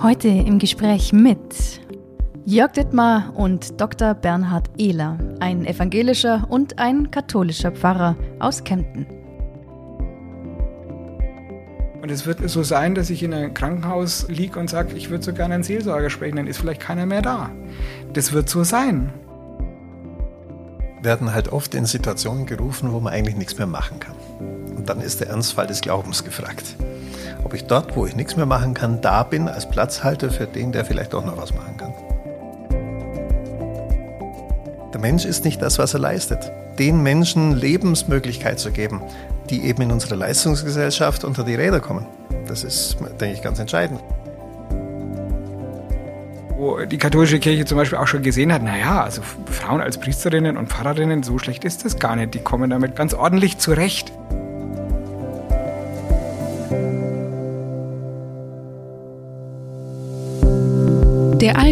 Heute 0.00 0.28
im 0.28 0.60
Gespräch 0.60 1.12
mit 1.12 1.80
Jörg 2.44 2.70
Dittmar 2.70 3.32
und 3.34 3.80
Dr. 3.80 4.14
Bernhard 4.14 4.70
Ehler, 4.78 5.18
ein 5.40 5.66
evangelischer 5.66 6.46
und 6.48 6.78
ein 6.78 7.10
katholischer 7.10 7.72
Pfarrer 7.72 8.14
aus 8.38 8.62
Kempten. 8.62 9.06
Und 12.00 12.12
es 12.12 12.26
wird 12.26 12.48
so 12.48 12.62
sein, 12.62 12.94
dass 12.94 13.10
ich 13.10 13.24
in 13.24 13.34
einem 13.34 13.54
Krankenhaus 13.54 14.28
liege 14.28 14.60
und 14.60 14.70
sage, 14.70 14.94
ich 14.94 15.10
würde 15.10 15.24
so 15.24 15.32
gerne 15.32 15.54
einen 15.54 15.64
Seelsorger 15.64 16.10
sprechen, 16.10 16.36
dann 16.36 16.46
ist 16.46 16.58
vielleicht 16.58 16.80
keiner 16.80 17.04
mehr 17.04 17.22
da. 17.22 17.50
Das 18.12 18.32
wird 18.32 18.48
so 18.48 18.62
sein. 18.62 19.12
Werden 21.02 21.34
halt 21.34 21.48
oft 21.48 21.74
in 21.74 21.86
Situationen 21.86 22.46
gerufen, 22.46 22.92
wo 22.92 23.00
man 23.00 23.12
eigentlich 23.12 23.36
nichts 23.36 23.58
mehr 23.58 23.66
machen 23.66 23.98
kann. 23.98 24.14
Und 24.76 24.88
dann 24.88 25.00
ist 25.00 25.18
der 25.18 25.30
Ernstfall 25.30 25.66
des 25.66 25.80
Glaubens 25.80 26.22
gefragt 26.22 26.76
ob 27.48 27.54
ich 27.54 27.64
dort, 27.64 27.96
wo 27.96 28.04
ich 28.04 28.14
nichts 28.14 28.36
mehr 28.36 28.44
machen 28.44 28.74
kann, 28.74 29.00
da 29.00 29.22
bin 29.22 29.48
als 29.48 29.66
Platzhalter 29.66 30.28
für 30.28 30.44
den, 30.44 30.70
der 30.70 30.84
vielleicht 30.84 31.14
auch 31.14 31.24
noch 31.24 31.38
was 31.38 31.54
machen 31.54 31.78
kann. 31.78 31.94
Der 34.92 35.00
Mensch 35.00 35.24
ist 35.24 35.46
nicht 35.46 35.62
das, 35.62 35.78
was 35.78 35.94
er 35.94 36.00
leistet. 36.00 36.52
Den 36.78 37.02
Menschen 37.02 37.56
Lebensmöglichkeit 37.56 38.60
zu 38.60 38.70
geben, 38.70 39.00
die 39.48 39.64
eben 39.64 39.80
in 39.80 39.92
unserer 39.92 40.16
Leistungsgesellschaft 40.16 41.24
unter 41.24 41.42
die 41.42 41.54
Räder 41.54 41.80
kommen. 41.80 42.04
Das 42.46 42.64
ist, 42.64 42.98
denke 43.18 43.34
ich, 43.34 43.40
ganz 43.40 43.58
entscheidend 43.58 44.00
wo 46.58 46.84
die 46.84 46.98
katholische 46.98 47.38
Kirche 47.38 47.64
zum 47.66 47.78
Beispiel 47.78 47.98
auch 47.98 48.08
schon 48.08 48.24
gesehen 48.24 48.52
hat, 48.52 48.64
naja, 48.64 49.04
also 49.04 49.22
Frauen 49.46 49.80
als 49.80 49.96
Priesterinnen 49.96 50.56
und 50.56 50.68
Pfarrerinnen, 50.68 51.22
so 51.22 51.38
schlecht 51.38 51.64
ist 51.64 51.84
das 51.84 52.00
gar 52.00 52.16
nicht. 52.16 52.34
Die 52.34 52.40
kommen 52.40 52.68
damit 52.68 52.96
ganz 52.96 53.14
ordentlich 53.14 53.58
zurecht. 53.58 54.12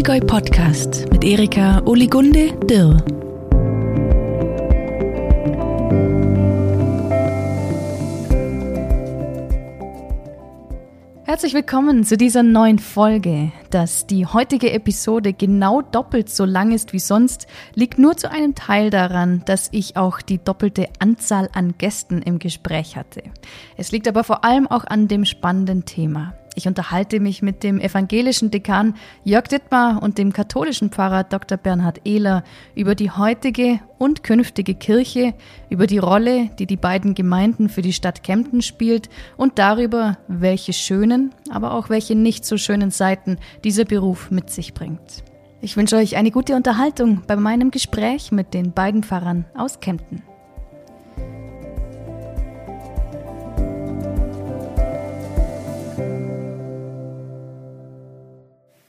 Allgäu 0.07 0.25
Podcast 0.25 1.11
mit 1.11 1.25
Erika 1.25 1.81
Oligunde 1.83 2.57
Dirr. 2.65 2.95
Herzlich 11.25 11.53
willkommen 11.53 12.05
zu 12.05 12.15
dieser 12.15 12.41
neuen 12.41 12.79
Folge. 12.79 13.51
Dass 13.69 14.07
die 14.07 14.25
heutige 14.25 14.71
Episode 14.71 15.33
genau 15.33 15.81
doppelt 15.81 16.29
so 16.29 16.45
lang 16.45 16.71
ist 16.71 16.93
wie 16.93 16.99
sonst, 16.99 17.47
liegt 17.75 17.99
nur 17.99 18.15
zu 18.15 18.31
einem 18.31 18.55
Teil 18.55 18.89
daran, 18.89 19.43
dass 19.45 19.67
ich 19.73 19.97
auch 19.97 20.21
die 20.21 20.41
doppelte 20.41 20.87
Anzahl 20.99 21.49
an 21.51 21.73
Gästen 21.77 22.21
im 22.21 22.39
Gespräch 22.39 22.95
hatte. 22.95 23.23
Es 23.75 23.91
liegt 23.91 24.07
aber 24.07 24.23
vor 24.23 24.45
allem 24.45 24.67
auch 24.67 24.85
an 24.85 25.09
dem 25.09 25.25
spannenden 25.25 25.83
Thema. 25.83 26.33
Ich 26.57 26.67
unterhalte 26.67 27.19
mich 27.19 27.43
mit 27.43 27.61
dem 27.61 27.79
evangelischen 27.79 28.49
Dekan 28.49 28.95
Jörg 29.23 29.47
Dittmar 29.47 30.01
und 30.01 30.17
dem 30.17 30.33
katholischen 30.33 30.89
Pfarrer 30.89 31.23
Dr. 31.23 31.55
Bernhard 31.55 32.01
Ehler 32.03 32.43
über 32.73 32.95
die 32.95 33.11
heutige 33.11 33.79
und 33.99 34.23
künftige 34.23 34.73
Kirche, 34.73 35.35
über 35.69 35.85
die 35.85 35.99
Rolle, 35.99 36.49
die 36.57 36.65
die 36.65 36.75
beiden 36.75 37.13
Gemeinden 37.13 37.69
für 37.69 37.83
die 37.83 37.93
Stadt 37.93 38.23
Kempten 38.23 38.63
spielt 38.63 39.07
und 39.37 39.59
darüber, 39.59 40.17
welche 40.27 40.73
schönen, 40.73 41.31
aber 41.51 41.75
auch 41.75 41.91
welche 41.91 42.15
nicht 42.15 42.43
so 42.43 42.57
schönen 42.57 42.89
Seiten 42.89 43.37
dieser 43.63 43.85
Beruf 43.85 44.31
mit 44.31 44.49
sich 44.49 44.73
bringt. 44.73 45.23
Ich 45.61 45.77
wünsche 45.77 45.97
euch 45.97 46.17
eine 46.17 46.31
gute 46.31 46.55
Unterhaltung 46.55 47.21
bei 47.27 47.35
meinem 47.35 47.69
Gespräch 47.69 48.31
mit 48.31 48.55
den 48.55 48.71
beiden 48.71 49.03
Pfarrern 49.03 49.45
aus 49.55 49.79
Kempten. 49.79 50.23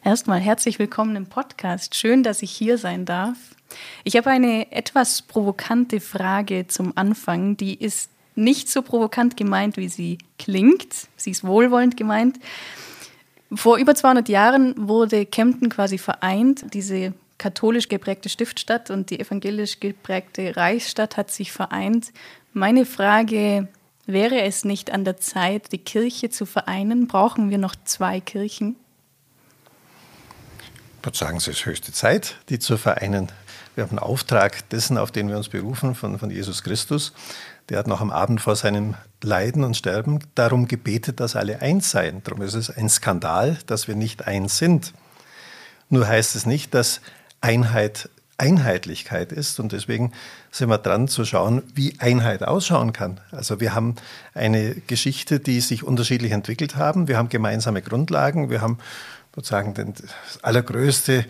Erstmal 0.09 0.41
herzlich 0.41 0.79
willkommen 0.79 1.17
im 1.17 1.27
Podcast. 1.27 1.95
Schön, 1.95 2.23
dass 2.23 2.41
ich 2.41 2.51
hier 2.51 2.79
sein 2.79 3.05
darf. 3.05 3.37
Ich 4.05 4.17
habe 4.17 4.31
eine 4.31 4.73
etwas 4.73 5.21
provokante 5.21 6.01
Frage 6.01 6.67
zum 6.67 6.97
Anfang. 6.97 7.59
Die 7.59 7.75
ist 7.75 8.11
nicht 8.35 8.71
so 8.71 8.81
provokant 8.81 9.37
gemeint, 9.37 9.77
wie 9.77 9.91
sie 9.91 10.17
klingt. 10.39 11.09
Sie 11.19 11.31
ist 11.31 11.45
wohlwollend 11.45 11.99
gemeint. 11.99 12.39
Vor 13.53 13.77
über 13.77 13.95
200 13.95 14.31
Jahren 14.31 14.89
wurde 14.89 15.27
Kempten 15.27 15.69
quasi 15.69 15.99
vereint. 15.99 16.65
Diese 16.73 17.13
katholisch 17.37 17.91
geprägte 17.91 18.31
Stiftstadt 18.31 18.89
und 18.89 19.11
die 19.11 19.21
evangelisch 19.21 19.79
geprägte 19.79 20.57
Reichsstadt 20.57 21.19
hat 21.19 21.31
sich 21.31 21.53
vereint. 21.53 22.15
Meine 22.55 22.87
Frage, 22.87 23.69
wäre 24.07 24.41
es 24.41 24.65
nicht 24.65 24.91
an 24.91 25.05
der 25.05 25.19
Zeit, 25.19 25.71
die 25.73 25.77
Kirche 25.77 26.31
zu 26.31 26.47
vereinen? 26.47 27.09
Brauchen 27.09 27.51
wir 27.51 27.59
noch 27.59 27.75
zwei 27.85 28.21
Kirchen? 28.21 28.77
Ich 31.01 31.07
würde 31.07 31.17
sagen, 31.17 31.37
es 31.37 31.47
ist 31.47 31.65
höchste 31.65 31.93
Zeit, 31.93 32.37
die 32.49 32.59
zu 32.59 32.77
vereinen. 32.77 33.31
Wir 33.77 33.85
haben 33.85 33.91
einen 33.91 34.01
Auftrag 34.01 34.69
dessen, 34.71 34.99
auf 34.99 35.13
den 35.13 35.29
wir 35.29 35.37
uns 35.37 35.49
berufen, 35.49 35.95
von, 35.95 36.19
von 36.19 36.29
Jesus 36.29 36.65
Christus. 36.65 37.13
Der 37.69 37.79
hat 37.79 37.87
noch 37.87 38.01
am 38.01 38.11
Abend 38.11 38.41
vor 38.41 38.57
seinem 38.57 38.97
Leiden 39.23 39.63
und 39.63 39.77
Sterben 39.77 40.19
darum 40.35 40.67
gebetet, 40.67 41.21
dass 41.21 41.37
alle 41.37 41.63
eins 41.63 41.93
seien. 41.93 42.23
Darum 42.25 42.43
ist 42.43 42.55
es 42.55 42.69
ein 42.69 42.89
Skandal, 42.89 43.59
dass 43.67 43.87
wir 43.87 43.95
nicht 43.95 44.27
eins 44.27 44.59
sind. 44.59 44.93
Nur 45.89 46.09
heißt 46.09 46.35
es 46.35 46.47
nicht, 46.47 46.75
dass 46.75 47.01
Einheit 47.41 48.11
Einheitlichkeit 48.39 49.33
ist. 49.33 49.59
Und 49.59 49.73
deswegen 49.73 50.13
sind 50.53 50.69
wir 50.69 50.79
dran 50.79 51.09
zu 51.09 51.25
schauen, 51.25 51.63
wie 51.75 51.97
Einheit 51.99 52.45
ausschauen 52.45 52.93
kann. 52.93 53.21
Also 53.33 53.61
wir 53.61 53.75
haben 53.75 53.97
eine 54.33 54.77
Geschichte, 54.87 55.41
die 55.41 55.61
sich 55.61 55.83
unterschiedlich 55.83 56.31
entwickelt 56.31 56.77
haben. 56.77 57.09
Wir 57.09 57.19
haben 57.19 57.29
gemeinsame 57.29 57.83
Grundlagen. 57.83 58.49
Wir 58.49 58.61
haben 58.61 58.79
sozusagen 59.39 59.73
das 59.75 60.43
allergrößte 60.43 61.25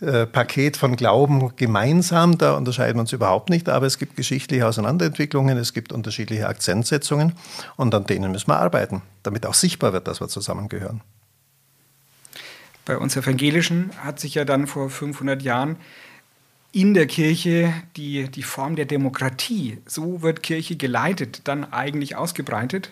äh, 0.00 0.26
Paket 0.26 0.76
von 0.76 0.96
Glauben 0.96 1.56
gemeinsam. 1.56 2.36
Da 2.36 2.56
unterscheiden 2.56 2.96
wir 2.96 3.00
uns 3.00 3.12
überhaupt 3.12 3.48
nicht, 3.48 3.70
aber 3.70 3.86
es 3.86 3.96
gibt 3.96 4.16
geschichtliche 4.16 4.66
Auseinanderentwicklungen, 4.66 5.56
es 5.56 5.72
gibt 5.72 5.90
unterschiedliche 5.92 6.46
Akzentsetzungen 6.46 7.32
und 7.76 7.94
an 7.94 8.04
denen 8.04 8.32
müssen 8.32 8.48
wir 8.48 8.58
arbeiten, 8.58 9.00
damit 9.22 9.46
auch 9.46 9.54
sichtbar 9.54 9.94
wird, 9.94 10.08
dass 10.08 10.20
wir 10.20 10.28
zusammengehören. 10.28 11.00
Bei 12.84 12.98
uns 12.98 13.16
Evangelischen 13.16 13.92
hat 13.96 14.20
sich 14.20 14.34
ja 14.34 14.44
dann 14.44 14.66
vor 14.66 14.90
500 14.90 15.40
Jahren 15.40 15.76
in 16.72 16.92
der 16.92 17.06
Kirche 17.06 17.72
die, 17.96 18.28
die 18.28 18.42
Form 18.42 18.76
der 18.76 18.84
Demokratie, 18.84 19.78
so 19.86 20.20
wird 20.20 20.42
Kirche 20.42 20.76
geleitet, 20.76 21.42
dann 21.44 21.72
eigentlich 21.72 22.14
ausgebreitet. 22.16 22.90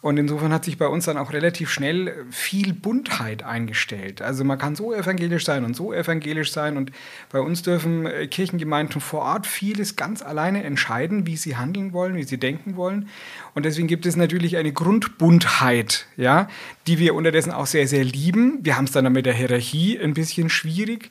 Und 0.00 0.16
insofern 0.16 0.52
hat 0.52 0.64
sich 0.64 0.78
bei 0.78 0.86
uns 0.86 1.06
dann 1.06 1.18
auch 1.18 1.32
relativ 1.32 1.70
schnell 1.70 2.24
viel 2.30 2.72
Buntheit 2.72 3.42
eingestellt. 3.42 4.22
Also 4.22 4.44
man 4.44 4.58
kann 4.58 4.76
so 4.76 4.94
evangelisch 4.94 5.44
sein 5.44 5.64
und 5.64 5.74
so 5.74 5.92
evangelisch 5.92 6.52
sein. 6.52 6.76
Und 6.76 6.92
bei 7.30 7.40
uns 7.40 7.62
dürfen 7.62 8.06
äh, 8.06 8.28
Kirchengemeinden 8.28 9.00
vor 9.00 9.22
Ort 9.22 9.46
vieles 9.46 9.96
ganz 9.96 10.22
alleine 10.22 10.62
entscheiden, 10.62 11.26
wie 11.26 11.36
sie 11.36 11.56
handeln 11.56 11.92
wollen, 11.92 12.16
wie 12.16 12.24
sie 12.24 12.38
denken 12.38 12.76
wollen. 12.76 13.08
Und 13.54 13.64
deswegen 13.64 13.88
gibt 13.88 14.06
es 14.06 14.14
natürlich 14.14 14.56
eine 14.56 14.72
Grundbuntheit, 14.72 16.06
ja, 16.16 16.48
die 16.86 16.98
wir 16.98 17.14
unterdessen 17.14 17.50
auch 17.50 17.66
sehr, 17.66 17.88
sehr 17.88 18.04
lieben. 18.04 18.58
Wir 18.62 18.76
haben 18.76 18.84
es 18.84 18.92
dann 18.92 19.12
mit 19.12 19.26
der 19.26 19.34
Hierarchie 19.34 19.98
ein 19.98 20.14
bisschen 20.14 20.48
schwierig. 20.48 21.10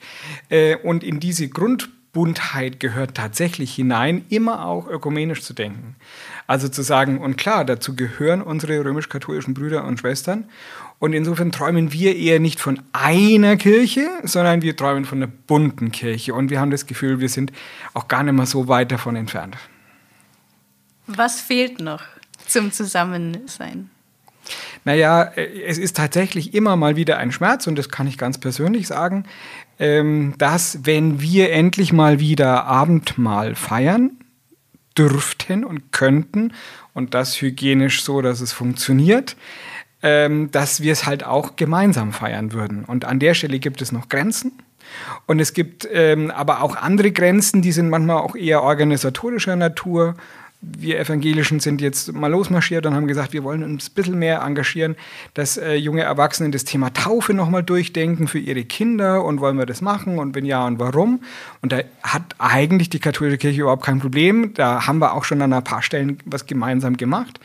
Äh, 0.49 0.77
und 0.77 1.03
in 1.03 1.19
diese 1.19 1.49
Grundbuntheit 1.49 1.96
gehört 2.79 3.15
tatsächlich 3.15 3.75
hinein, 3.75 4.25
immer 4.29 4.65
auch 4.65 4.87
ökumenisch 4.87 5.41
zu 5.41 5.53
denken. 5.53 5.95
Also 6.47 6.69
zu 6.69 6.81
sagen, 6.81 7.19
und 7.19 7.37
klar, 7.37 7.65
dazu 7.65 7.95
gehören 7.95 8.41
unsere 8.41 8.83
römisch-katholischen 8.83 9.53
Brüder 9.53 9.83
und 9.83 9.99
Schwestern. 9.99 10.45
Und 10.99 11.13
insofern 11.13 11.51
träumen 11.51 11.93
wir 11.93 12.15
eher 12.15 12.39
nicht 12.39 12.59
von 12.59 12.81
einer 12.93 13.57
Kirche, 13.57 14.07
sondern 14.23 14.61
wir 14.61 14.75
träumen 14.75 15.05
von 15.05 15.19
einer 15.19 15.31
bunten 15.47 15.91
Kirche. 15.91 16.33
Und 16.33 16.49
wir 16.49 16.59
haben 16.59 16.71
das 16.71 16.85
Gefühl, 16.85 17.19
wir 17.19 17.29
sind 17.29 17.51
auch 17.93 18.07
gar 18.07 18.23
nicht 18.23 18.33
mehr 18.33 18.45
so 18.45 18.67
weit 18.67 18.91
davon 18.91 19.15
entfernt. 19.15 19.57
Was 21.05 21.39
fehlt 21.39 21.79
noch 21.79 22.03
zum 22.47 22.71
Zusammensein? 22.71 23.89
Naja, 24.85 25.23
es 25.35 25.77
ist 25.77 25.97
tatsächlich 25.97 26.53
immer 26.53 26.77
mal 26.77 26.95
wieder 26.95 27.17
ein 27.17 27.33
Schmerz, 27.33 27.67
und 27.67 27.77
das 27.77 27.89
kann 27.89 28.07
ich 28.07 28.17
ganz 28.17 28.37
persönlich 28.37 28.87
sagen, 28.87 29.25
dass 29.79 30.79
wenn 30.83 31.21
wir 31.21 31.51
endlich 31.51 31.93
mal 31.93 32.19
wieder 32.19 32.65
Abendmahl 32.65 33.55
feiern, 33.55 34.17
dürften 34.97 35.63
und 35.63 35.91
könnten 35.91 36.53
und 36.93 37.13
das 37.13 37.41
hygienisch 37.41 38.03
so, 38.03 38.21
dass 38.21 38.41
es 38.41 38.53
funktioniert, 38.53 39.35
ähm, 40.01 40.51
dass 40.51 40.81
wir 40.81 40.91
es 40.91 41.05
halt 41.05 41.23
auch 41.23 41.55
gemeinsam 41.55 42.11
feiern 42.13 42.53
würden. 42.53 42.85
Und 42.85 43.05
an 43.05 43.19
der 43.19 43.33
Stelle 43.33 43.59
gibt 43.59 43.81
es 43.81 43.91
noch 43.91 44.09
Grenzen. 44.09 44.53
Und 45.25 45.39
es 45.39 45.53
gibt 45.53 45.87
ähm, 45.91 46.31
aber 46.31 46.61
auch 46.61 46.75
andere 46.75 47.11
Grenzen, 47.11 47.61
die 47.61 47.71
sind 47.71 47.89
manchmal 47.89 48.17
auch 48.17 48.35
eher 48.35 48.63
organisatorischer 48.63 49.55
Natur 49.55 50.15
wir 50.61 50.99
Evangelischen 50.99 51.59
sind 51.59 51.81
jetzt 51.81 52.13
mal 52.13 52.31
losmarschiert 52.31 52.85
und 52.85 52.95
haben 52.95 53.07
gesagt, 53.07 53.31
wir 53.31 53.43
wollen 53.43 53.63
uns 53.63 53.89
ein 53.89 53.93
bisschen 53.93 54.17
mehr 54.17 54.41
engagieren, 54.41 54.95
dass 55.35 55.57
äh, 55.57 55.75
junge 55.75 56.01
Erwachsene 56.01 56.49
das 56.49 56.63
Thema 56.63 56.91
Taufe 56.93 57.33
nochmal 57.33 57.63
durchdenken 57.63 58.27
für 58.27 58.39
ihre 58.39 58.63
Kinder 58.63 59.23
und 59.23 59.39
wollen 59.39 59.57
wir 59.57 59.67
das 59.67 59.81
machen 59.81 60.17
und 60.17 60.35
wenn 60.35 60.45
ja 60.45 60.65
und 60.65 60.79
warum. 60.79 61.21
Und 61.61 61.71
da 61.71 61.81
hat 62.01 62.23
eigentlich 62.39 62.89
die 62.89 62.99
katholische 62.99 63.37
Kirche 63.37 63.61
überhaupt 63.61 63.85
kein 63.85 63.99
Problem. 63.99 64.53
Da 64.55 64.87
haben 64.87 64.99
wir 64.99 65.13
auch 65.13 65.23
schon 65.23 65.41
an 65.41 65.53
ein 65.53 65.63
paar 65.63 65.83
Stellen 65.83 66.17
was 66.25 66.47
gemeinsam 66.47 66.97
gemacht. 66.97 67.39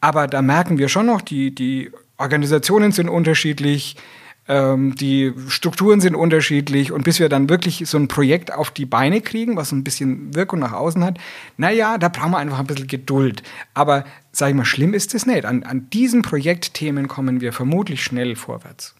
Aber 0.00 0.26
da 0.26 0.42
merken 0.42 0.76
wir 0.76 0.88
schon 0.88 1.06
noch, 1.06 1.22
die, 1.22 1.54
die 1.54 1.90
Organisationen 2.18 2.92
sind 2.92 3.08
unterschiedlich, 3.08 3.96
ähm, 4.46 4.94
die 4.94 5.32
Strukturen 5.48 6.00
sind 6.00 6.14
unterschiedlich 6.14 6.92
und 6.92 7.04
bis 7.04 7.18
wir 7.18 7.28
dann 7.28 7.48
wirklich 7.48 7.84
so 7.86 7.96
ein 7.98 8.08
Projekt 8.08 8.52
auf 8.52 8.70
die 8.70 8.86
Beine 8.86 9.20
kriegen, 9.20 9.56
was 9.56 9.72
ein 9.72 9.84
bisschen 9.84 10.34
Wirkung 10.34 10.60
nach 10.60 10.72
außen 10.72 11.02
hat, 11.04 11.18
naja, 11.56 11.98
da 11.98 12.08
brauchen 12.08 12.32
wir 12.32 12.38
einfach 12.38 12.58
ein 12.58 12.66
bisschen 12.66 12.86
Geduld. 12.86 13.42
Aber 13.72 14.04
sag 14.32 14.50
ich 14.50 14.54
mal, 14.54 14.64
schlimm 14.64 14.92
ist 14.94 15.14
es 15.14 15.26
nicht. 15.26 15.44
An, 15.44 15.62
an 15.62 15.88
diesen 15.90 16.22
Projektthemen 16.22 17.08
kommen 17.08 17.40
wir 17.40 17.52
vermutlich 17.52 18.02
schnell 18.02 18.36
vorwärts. 18.36 18.94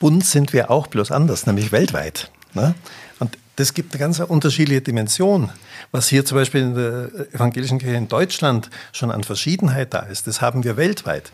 Bunt 0.00 0.24
sind 0.24 0.52
wir 0.52 0.70
auch 0.70 0.88
bloß 0.88 1.12
anders, 1.12 1.46
nämlich 1.46 1.70
weltweit. 1.70 2.30
Ne? 2.54 2.74
Und 3.20 3.38
das 3.56 3.72
gibt 3.72 3.92
eine 3.92 4.00
ganz 4.00 4.18
unterschiedliche 4.18 4.82
Dimension. 4.82 5.50
Was 5.92 6.08
hier 6.08 6.24
zum 6.24 6.38
Beispiel 6.38 6.62
in 6.62 6.74
der 6.74 7.10
evangelischen 7.32 7.78
Kirche 7.78 7.96
in 7.96 8.08
Deutschland 8.08 8.68
schon 8.92 9.12
an 9.12 9.22
Verschiedenheit 9.22 9.94
da 9.94 10.00
ist, 10.00 10.26
das 10.26 10.40
haben 10.40 10.64
wir 10.64 10.76
weltweit. 10.76 11.30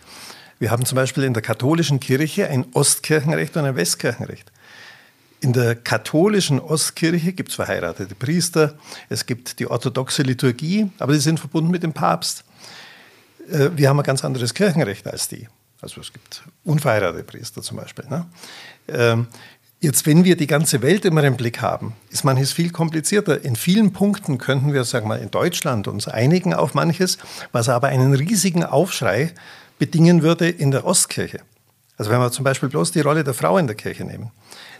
Wir 0.60 0.70
haben 0.70 0.84
zum 0.84 0.96
Beispiel 0.96 1.24
in 1.24 1.32
der 1.32 1.42
katholischen 1.42 2.00
Kirche 2.00 2.46
ein 2.46 2.66
Ostkirchenrecht 2.74 3.56
und 3.56 3.64
ein 3.64 3.76
Westkirchenrecht. 3.76 4.52
In 5.40 5.54
der 5.54 5.74
katholischen 5.74 6.60
Ostkirche 6.60 7.32
gibt 7.32 7.48
es 7.48 7.54
verheiratete 7.54 8.14
Priester, 8.14 8.74
es 9.08 9.24
gibt 9.24 9.58
die 9.58 9.66
orthodoxe 9.66 10.22
Liturgie, 10.22 10.90
aber 10.98 11.14
die 11.14 11.18
sind 11.18 11.40
verbunden 11.40 11.70
mit 11.70 11.82
dem 11.82 11.94
Papst. 11.94 12.44
Äh, 13.50 13.70
wir 13.74 13.88
haben 13.88 13.98
ein 13.98 14.04
ganz 14.04 14.22
anderes 14.22 14.52
Kirchenrecht 14.52 15.06
als 15.06 15.28
die. 15.28 15.48
Also 15.80 16.02
es 16.02 16.12
gibt 16.12 16.42
unverheiratete 16.62 17.24
Priester 17.24 17.62
zum 17.62 17.78
Beispiel. 17.78 18.04
Ne? 18.10 18.26
Ähm, 18.88 19.28
jetzt, 19.80 20.04
wenn 20.04 20.24
wir 20.24 20.36
die 20.36 20.46
ganze 20.46 20.82
Welt 20.82 21.06
immer 21.06 21.24
im 21.24 21.38
Blick 21.38 21.62
haben, 21.62 21.94
ist 22.10 22.22
manches 22.22 22.52
viel 22.52 22.70
komplizierter. 22.70 23.42
In 23.42 23.56
vielen 23.56 23.94
Punkten 23.94 24.36
könnten 24.36 24.74
wir, 24.74 24.84
sagen 24.84 25.06
wir 25.06 25.16
mal, 25.16 25.22
in 25.22 25.30
Deutschland 25.30 25.88
uns 25.88 26.06
einigen 26.06 26.52
auf 26.52 26.74
manches, 26.74 27.16
was 27.50 27.70
aber 27.70 27.88
einen 27.88 28.12
riesigen 28.12 28.62
Aufschrei 28.62 29.32
bedingen 29.80 30.22
würde 30.22 30.48
in 30.48 30.70
der 30.70 30.84
Ostkirche. 30.84 31.40
Also 31.96 32.10
wenn 32.12 32.20
wir 32.20 32.30
zum 32.30 32.44
Beispiel 32.44 32.68
bloß 32.68 32.92
die 32.92 33.00
Rolle 33.00 33.24
der 33.24 33.34
Frau 33.34 33.58
in 33.58 33.66
der 33.66 33.74
Kirche 33.74 34.04
nehmen, 34.04 34.30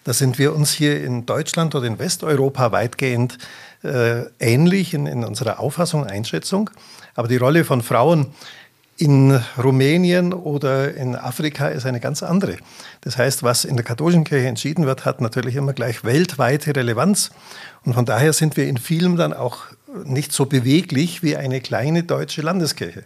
da 0.05 0.13
sind 0.13 0.39
wir 0.39 0.55
uns 0.55 0.73
hier 0.73 1.03
in 1.03 1.27
Deutschland 1.27 1.75
oder 1.75 1.87
in 1.87 1.99
Westeuropa 1.99 2.71
weitgehend 2.71 3.39
äh, 3.83 4.23
ähnlich 4.39 4.95
in, 4.95 5.07
in 5.07 5.25
unserer 5.25 5.59
Auffassung, 5.59 6.05
Einschätzung. 6.05 6.71
Aber 7.15 7.29
die 7.29 7.37
Rolle 7.37 7.65
von 7.65 7.83
Frauen 7.83 8.29
in 8.97 9.41
Rumänien 9.63 10.35
oder 10.35 10.95
in 10.95 11.17
Afrika 11.17 11.69
ist 11.69 11.87
eine 11.87 12.01
ganz 12.01 12.23
andere. 12.23 12.59
Das 13.01 13.17
heißt, 13.17 13.43
was 13.43 13.65
in 13.65 13.77
der 13.77 13.85
katholischen 13.85 14.25
Kirche 14.25 14.49
entschieden 14.49 14.85
wird, 14.85 15.07
hat 15.07 15.23
natürlich 15.23 15.57
immer 15.57 15.73
gleich 15.73 16.05
weltweite 16.05 16.77
Relevanz. 16.77 17.31
Und 17.85 17.95
von 17.95 18.05
daher 18.05 18.35
sind 18.35 18.59
wir 18.59 18.69
in 18.69 18.77
vielem 18.77 19.17
dann 19.17 19.33
auch 19.33 19.65
nicht 20.05 20.33
so 20.33 20.45
beweglich 20.45 21.23
wie 21.23 21.37
eine 21.37 21.63
kleine 21.63 22.03
deutsche 22.03 22.43
Landeskirche. 22.43 23.05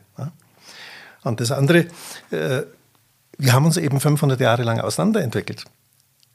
Und 1.25 1.41
das 1.41 1.51
andere, 1.51 1.87
äh, 2.31 2.63
wir 3.39 3.53
haben 3.53 3.65
uns 3.65 3.77
eben 3.77 3.99
500 3.99 4.41
Jahre 4.41 4.63
lang 4.63 4.81
auseinanderentwickelt. 4.81 5.65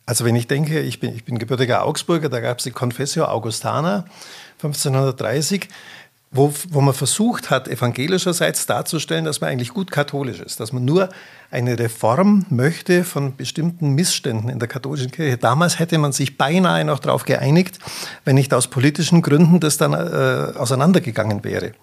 Also 0.05 0.25
wenn 0.25 0.35
ich 0.35 0.47
denke, 0.47 0.79
ich 0.79 0.99
bin, 0.99 1.15
ich 1.15 1.23
bin 1.23 1.37
gebürtiger 1.37 1.85
Augsburger, 1.85 2.29
da 2.29 2.39
gab 2.39 2.57
es 2.57 2.63
die 2.63 2.71
Confessio 2.71 3.25
Augustana 3.25 4.05
1530, 4.57 5.69
wo, 6.31 6.53
wo 6.69 6.81
man 6.81 6.93
versucht 6.93 7.49
hat, 7.49 7.67
evangelischerseits 7.67 8.65
darzustellen, 8.65 9.25
dass 9.25 9.41
man 9.41 9.49
eigentlich 9.49 9.73
gut 9.73 9.91
katholisch 9.91 10.39
ist, 10.39 10.59
dass 10.59 10.73
man 10.73 10.85
nur 10.85 11.09
eine 11.49 11.77
Reform 11.79 12.45
möchte 12.49 13.03
von 13.03 13.35
bestimmten 13.35 13.95
Missständen 13.95 14.49
in 14.49 14.59
der 14.59 14.67
katholischen 14.67 15.11
Kirche. 15.11 15.37
Damals 15.37 15.79
hätte 15.79 15.97
man 15.97 16.11
sich 16.11 16.37
beinahe 16.37 16.85
noch 16.85 16.99
darauf 16.99 17.25
geeinigt, 17.25 17.79
wenn 18.25 18.35
nicht 18.35 18.53
aus 18.53 18.67
politischen 18.67 19.21
Gründen 19.21 19.59
das 19.59 19.77
dann 19.77 19.93
äh, 19.93 20.57
auseinandergegangen 20.57 21.43
wäre. 21.43 21.73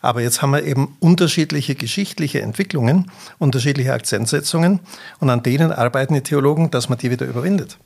Aber 0.00 0.20
jetzt 0.20 0.42
haben 0.42 0.52
wir 0.52 0.64
eben 0.64 0.96
unterschiedliche 1.00 1.74
geschichtliche 1.74 2.42
Entwicklungen, 2.42 3.10
unterschiedliche 3.38 3.92
Akzentsetzungen 3.92 4.80
und 5.20 5.30
an 5.30 5.42
denen 5.42 5.72
arbeiten 5.72 6.14
die 6.14 6.22
Theologen, 6.22 6.70
dass 6.70 6.88
man 6.88 6.98
die 6.98 7.10
wieder 7.10 7.26
überwindet. 7.26 7.78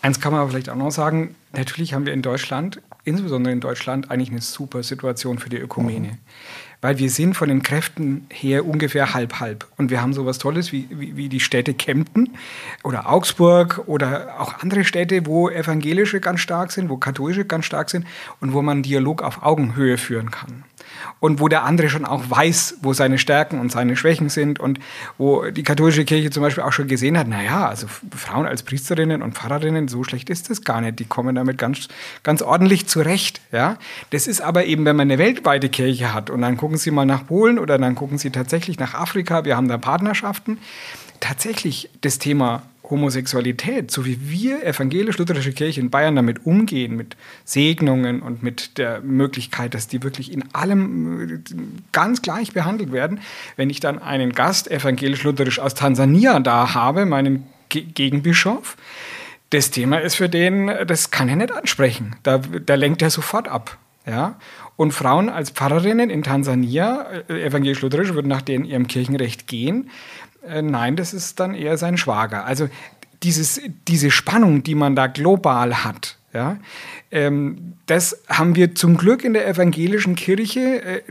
Eins 0.00 0.20
kann 0.20 0.32
man 0.32 0.40
aber 0.40 0.50
vielleicht 0.50 0.68
auch 0.68 0.76
noch 0.76 0.90
sagen, 0.90 1.36
natürlich 1.52 1.94
haben 1.94 2.06
wir 2.06 2.12
in 2.12 2.22
Deutschland, 2.22 2.82
insbesondere 3.04 3.52
in 3.52 3.60
Deutschland, 3.60 4.10
eigentlich 4.10 4.30
eine 4.30 4.40
super 4.40 4.82
Situation 4.82 5.38
für 5.38 5.48
die 5.48 5.58
Ökumene. 5.58 6.08
Mhm 6.08 6.18
weil 6.82 6.98
wir 6.98 7.08
sind 7.08 7.34
von 7.34 7.48
den 7.48 7.62
Kräften 7.62 8.26
her 8.30 8.66
ungefähr 8.66 9.14
halb-halb. 9.14 9.66
Und 9.78 9.90
wir 9.90 10.02
haben 10.02 10.12
sowas 10.12 10.38
Tolles 10.38 10.72
wie, 10.72 10.88
wie, 10.90 11.16
wie, 11.16 11.28
die 11.28 11.40
Städte 11.40 11.72
Kempten 11.72 12.30
oder 12.82 13.08
Augsburg 13.08 13.84
oder 13.86 14.40
auch 14.40 14.58
andere 14.58 14.84
Städte, 14.84 15.24
wo 15.24 15.48
Evangelische 15.48 16.20
ganz 16.20 16.40
stark 16.40 16.72
sind, 16.72 16.90
wo 16.90 16.96
Katholische 16.96 17.44
ganz 17.44 17.64
stark 17.64 17.88
sind 17.88 18.04
und 18.40 18.52
wo 18.52 18.60
man 18.60 18.82
Dialog 18.82 19.22
auf 19.22 19.42
Augenhöhe 19.42 19.96
führen 19.96 20.30
kann 20.30 20.64
und 21.20 21.40
wo 21.40 21.48
der 21.48 21.64
andere 21.64 21.88
schon 21.88 22.04
auch 22.04 22.22
weiß, 22.28 22.78
wo 22.82 22.92
seine 22.92 23.18
Stärken 23.18 23.60
und 23.60 23.72
seine 23.72 23.96
Schwächen 23.96 24.28
sind 24.28 24.60
und 24.60 24.78
wo 25.18 25.50
die 25.50 25.62
katholische 25.62 26.04
Kirche 26.04 26.30
zum 26.30 26.42
Beispiel 26.42 26.64
auch 26.64 26.72
schon 26.72 26.88
gesehen 26.88 27.18
hat, 27.18 27.28
naja, 27.28 27.68
also 27.68 27.86
Frauen 28.14 28.46
als 28.46 28.62
Priesterinnen 28.62 29.22
und 29.22 29.34
Pfarrerinnen, 29.34 29.88
so 29.88 30.04
schlecht 30.04 30.30
ist 30.30 30.50
das 30.50 30.62
gar 30.62 30.80
nicht, 30.80 30.98
die 30.98 31.04
kommen 31.04 31.34
damit 31.34 31.58
ganz, 31.58 31.88
ganz 32.22 32.42
ordentlich 32.42 32.86
zurecht. 32.86 33.40
Ja? 33.52 33.78
Das 34.10 34.26
ist 34.26 34.40
aber 34.40 34.64
eben, 34.64 34.84
wenn 34.84 34.96
man 34.96 35.10
eine 35.10 35.18
weltweite 35.18 35.68
Kirche 35.68 36.14
hat 36.14 36.30
und 36.30 36.42
dann 36.42 36.56
gucken 36.56 36.76
Sie 36.76 36.90
mal 36.90 37.06
nach 37.06 37.26
Polen 37.26 37.58
oder 37.58 37.78
dann 37.78 37.94
gucken 37.94 38.18
Sie 38.18 38.30
tatsächlich 38.30 38.78
nach 38.78 38.94
Afrika, 38.94 39.44
wir 39.44 39.56
haben 39.56 39.68
da 39.68 39.78
Partnerschaften, 39.78 40.58
tatsächlich 41.20 41.88
das 42.00 42.18
Thema 42.18 42.62
Homosexualität, 42.92 43.90
so 43.90 44.04
wie 44.04 44.30
wir 44.30 44.64
evangelisch-lutherische 44.64 45.52
Kirche 45.52 45.80
in 45.80 45.90
Bayern 45.90 46.14
damit 46.14 46.46
umgehen, 46.46 46.94
mit 46.94 47.16
Segnungen 47.44 48.22
und 48.22 48.42
mit 48.44 48.78
der 48.78 49.00
Möglichkeit, 49.00 49.74
dass 49.74 49.88
die 49.88 50.02
wirklich 50.04 50.30
in 50.30 50.44
allem 50.54 51.20
äh, 51.20 51.38
ganz 51.90 52.22
gleich 52.22 52.52
behandelt 52.52 52.92
werden, 52.92 53.18
wenn 53.56 53.70
ich 53.70 53.80
dann 53.80 53.98
einen 53.98 54.32
Gast 54.32 54.70
evangelisch-lutherisch 54.70 55.58
aus 55.58 55.74
Tansania 55.74 56.38
da 56.38 56.74
habe, 56.74 57.06
meinen 57.06 57.46
Ge 57.68 57.82
Gegenbischof, 57.82 58.76
das 59.50 59.70
Thema 59.70 59.98
ist 59.98 60.14
für 60.14 60.28
den, 60.28 60.70
das 60.86 61.10
kann 61.10 61.28
er 61.28 61.36
nicht 61.36 61.52
ansprechen. 61.52 62.16
Da, 62.22 62.38
da 62.38 62.74
lenkt 62.74 63.02
er 63.02 63.10
sofort 63.10 63.48
ab. 63.48 63.76
Ja? 64.06 64.36
Und 64.76 64.92
Frauen 64.92 65.28
als 65.28 65.50
Pfarrerinnen 65.50 66.10
in 66.10 66.22
Tansania, 66.22 67.06
äh, 67.28 67.44
evangelisch-lutherisch, 67.44 68.14
würden 68.14 68.28
nach 68.28 68.46
ihrem 68.48 68.86
Kirchenrecht 68.88 69.46
gehen. 69.46 69.90
Äh, 70.46 70.62
nein, 70.62 70.96
das 70.96 71.14
ist 71.14 71.40
dann 71.40 71.54
eher 71.54 71.76
sein 71.78 71.96
Schwager. 71.96 72.44
Also 72.44 72.68
dieses, 73.22 73.60
diese 73.88 74.10
Spannung, 74.10 74.62
die 74.62 74.74
man 74.74 74.96
da 74.96 75.06
global 75.06 75.84
hat, 75.84 76.16
ja, 76.34 76.56
ähm, 77.10 77.74
das 77.84 78.22
haben 78.26 78.56
wir 78.56 78.74
zum 78.74 78.96
Glück 78.96 79.22
in 79.22 79.34
der 79.34 79.46
evangelischen 79.46 80.14
Kirche 80.14 80.82
äh, 80.82 81.02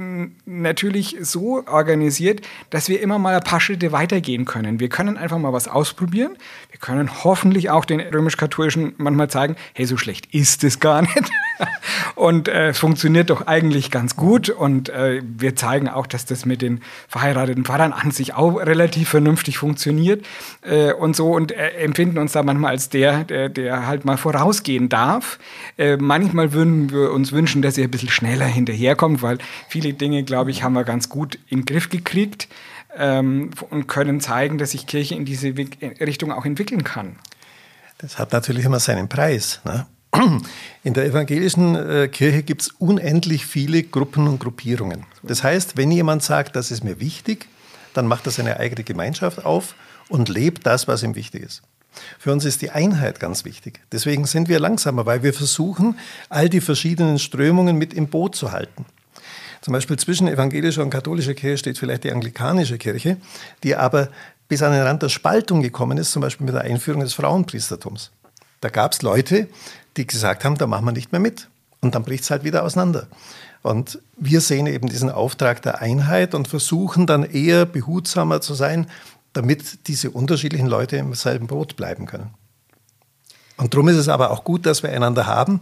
natürlich 0.45 1.16
so 1.22 1.63
organisiert, 1.68 2.42
dass 2.72 2.89
wir 2.89 3.00
immer 3.01 3.19
mal 3.19 3.36
ein 3.36 3.44
paar 3.44 3.60
Schritte 3.60 3.92
weitergehen 3.92 4.45
können. 4.45 4.80
Wir 4.80 4.90
können 4.90 5.18
einfach 5.18 5.38
mal 5.38 5.54
was 5.54 5.68
ausprobieren. 5.68 6.38
Können 6.81 7.23
hoffentlich 7.23 7.69
auch 7.69 7.85
den 7.85 8.00
römisch-katholischen 8.00 8.94
manchmal 8.97 9.30
zeigen, 9.30 9.56
hey, 9.73 9.85
so 9.85 9.97
schlecht 9.97 10.28
ist 10.33 10.64
es 10.64 10.80
gar 10.80 11.02
nicht. 11.02 11.31
und 12.16 12.47
äh, 12.47 12.69
es 12.69 12.78
äh, 12.78 12.80
funktioniert 12.80 13.30
doch 13.30 13.47
eigentlich 13.47 13.92
ganz 13.92 14.16
gut. 14.16 14.50
Und 14.50 14.90
äh, 14.90 15.21
wir 15.23 15.56
zeigen 15.56 15.88
auch, 15.88 16.07
dass 16.07 16.26
das 16.26 16.45
mit 16.45 16.61
den 16.61 16.81
verheirateten 17.07 17.64
Pfarrern 17.64 17.94
an 17.94 18.11
sich 18.11 18.33
auch 18.33 18.57
relativ 18.57 19.09
vernünftig 19.09 19.57
funktioniert 19.57 20.26
äh, 20.61 20.92
und 20.94 21.16
so 21.16 21.31
und 21.31 21.52
äh, 21.52 21.69
empfinden 21.78 22.18
uns 22.18 22.33
da 22.33 22.44
manchmal 22.44 22.71
als 22.71 22.90
der, 22.90 23.23
der, 23.23 23.50
der 23.50 23.88
halt 23.88 24.04
mal 24.06 24.18
vorausgehen 24.18 24.90
darf. 24.90 25.40
manchmal 26.00 26.54
würden 26.54 26.81
würden 26.81 26.92
wir 26.92 27.11
uns 27.11 27.31
wünschen, 27.31 27.61
dass 27.61 27.78
ihr 27.78 27.85
ein 27.85 27.92
bisschen 27.92 28.09
schneller 28.09 28.45
hinterherkommt, 28.45 29.21
weil 29.21 29.38
viele 29.68 29.94
Dinge, 29.94 30.23
glaube 30.23 30.52
ich, 30.52 30.64
haben 30.64 30.73
wir 30.73 30.83
ganz 30.83 31.09
gut 31.09 31.38
in 31.47 31.59
den 31.61 31.66
Griff 31.66 31.90
gekriegt 31.90 32.47
ähm, 32.98 33.52
und 33.69 33.88
können 33.88 34.21
zeigen, 34.21 34.57
dass 34.57 34.71
sich 34.71 34.88
Kirche 34.88 35.16
in 35.16 35.26
diese 35.26 35.54
Richtung 36.00 36.31
auch 36.31 36.45
entwickeln 36.45 36.83
kann. 36.83 37.16
Das 37.98 38.18
hat 38.18 38.31
natürlich 38.31 38.66
immer 38.66 38.80
seinen 38.80 39.10
Preis. 39.10 39.62
Ne? 39.64 39.86
In 40.83 40.94
der 40.94 41.06
evangelischen 41.06 41.76
äh, 41.76 42.07
Kirche 42.07 42.44
gibt 42.44 42.64
es 42.64 42.69
unendlich 42.80 43.45
viele 43.45 43.83
Gruppen 43.83 44.28
und 44.28 44.40
Gruppierungen. 44.40 45.06
Das 45.24 45.44
heißt, 45.44 45.78
wenn 45.78 45.92
jemand 45.92 46.24
sagt, 46.24 46.56
das 46.56 46.71
ist 46.71 46.83
mir 46.83 47.00
wichtig, 47.00 47.48
dann 47.94 48.07
macht 48.07 48.26
er 48.26 48.31
seine 48.31 48.60
eigene 48.60 48.83
Gemeinschaft 48.83 49.45
auf 49.45 49.76
und 50.10 50.30
lebt 50.30 50.66
das, 50.66 50.88
was 50.88 51.04
ihm 51.04 51.16
wichtig 51.16 51.44
ist. 51.44 51.62
Für 52.18 52.31
uns 52.31 52.45
ist 52.45 52.62
die 52.62 52.71
Einheit 52.71 53.19
ganz 53.19 53.45
wichtig. 53.45 53.81
Deswegen 53.92 54.26
sind 54.26 54.48
wir 54.50 54.60
langsamer, 54.60 55.06
weil 55.06 55.24
wir 55.24 55.33
versuchen, 55.33 55.98
all 56.30 56.50
die 56.50 56.62
verschiedenen 56.62 57.19
Strömungen 57.19 57.78
mit 57.78 57.94
im 57.94 58.07
Boot 58.07 58.36
zu 58.36 58.52
halten. 58.52 58.86
Zum 59.61 59.73
Beispiel 59.73 59.97
zwischen 59.97 60.27
evangelischer 60.27 60.81
und 60.81 60.89
katholischer 60.89 61.35
Kirche 61.35 61.57
steht 61.57 61.77
vielleicht 61.77 62.03
die 62.03 62.11
anglikanische 62.11 62.77
Kirche, 62.77 63.18
die 63.63 63.75
aber 63.75 64.09
bis 64.47 64.63
an 64.63 64.73
den 64.73 64.81
Rand 64.81 65.03
der 65.03 65.09
Spaltung 65.09 65.61
gekommen 65.61 65.97
ist, 65.97 66.11
zum 66.11 66.21
Beispiel 66.21 66.45
mit 66.45 66.56
der 66.56 66.63
Einführung 66.63 67.01
des 67.01 67.13
Frauenpriestertums. 67.13 68.11
Da 68.59 68.69
gab 68.69 68.94
es 68.94 69.01
Leute, 69.01 69.47
die 69.97 70.07
gesagt 70.07 70.44
haben, 70.44 70.57
da 70.57 70.68
machen 70.68 70.85
wir 70.85 70.91
nicht 70.91 71.11
mehr 71.11 71.21
mit. 71.21 71.47
Und 71.80 71.95
dann 71.95 72.03
bricht 72.03 72.23
es 72.23 72.31
halt 72.31 72.44
wieder 72.44 72.63
auseinander. 72.63 73.07
Und 73.63 73.99
wir 74.18 74.41
sehen 74.41 74.68
eben 74.68 74.89
diesen 74.89 75.09
Auftrag 75.09 75.61
der 75.61 75.81
Einheit 75.81 76.33
und 76.33 76.47
versuchen 76.47 77.06
dann 77.06 77.23
eher 77.23 77.65
behutsamer 77.65 78.41
zu 78.41 78.53
sein, 78.53 78.87
damit 79.33 79.87
diese 79.87 80.11
unterschiedlichen 80.11 80.68
Leute 80.68 80.97
im 80.97 81.13
selben 81.13 81.47
Boot 81.47 81.75
bleiben 81.75 82.06
können. 82.06 82.31
Und 83.57 83.73
darum 83.73 83.87
ist 83.87 83.97
es 83.97 84.09
aber 84.09 84.31
auch 84.31 84.44
gut, 84.44 84.65
dass 84.65 84.83
wir 84.83 84.91
einander 84.91 85.27
haben, 85.27 85.61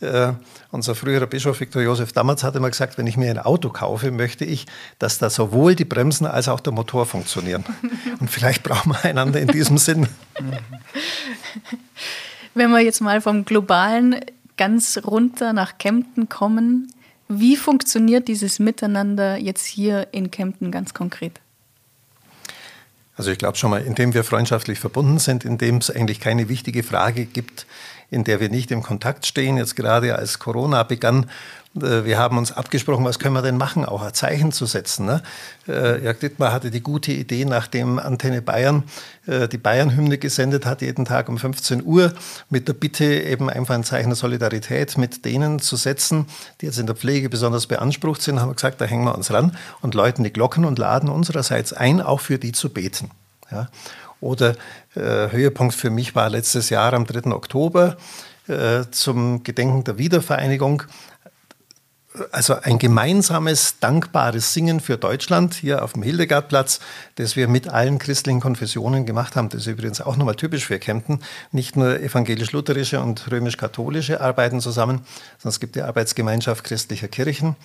Äh, 0.00 0.32
unser 0.72 0.94
früherer 0.94 1.26
Bischof 1.26 1.58
Viktor 1.60 1.80
Josef 1.80 2.12
damals 2.12 2.42
hat 2.44 2.54
immer 2.54 2.68
gesagt, 2.68 2.98
wenn 2.98 3.06
ich 3.06 3.16
mir 3.16 3.30
ein 3.30 3.38
Auto 3.38 3.70
kaufe, 3.70 4.10
möchte 4.10 4.44
ich, 4.44 4.66
dass 4.98 5.18
da 5.18 5.30
sowohl 5.30 5.74
die 5.74 5.86
Bremsen 5.86 6.26
als 6.26 6.48
auch 6.48 6.60
der 6.60 6.72
Motor 6.72 7.06
funktionieren. 7.06 7.64
Und 8.20 8.30
vielleicht 8.30 8.62
brauchen 8.62 8.92
wir 8.92 9.04
einander 9.04 9.40
in 9.40 9.48
diesem 9.48 9.78
Sinn. 9.78 10.06
Wenn 12.54 12.70
wir 12.70 12.80
jetzt 12.80 13.00
mal 13.00 13.20
vom 13.22 13.44
globalen 13.44 14.16
ganz 14.58 14.98
runter 15.04 15.52
nach 15.52 15.78
Kempten 15.78 16.28
kommen, 16.28 16.92
wie 17.28 17.56
funktioniert 17.56 18.28
dieses 18.28 18.58
Miteinander 18.58 19.36
jetzt 19.36 19.64
hier 19.64 20.08
in 20.12 20.30
Kempten 20.30 20.70
ganz 20.70 20.94
konkret? 20.94 21.40
Also 23.16 23.30
ich 23.30 23.38
glaube 23.38 23.56
schon 23.56 23.70
mal, 23.70 23.80
indem 23.80 24.12
wir 24.12 24.24
freundschaftlich 24.24 24.78
verbunden 24.78 25.18
sind, 25.18 25.44
indem 25.44 25.78
es 25.78 25.90
eigentlich 25.90 26.20
keine 26.20 26.50
wichtige 26.50 26.82
Frage 26.82 27.24
gibt, 27.24 27.66
in 28.10 28.24
der 28.24 28.40
wir 28.40 28.48
nicht 28.48 28.70
im 28.70 28.82
Kontakt 28.82 29.26
stehen. 29.26 29.56
Jetzt 29.56 29.76
gerade 29.76 30.16
als 30.16 30.38
Corona 30.38 30.82
begann, 30.82 31.26
äh, 31.76 32.04
wir 32.04 32.18
haben 32.18 32.38
uns 32.38 32.52
abgesprochen, 32.52 33.04
was 33.04 33.18
können 33.18 33.34
wir 33.34 33.42
denn 33.42 33.56
machen, 33.56 33.84
auch 33.84 34.02
ein 34.02 34.14
Zeichen 34.14 34.52
zu 34.52 34.66
setzen. 34.66 35.06
Ne? 35.06 35.22
Äh, 35.68 36.02
Jörg 36.02 36.18
Dittmar 36.18 36.52
hatte 36.52 36.70
die 36.70 36.80
gute 36.80 37.12
Idee, 37.12 37.44
nachdem 37.44 37.98
Antenne 37.98 38.42
Bayern 38.42 38.84
äh, 39.26 39.48
die 39.48 39.58
Bayern-Hymne 39.58 40.18
gesendet 40.18 40.66
hat, 40.66 40.82
jeden 40.82 41.04
Tag 41.04 41.28
um 41.28 41.38
15 41.38 41.84
Uhr, 41.84 42.12
mit 42.50 42.68
der 42.68 42.74
Bitte 42.74 43.04
eben 43.04 43.50
einfach 43.50 43.74
ein 43.74 43.84
Zeichen 43.84 44.08
der 44.08 44.16
Solidarität 44.16 44.96
mit 44.98 45.24
denen 45.24 45.58
zu 45.58 45.76
setzen, 45.76 46.26
die 46.60 46.66
jetzt 46.66 46.78
in 46.78 46.86
der 46.86 46.96
Pflege 46.96 47.28
besonders 47.28 47.66
beansprucht 47.66 48.22
sind, 48.22 48.40
haben 48.40 48.50
wir 48.50 48.54
gesagt, 48.54 48.80
da 48.80 48.84
hängen 48.84 49.04
wir 49.04 49.14
uns 49.14 49.32
ran 49.32 49.56
und 49.82 49.94
läuten 49.94 50.24
die 50.24 50.32
Glocken 50.32 50.64
und 50.64 50.78
laden 50.78 51.08
unsererseits 51.08 51.72
ein, 51.72 52.00
auch 52.00 52.20
für 52.20 52.38
die 52.38 52.52
zu 52.52 52.70
beten. 52.70 53.10
Ja? 53.50 53.68
Oder 54.20 54.56
äh, 54.94 55.30
Höhepunkt 55.30 55.74
für 55.74 55.90
mich 55.90 56.14
war 56.14 56.30
letztes 56.30 56.70
Jahr 56.70 56.92
am 56.94 57.06
3. 57.06 57.30
Oktober 57.32 57.96
äh, 58.48 58.84
zum 58.90 59.42
Gedenken 59.42 59.84
der 59.84 59.98
Wiedervereinigung 59.98 60.84
also 62.32 62.54
ein 62.62 62.78
gemeinsames, 62.78 63.78
dankbares 63.80 64.52
Singen 64.52 64.80
für 64.80 64.96
Deutschland 64.96 65.54
hier 65.54 65.82
auf 65.82 65.92
dem 65.92 66.02
Hildegardplatz, 66.02 66.80
das 67.16 67.36
wir 67.36 67.48
mit 67.48 67.68
allen 67.68 67.98
christlichen 67.98 68.40
Konfessionen 68.40 69.06
gemacht 69.06 69.36
haben. 69.36 69.48
Das 69.48 69.62
ist 69.62 69.66
übrigens 69.66 70.00
auch 70.00 70.16
nochmal 70.16 70.36
typisch 70.36 70.66
für 70.66 70.78
Kempten. 70.78 71.20
Nicht 71.52 71.76
nur 71.76 72.00
evangelisch-lutherische 72.00 73.00
und 73.00 73.30
römisch-katholische 73.30 74.20
arbeiten 74.20 74.60
zusammen, 74.60 75.02
sondern 75.38 75.50
es 75.50 75.60
gibt 75.60 75.76
die 75.76 75.82
Arbeitsgemeinschaft 75.82 76.64
christlicher 76.64 77.08
Kirchen 77.08 77.56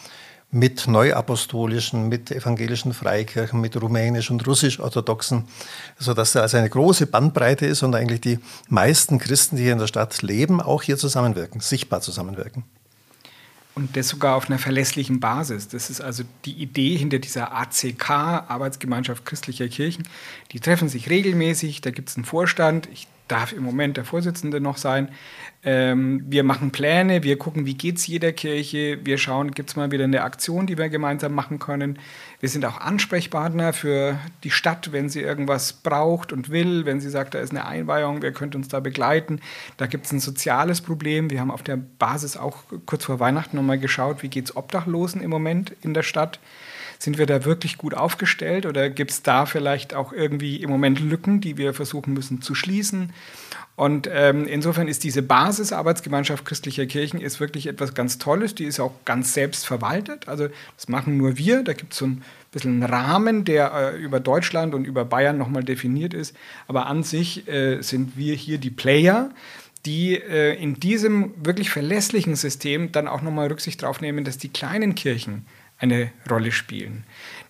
mit 0.51 0.85
neuapostolischen, 0.87 2.09
mit 2.09 2.29
evangelischen 2.29 2.93
Freikirchen, 2.93 3.61
mit 3.61 3.75
rumänisch- 3.77 4.29
und 4.29 4.45
russisch-orthodoxen, 4.45 5.47
sodass 5.97 6.33
da 6.33 6.41
also 6.41 6.57
eine 6.57 6.69
große 6.69 7.07
Bandbreite 7.07 7.65
ist 7.65 7.83
und 7.83 7.95
eigentlich 7.95 8.21
die 8.21 8.39
meisten 8.67 9.17
Christen, 9.17 9.55
die 9.55 9.63
hier 9.63 9.73
in 9.73 9.79
der 9.79 9.87
Stadt 9.87 10.21
leben, 10.21 10.59
auch 10.59 10.83
hier 10.83 10.97
zusammenwirken, 10.97 11.61
sichtbar 11.61 12.01
zusammenwirken. 12.01 12.63
Und 13.73 13.95
das 13.95 14.09
sogar 14.09 14.35
auf 14.35 14.49
einer 14.49 14.59
verlässlichen 14.59 15.21
Basis. 15.21 15.69
Das 15.69 15.89
ist 15.89 16.01
also 16.01 16.23
die 16.43 16.53
Idee 16.53 16.97
hinter 16.97 17.19
dieser 17.19 17.53
ACK, 17.53 18.09
Arbeitsgemeinschaft 18.09 19.25
christlicher 19.25 19.69
Kirchen. 19.69 20.03
Die 20.51 20.59
treffen 20.59 20.89
sich 20.89 21.09
regelmäßig, 21.09 21.79
da 21.79 21.91
gibt 21.91 22.09
es 22.09 22.17
einen 22.17 22.25
Vorstand. 22.25 22.89
Ich 22.91 23.07
darf 23.29 23.53
im 23.53 23.63
Moment 23.63 23.95
der 23.95 24.03
Vorsitzende 24.03 24.59
noch 24.59 24.75
sein. 24.75 25.07
Ähm, 25.63 26.23
wir 26.27 26.43
machen 26.43 26.71
Pläne, 26.71 27.21
wir 27.21 27.37
gucken, 27.37 27.67
wie 27.67 27.75
geht 27.75 27.97
es 27.97 28.07
jeder 28.07 28.31
Kirche. 28.31 28.99
Wir 29.03 29.19
schauen, 29.19 29.51
gibt 29.51 29.69
es 29.69 29.75
mal 29.75 29.91
wieder 29.91 30.05
eine 30.05 30.23
Aktion, 30.23 30.65
die 30.65 30.77
wir 30.77 30.89
gemeinsam 30.89 31.35
machen 31.35 31.59
können. 31.59 31.99
Wir 32.39 32.49
sind 32.49 32.65
auch 32.65 32.81
Ansprechpartner 32.81 33.71
für 33.71 34.17
die 34.43 34.49
Stadt, 34.49 34.91
wenn 34.91 35.09
sie 35.09 35.21
irgendwas 35.21 35.73
braucht 35.73 36.33
und 36.33 36.49
will, 36.49 36.85
wenn 36.85 36.99
sie 36.99 37.11
sagt, 37.11 37.35
da 37.35 37.39
ist 37.39 37.51
eine 37.51 37.65
Einweihung, 37.65 38.23
wer 38.23 38.31
könnte 38.31 38.57
uns 38.57 38.69
da 38.69 38.79
begleiten. 38.79 39.39
Da 39.77 39.85
gibt 39.85 40.07
es 40.07 40.11
ein 40.11 40.19
soziales 40.19 40.81
Problem. 40.81 41.29
Wir 41.29 41.39
haben 41.39 41.51
auf 41.51 41.61
der 41.61 41.77
Basis 41.77 42.37
auch 42.37 42.63
kurz 42.87 43.05
vor 43.05 43.19
Weihnachten 43.19 43.55
nochmal 43.55 43.77
geschaut, 43.77 44.23
wie 44.23 44.29
geht 44.29 44.45
es 44.45 44.55
Obdachlosen 44.55 45.21
im 45.21 45.29
Moment 45.29 45.75
in 45.81 45.93
der 45.93 46.03
Stadt. 46.03 46.39
Sind 47.01 47.17
wir 47.17 47.25
da 47.25 47.45
wirklich 47.45 47.79
gut 47.79 47.95
aufgestellt 47.95 48.67
oder 48.67 48.87
gibt 48.91 49.09
es 49.09 49.23
da 49.23 49.47
vielleicht 49.47 49.95
auch 49.95 50.13
irgendwie 50.13 50.57
im 50.57 50.69
Moment 50.69 50.99
Lücken, 50.99 51.41
die 51.41 51.57
wir 51.57 51.73
versuchen 51.73 52.13
müssen 52.13 52.43
zu 52.43 52.53
schließen? 52.53 53.11
Und 53.75 54.07
ähm, 54.13 54.45
insofern 54.45 54.87
ist 54.87 55.03
diese 55.03 55.23
Basisarbeitsgemeinschaft 55.23 56.45
christlicher 56.45 56.85
Kirchen 56.85 57.19
ist 57.19 57.39
wirklich 57.39 57.65
etwas 57.65 57.95
ganz 57.95 58.19
Tolles. 58.19 58.53
Die 58.53 58.65
ist 58.65 58.79
auch 58.79 58.93
ganz 59.03 59.33
selbst 59.33 59.65
verwaltet. 59.65 60.27
Also 60.27 60.49
das 60.75 60.89
machen 60.89 61.17
nur 61.17 61.39
wir. 61.39 61.63
Da 61.63 61.73
gibt 61.73 61.93
es 61.93 61.97
so 61.97 62.05
ein 62.05 62.21
bisschen 62.51 62.83
einen 62.83 62.93
Rahmen, 62.93 63.45
der 63.45 63.73
äh, 63.73 63.97
über 63.97 64.19
Deutschland 64.19 64.75
und 64.75 64.85
über 64.85 65.03
Bayern 65.03 65.39
nochmal 65.39 65.63
definiert 65.63 66.13
ist. 66.13 66.35
Aber 66.67 66.85
an 66.85 67.01
sich 67.01 67.47
äh, 67.47 67.81
sind 67.81 68.15
wir 68.15 68.35
hier 68.35 68.59
die 68.59 68.69
Player 68.69 69.31
die 69.87 70.13
äh, 70.13 70.53
in 70.61 70.79
diesem 70.79 71.33
wirklich 71.43 71.71
verlässlichen 71.71 72.35
System 72.35 72.91
dann 72.91 73.07
auch 73.07 73.23
nochmal 73.23 73.47
Rücksicht 73.47 73.81
darauf 73.81 73.99
nehmen, 73.99 74.23
dass 74.23 74.37
die 74.37 74.49
kleinen 74.49 74.93
Kirchen 74.93 75.47
eine 75.81 76.11
Rolle 76.29 76.51
spielen. 76.51 77.03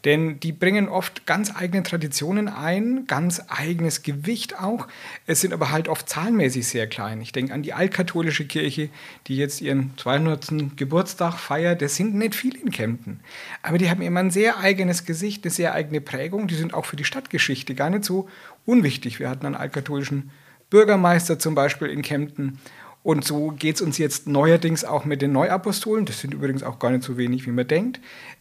Denn 0.05 0.39
die 0.39 0.51
bringen 0.51 0.87
oft 0.87 1.27
ganz 1.27 1.55
eigene 1.55 1.83
Traditionen 1.83 2.47
ein, 2.47 3.05
ganz 3.05 3.41
eigenes 3.49 4.01
Gewicht 4.01 4.57
auch. 4.59 4.87
Es 5.27 5.41
sind 5.41 5.53
aber 5.53 5.69
halt 5.69 5.87
oft 5.87 6.09
zahlenmäßig 6.09 6.67
sehr 6.67 6.87
klein. 6.87 7.21
Ich 7.21 7.33
denke 7.33 7.53
an 7.53 7.61
die 7.61 7.73
altkatholische 7.73 8.45
Kirche, 8.45 8.89
die 9.27 9.37
jetzt 9.37 9.61
ihren 9.61 9.91
200. 9.97 10.75
Geburtstag 10.75 11.35
feiert. 11.35 11.81
Das 11.81 11.95
sind 11.97 12.15
nicht 12.15 12.33
viele 12.33 12.57
in 12.57 12.71
Kempten. 12.71 13.19
Aber 13.61 13.77
die 13.77 13.89
haben 13.89 14.01
immer 14.01 14.21
ein 14.21 14.31
sehr 14.31 14.57
eigenes 14.57 15.05
Gesicht, 15.05 15.43
eine 15.43 15.51
sehr 15.51 15.73
eigene 15.73 16.01
Prägung. 16.01 16.47
Die 16.47 16.55
sind 16.55 16.73
auch 16.73 16.85
für 16.85 16.95
die 16.95 17.05
Stadtgeschichte 17.05 17.75
gar 17.75 17.89
nicht 17.89 18.05
so 18.05 18.27
unwichtig. 18.65 19.19
Wir 19.19 19.29
hatten 19.29 19.45
einen 19.45 19.55
altkatholischen 19.55 20.31
Bürgermeister 20.71 21.37
zum 21.37 21.53
Beispiel 21.53 21.89
in 21.89 22.01
Kempten. 22.01 22.57
Und 23.03 23.25
so 23.25 23.51
geht 23.51 23.75
es 23.75 23.81
uns 23.81 23.97
jetzt 23.97 24.27
neuerdings 24.27 24.83
auch 24.83 25.05
mit 25.05 25.21
den 25.21 25.31
Neuapostolen. 25.31 26.05
Das 26.05 26.19
sind 26.19 26.33
übrigens 26.33 26.63
auch 26.63 26.77
gar 26.79 26.91
nicht 26.91 27.03
so 27.03 27.17
wenig, 27.17 27.47
wie 27.47 27.51
man 27.51 27.67
denkt. 27.67 27.99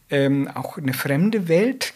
Ähm, 0.09 0.47
auch 0.53 0.77
eine 0.77 0.93
fremde 0.93 1.47
Welt 1.47 1.93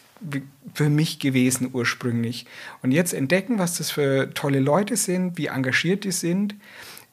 für 0.73 0.89
mich 0.89 1.19
gewesen 1.19 1.69
ursprünglich. 1.73 2.45
Und 2.81 2.91
jetzt 2.91 3.13
entdecken, 3.13 3.59
was 3.59 3.77
das 3.77 3.91
für 3.91 4.33
tolle 4.33 4.59
Leute 4.59 4.97
sind, 4.97 5.37
wie 5.37 5.47
engagiert 5.47 6.03
die 6.03 6.11
sind, 6.11 6.55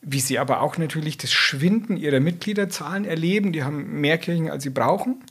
wie 0.00 0.21
sie 0.21 0.38
aber 0.38 0.62
auch 0.62 0.78
natürlich 0.78 1.18
das 1.18 1.32
Schwinden 1.32 1.97
ihrer 1.97 2.21
Mitgliederzahlen 2.21 3.04
erleben. 3.04 3.52
Die 3.52 3.62
haben 3.62 4.00
mehr 4.00 4.18
Kirchen, 4.18 4.50
als 4.50 4.62
sie 4.62 4.71
brauchen. 4.71 5.23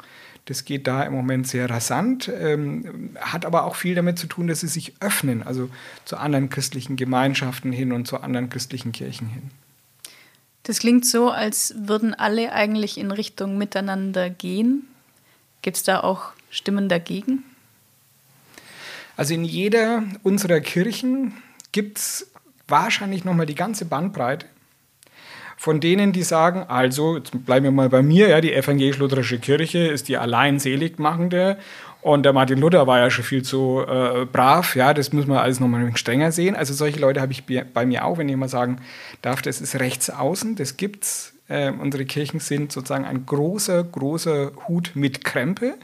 Das 0.46 0.66
geht 0.66 0.88
da 0.88 1.04
im 1.04 1.14
Moment 1.14 1.48
sehr 1.48 1.70
rasant, 1.70 2.28
ähm, 2.28 3.16
hat 3.20 3.46
aber 3.46 3.64
auch 3.66 3.76
viel 3.76 3.94
damit 3.94 4.18
zu 4.18 4.26
tun, 4.26 4.48
dass 4.48 4.62
sie 4.62 4.68
sich 4.68 4.96
öffnen, 5.00 5.44
also 5.44 5.70
zu 6.04 6.18
anderen 6.18 6.50
christlichen 6.50 6.96
Gemeinschaften 6.96 7.72
hin 7.72 7.92
und 7.92 8.08
zu 8.08 8.20
anderen 8.22 8.50
christlichen 8.50 8.92
Kirchen 8.92 9.28
hin. 9.28 9.52
Das 10.64 10.80
klingt 10.80 11.06
so, 11.06 11.30
als 11.30 11.74
würden 11.76 12.14
alle 12.14 12.52
eigentlich 12.52 12.98
in 12.98 13.12
Richtung 13.12 13.58
Miteinander 13.58 14.30
gehen. 14.30 14.88
Gibt 15.62 15.78
es 15.78 15.84
da 15.84 16.02
auch 16.02 16.34
Stimmen 16.50 16.88
dagegen? 16.88 17.44
Also 19.18 19.34
in 19.34 19.44
jeder 19.44 20.04
unserer 20.24 20.60
Kirchen 20.60 21.34
gibt 21.72 21.98
es 21.98 22.32
wahrscheinlich 22.68 23.24
nochmal 23.26 23.46
die 23.46 23.56
ganze 23.56 23.86
Bandbreite 23.86 24.46
von 25.62 25.80
denen, 25.80 26.12
die 26.12 26.24
sagen, 26.24 26.66
also, 26.68 27.18
jetzt 27.18 27.46
bleiben 27.46 27.66
wir 27.66 27.72
mal 27.72 27.88
bei 27.88 28.02
mir, 28.02 28.30
ja, 28.30 28.42
die 28.42 28.52
evangelisch-lutherische 28.52 29.38
Kirche 29.38 29.78
ist 29.78 30.08
die 30.08 30.18
allein 30.18 30.58
seligmachende 30.58 31.56
und 32.02 32.24
der 32.24 32.34
Martin 32.34 32.58
Luther 32.58 32.88
war 32.88 32.98
ja 32.98 33.12
schon 33.12 33.24
viel 33.24 33.44
zu 33.44 33.86
äh, 33.88 34.26
brav, 34.26 34.76
ja, 34.76 34.96
das 34.96 35.14
muss 35.14 35.28
man 35.28 35.38
alles 35.38 35.60
nochmal 35.60 35.96
strenger 35.96 36.32
sehen. 36.32 36.56
Also 36.56 36.74
solche 36.74 37.00
Leute 37.00 37.22
habe 37.22 37.32
ich 37.32 37.44
bei 37.46 37.86
mir 37.86 38.06
auch, 38.06 38.18
wenn 38.18 38.28
ich 38.28 38.36
mal 38.38 38.50
sagen 38.50 38.78
darf, 39.22 39.44
das 39.44 39.62
ist 39.62 39.80
rechts 39.80 40.10
außen, 40.10 40.56
das 40.56 40.78
gibt's. 40.78 41.34
Äh, 41.48 41.72
unsere 41.72 42.06
Kirchen 42.06 42.40
sind 42.40 42.72
sozusagen 42.72 43.06
ein 43.06 43.28
großer, 43.28 43.84
großer 43.84 44.54
Hut 44.68 44.94
mit 44.96 45.24
Krempe. 45.24 45.76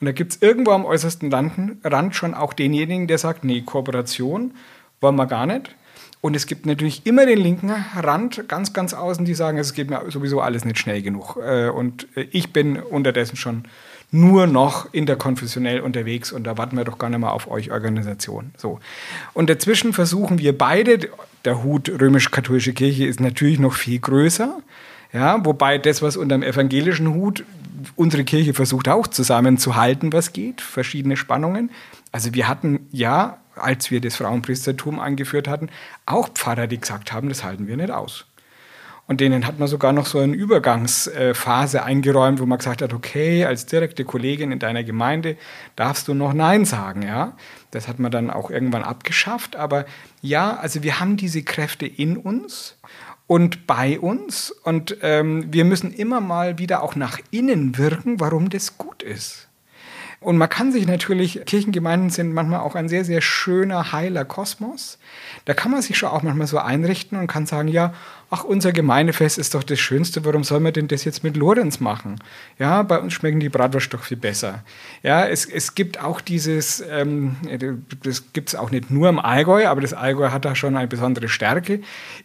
Und 0.00 0.06
da 0.06 0.10
gibt 0.10 0.32
es 0.32 0.42
irgendwo 0.42 0.72
am 0.72 0.84
äußersten 0.84 1.32
Rand 1.32 2.16
schon 2.16 2.34
auch 2.34 2.52
denjenigen, 2.52 3.06
der 3.06 3.18
sagt, 3.18 3.44
nee, 3.44 3.60
Kooperation 3.60 4.54
wollen 5.00 5.14
wir 5.14 5.26
gar 5.26 5.46
nicht. 5.46 5.76
Und 6.24 6.34
es 6.34 6.46
gibt 6.46 6.64
natürlich 6.64 7.04
immer 7.04 7.26
den 7.26 7.38
linken 7.38 7.70
Rand, 7.70 8.48
ganz, 8.48 8.72
ganz 8.72 8.94
außen, 8.94 9.26
die 9.26 9.34
sagen, 9.34 9.58
es 9.58 9.74
geht 9.74 9.90
mir 9.90 10.10
sowieso 10.10 10.40
alles 10.40 10.64
nicht 10.64 10.78
schnell 10.78 11.02
genug. 11.02 11.36
Äh, 11.36 11.68
und 11.68 12.08
äh, 12.16 12.26
ich 12.30 12.50
bin 12.50 12.78
unterdessen 12.78 13.36
schon 13.36 13.64
nur 14.10 14.46
noch 14.46 14.90
interkonfessionell 14.94 15.80
unterwegs 15.80 16.32
und 16.32 16.44
da 16.44 16.56
warten 16.56 16.78
wir 16.78 16.84
doch 16.84 16.96
gar 16.96 17.10
nicht 17.10 17.18
mal 17.18 17.28
auf 17.28 17.50
euch 17.50 17.70
Organisation. 17.70 18.52
So. 18.56 18.80
Und 19.34 19.50
dazwischen 19.50 19.92
versuchen 19.92 20.38
wir 20.38 20.56
beide, 20.56 21.10
der 21.44 21.62
Hut 21.62 21.90
römisch-katholische 21.90 22.72
Kirche 22.72 23.04
ist 23.04 23.20
natürlich 23.20 23.58
noch 23.58 23.74
viel 23.74 23.98
größer, 23.98 24.56
ja, 25.12 25.44
wobei 25.44 25.76
das, 25.76 26.00
was 26.00 26.16
unter 26.16 26.38
dem 26.38 26.42
evangelischen 26.42 27.12
Hut 27.12 27.44
unsere 27.96 28.24
Kirche 28.24 28.54
versucht 28.54 28.88
auch 28.88 29.08
zusammenzuhalten, 29.08 30.14
was 30.14 30.32
geht, 30.32 30.62
verschiedene 30.62 31.18
Spannungen. 31.18 31.70
Also 32.12 32.32
wir 32.32 32.48
hatten 32.48 32.88
ja, 32.92 33.36
als 33.56 33.90
wir 33.90 34.00
das 34.00 34.16
Frauenpriestertum 34.16 35.00
angeführt 35.00 35.48
hatten, 35.48 35.70
auch 36.06 36.28
Pfarrer, 36.28 36.66
die 36.66 36.80
gesagt 36.80 37.12
haben, 37.12 37.28
das 37.28 37.44
halten 37.44 37.66
wir 37.66 37.76
nicht 37.76 37.90
aus. 37.90 38.26
Und 39.06 39.20
denen 39.20 39.46
hat 39.46 39.58
man 39.58 39.68
sogar 39.68 39.92
noch 39.92 40.06
so 40.06 40.18
eine 40.18 40.34
Übergangsphase 40.34 41.82
eingeräumt, 41.82 42.40
wo 42.40 42.46
man 42.46 42.56
gesagt 42.56 42.80
hat, 42.80 42.94
okay, 42.94 43.44
als 43.44 43.66
direkte 43.66 44.04
Kollegin 44.04 44.50
in 44.50 44.58
deiner 44.58 44.82
Gemeinde 44.82 45.36
darfst 45.76 46.08
du 46.08 46.14
noch 46.14 46.32
Nein 46.32 46.64
sagen, 46.64 47.02
ja. 47.02 47.36
Das 47.70 47.86
hat 47.86 47.98
man 47.98 48.10
dann 48.10 48.30
auch 48.30 48.50
irgendwann 48.50 48.82
abgeschafft. 48.82 49.56
Aber 49.56 49.84
ja, 50.22 50.56
also 50.56 50.82
wir 50.82 51.00
haben 51.00 51.18
diese 51.18 51.42
Kräfte 51.42 51.86
in 51.86 52.16
uns 52.16 52.78
und 53.26 53.66
bei 53.66 53.98
uns 54.00 54.50
und 54.50 54.96
ähm, 55.02 55.52
wir 55.52 55.66
müssen 55.66 55.92
immer 55.92 56.20
mal 56.20 56.58
wieder 56.58 56.82
auch 56.82 56.94
nach 56.94 57.18
innen 57.30 57.76
wirken, 57.76 58.20
warum 58.20 58.48
das 58.48 58.78
gut 58.78 59.02
ist. 59.02 59.48
Und 60.24 60.38
man 60.38 60.48
kann 60.48 60.72
sich 60.72 60.86
natürlich, 60.86 61.42
Kirchengemeinden 61.44 62.08
sind 62.08 62.32
manchmal 62.32 62.60
auch 62.60 62.74
ein 62.74 62.88
sehr, 62.88 63.04
sehr 63.04 63.20
schöner, 63.20 63.92
heiler 63.92 64.24
Kosmos. 64.24 64.98
Da 65.44 65.52
kann 65.52 65.70
man 65.70 65.82
sich 65.82 65.98
schon 65.98 66.08
auch 66.08 66.22
manchmal 66.22 66.46
so 66.46 66.56
einrichten 66.58 67.18
und 67.18 67.26
kann 67.26 67.44
sagen, 67.44 67.68
ja, 67.68 67.92
ach, 68.30 68.42
unser 68.42 68.72
Gemeindefest 68.72 69.36
ist 69.36 69.54
doch 69.54 69.62
das 69.62 69.78
Schönste, 69.78 70.24
warum 70.24 70.42
soll 70.42 70.60
man 70.60 70.72
denn 70.72 70.88
das 70.88 71.04
jetzt 71.04 71.24
mit 71.24 71.36
Lorenz 71.36 71.78
machen? 71.78 72.16
Ja, 72.58 72.82
bei 72.82 72.98
uns 72.98 73.12
schmecken 73.12 73.38
die 73.38 73.50
Bratwurst 73.50 73.92
doch 73.92 74.02
viel 74.02 74.16
besser. 74.16 74.64
Ja, 75.02 75.26
es, 75.26 75.44
es 75.44 75.74
gibt 75.74 76.02
auch 76.02 76.22
dieses, 76.22 76.82
ähm, 76.90 77.36
das 78.02 78.32
gibt 78.32 78.48
es 78.48 78.54
auch 78.54 78.70
nicht 78.70 78.90
nur 78.90 79.10
im 79.10 79.18
Allgäu, 79.18 79.66
aber 79.66 79.82
das 79.82 79.92
Allgäu 79.92 80.30
hat 80.30 80.46
da 80.46 80.54
schon 80.54 80.74
eine 80.74 80.88
besondere 80.88 81.28
Stärke, 81.28 81.80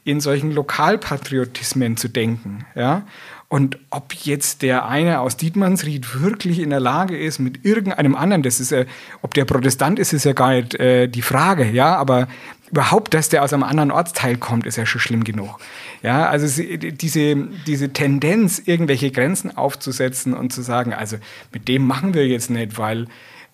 in 0.06 0.22
solchen 0.22 0.54
Lokalpatriotismen 0.54 1.98
zu 1.98 2.08
denken. 2.08 2.66
Ja, 2.76 3.04
und 3.50 3.80
ob 3.90 4.14
jetzt 4.14 4.62
der 4.62 4.88
eine 4.88 5.22
aus 5.22 5.36
Dietmannsried 5.36 6.22
wirklich 6.22 6.60
in 6.60 6.70
der 6.70 6.80
Lage 6.80 7.18
ist, 7.18 7.40
mit 7.40 7.66
irgendeinem 7.66 8.16
anderen, 8.16 8.44
das 8.44 8.60
ist 8.60 8.70
ja, 8.70 8.84
ob 9.24 9.34
der 9.34 9.46
Protestant 9.46 9.98
ist, 9.98 10.14
ist 10.14 10.24
ja 10.24 10.34
gar 10.34 10.54
nicht 10.54 10.76
äh, 10.76 11.08
die 11.08 11.24
Frage, 11.24 11.66
ja, 11.66 11.96
aber 11.96 12.28
überhaupt, 12.70 13.16
dass 13.16 13.30
der 13.30 13.44
aus 13.44 13.52
einem 13.52 13.64
anderen 13.64 13.90
Ortsteil 13.90 14.38
kommt, 14.38 14.68
ist 14.68 14.76
ja 14.78 14.86
schon 14.86 15.02
schlimm 15.02 15.24
genug. 15.24 15.58
Ja, 16.04 16.30
also 16.30 16.62
diese, 16.62 17.36
diese 17.66 17.92
Tendenz, 17.92 18.62
irgendwelche 18.64 19.10
Grenzen 19.10 19.58
aufzusetzen 19.58 20.36
und 20.36 20.54
zu 20.54 20.62
sagen, 20.62 20.94
also 20.94 21.18
mit 21.52 21.68
dem 21.68 21.88
machen 21.88 22.14
wir 22.14 22.28
jetzt 22.28 22.52
nicht, 22.52 22.78
weil 22.78 23.08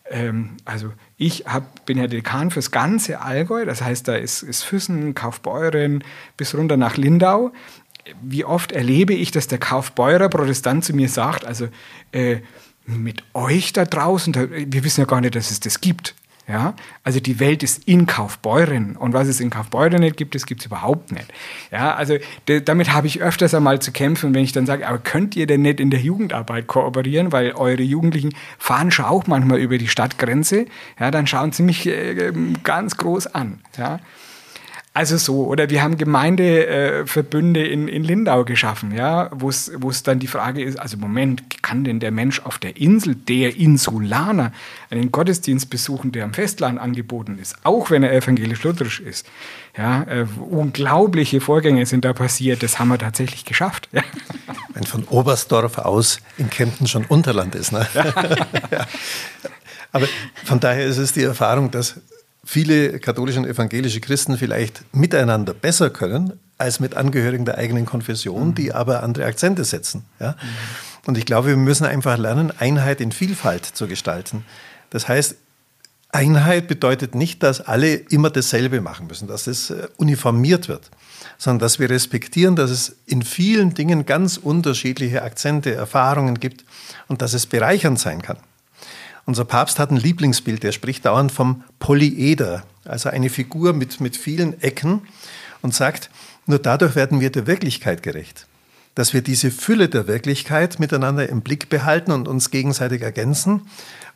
ähm, 0.09 0.57
also 0.65 0.91
ich 1.15 1.45
hab, 1.45 1.85
bin 1.85 1.97
ja 1.97 2.07
Dekan 2.07 2.51
fürs 2.51 2.71
ganze 2.71 3.21
Allgäu, 3.21 3.63
das 3.63 3.81
heißt, 3.81 4.07
da 4.09 4.15
ist, 4.15 4.43
ist 4.43 4.63
Füssen, 4.63 5.15
Kaufbeuren 5.15 6.03
bis 6.35 6.53
runter 6.53 6.75
nach 6.75 6.97
Lindau 6.97 7.53
wie 8.21 8.45
oft 8.45 8.71
erlebe 8.71 9.13
ich, 9.13 9.31
dass 9.31 9.47
der 9.47 9.57
Kaufbeurer 9.57 10.29
Protestant 10.29 10.85
zu 10.85 10.93
mir 10.93 11.09
sagt, 11.09 11.45
also 11.45 11.67
äh, 12.11 12.37
mit 12.85 13.23
euch 13.33 13.73
da 13.73 13.85
draußen, 13.85 14.33
da, 14.33 14.49
wir 14.49 14.83
wissen 14.83 15.01
ja 15.01 15.05
gar 15.05 15.21
nicht, 15.21 15.35
dass 15.35 15.51
es 15.51 15.59
das 15.59 15.81
gibt. 15.81 16.15
Ja, 16.47 16.75
also 17.03 17.19
die 17.19 17.39
Welt 17.39 17.63
ist 17.63 17.87
in 17.87 18.05
Kaufbeuren 18.05 18.95
und 18.97 19.13
was 19.13 19.27
es 19.27 19.39
in 19.39 19.49
Kaufbeuren 19.49 20.01
nicht 20.01 20.15
gibt, 20.15 20.35
das 20.35 20.45
gibt 20.45 20.61
es 20.61 20.67
überhaupt 20.67 21.11
nicht. 21.11 21.33
Ja, 21.71 21.95
also 21.95 22.17
damit 22.45 22.93
habe 22.93 23.07
ich 23.07 23.19
öfters 23.19 23.55
einmal 23.55 23.81
zu 23.81 23.91
kämpfen, 23.91 24.35
wenn 24.35 24.43
ich 24.43 24.51
dann 24.51 24.67
sage, 24.67 24.87
aber 24.87 24.99
könnt 24.99 25.35
ihr 25.35 25.47
denn 25.47 25.63
nicht 25.63 25.79
in 25.79 25.89
der 25.89 26.01
Jugendarbeit 26.01 26.67
kooperieren, 26.67 27.31
weil 27.31 27.53
eure 27.53 27.81
Jugendlichen 27.81 28.35
fahren 28.59 28.91
schon 28.91 29.05
auch 29.05 29.25
manchmal 29.25 29.57
über 29.57 29.79
die 29.79 29.87
Stadtgrenze, 29.87 30.67
ja, 30.99 31.09
dann 31.09 31.25
schauen 31.25 31.51
sie 31.51 31.63
mich 31.63 31.87
äh, 31.87 32.31
ganz 32.63 32.97
groß 32.97 33.25
an. 33.25 33.61
Ja. 33.79 33.99
Also 34.95 35.17
so, 35.17 35.45
oder 35.47 35.69
wir 35.69 35.83
haben 35.83 35.97
Gemeindeverbünde 35.97 37.67
in, 37.67 37.89
in 37.89 38.05
Lindau 38.05 38.45
geschaffen, 38.45 38.95
ja, 38.95 39.29
wo 39.33 39.49
es 39.49 40.03
dann 40.03 40.19
die 40.19 40.27
Frage 40.27 40.63
ist, 40.63 40.79
also 40.79 40.95
Moment, 40.95 41.61
kann 41.61 41.83
denn 41.83 41.99
der 41.99 42.11
Mensch 42.11 42.39
auf 42.39 42.59
der 42.59 42.77
Insel, 42.77 43.13
der 43.13 43.57
Insulaner, 43.57 44.53
einen 44.89 45.11
Gottesdienst 45.11 45.69
besuchen, 45.69 46.13
der 46.13 46.23
am 46.23 46.33
Festland 46.33 46.79
angeboten 46.79 47.37
ist, 47.41 47.57
auch 47.63 47.91
wenn 47.91 48.03
er 48.03 48.13
evangelisch-lutherisch 48.13 49.01
ist? 49.01 49.27
Ja, 49.77 50.03
äh, 50.03 50.27
unglaubliche 50.39 51.41
Vorgänge 51.41 51.85
sind 51.85 52.05
da 52.05 52.13
passiert, 52.13 52.63
das 52.63 52.79
haben 52.79 52.87
wir 52.87 52.97
tatsächlich 52.97 53.43
geschafft. 53.43 53.89
Ja. 53.91 54.01
Wenn 54.73 54.85
von 54.85 55.03
Oberstdorf 55.03 55.77
aus 55.77 56.19
in 56.37 56.49
Kempten 56.49 56.87
schon 56.87 57.03
Unterland 57.03 57.53
ist. 57.55 57.73
Ne? 57.73 57.85
Ja. 57.93 58.05
ja. 58.71 58.87
Aber 59.91 60.07
von 60.45 60.61
daher 60.61 60.85
ist 60.85 60.97
es 60.97 61.11
die 61.11 61.23
Erfahrung, 61.23 61.69
dass 61.71 61.99
viele 62.45 62.99
katholische 62.99 63.39
und 63.39 63.47
evangelische 63.47 63.99
Christen 63.99 64.37
vielleicht 64.37 64.83
miteinander 64.95 65.53
besser 65.53 65.89
können 65.89 66.39
als 66.57 66.79
mit 66.79 66.95
Angehörigen 66.95 67.43
der 67.43 67.57
eigenen 67.57 67.85
Konfession, 67.85 68.49
mhm. 68.49 68.55
die 68.55 68.71
aber 68.71 69.03
andere 69.03 69.25
Akzente 69.25 69.65
setzen. 69.65 70.05
Ja? 70.19 70.31
Mhm. 70.31 70.35
Und 71.07 71.17
ich 71.17 71.25
glaube, 71.25 71.49
wir 71.49 71.57
müssen 71.57 71.85
einfach 71.85 72.17
lernen, 72.17 72.51
Einheit 72.57 73.01
in 73.01 73.11
Vielfalt 73.11 73.65
zu 73.65 73.87
gestalten. 73.87 74.45
Das 74.91 75.07
heißt, 75.07 75.35
Einheit 76.11 76.67
bedeutet 76.67 77.13
nicht, 77.13 77.43
dass 77.43 77.59
alle 77.59 77.95
immer 77.95 78.29
dasselbe 78.29 78.79
machen 78.79 79.07
müssen, 79.07 79.27
dass 79.27 79.47
es 79.47 79.71
äh, 79.71 79.87
uniformiert 79.97 80.69
wird, 80.69 80.89
sondern 81.37 81.59
dass 81.59 81.79
wir 81.79 81.89
respektieren, 81.89 82.55
dass 82.55 82.71
es 82.71 82.95
in 83.05 83.21
vielen 83.21 83.73
Dingen 83.73 84.05
ganz 84.05 84.37
unterschiedliche 84.37 85.23
Akzente, 85.23 85.73
Erfahrungen 85.73 86.39
gibt 86.39 86.63
und 87.07 87.21
dass 87.21 87.33
es 87.33 87.45
bereichernd 87.45 87.99
sein 87.99 88.21
kann. 88.21 88.37
Unser 89.25 89.45
Papst 89.45 89.79
hat 89.79 89.91
ein 89.91 89.97
Lieblingsbild, 89.97 90.63
der 90.63 90.71
spricht 90.71 91.05
dauernd 91.05 91.31
vom 91.31 91.63
Polyeder, 91.79 92.63
also 92.83 93.09
eine 93.09 93.29
Figur 93.29 93.73
mit, 93.73 93.99
mit 93.99 94.15
vielen 94.17 94.61
Ecken 94.61 95.01
und 95.61 95.73
sagt, 95.73 96.11
nur 96.45 96.59
dadurch 96.59 96.95
werden 96.95 97.19
wir 97.19 97.31
der 97.31 97.47
Wirklichkeit 97.47 98.03
gerecht. 98.03 98.45
Dass 98.93 99.13
wir 99.13 99.21
diese 99.21 99.49
Fülle 99.51 99.89
der 99.89 100.07
Wirklichkeit 100.07 100.79
miteinander 100.79 101.27
im 101.27 101.41
Blick 101.41 101.69
behalten 101.69 102.11
und 102.11 102.27
uns 102.27 102.51
gegenseitig 102.51 103.01
ergänzen, 103.01 103.67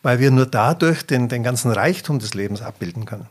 weil 0.04 0.20
wir 0.20 0.32
nur 0.32 0.46
dadurch 0.46 1.04
den, 1.04 1.28
den 1.28 1.44
ganzen 1.44 1.72
Reichtum 1.72 2.20
des 2.20 2.34
Lebens 2.36 2.62
abbilden 2.62 3.06
können. 3.06 3.28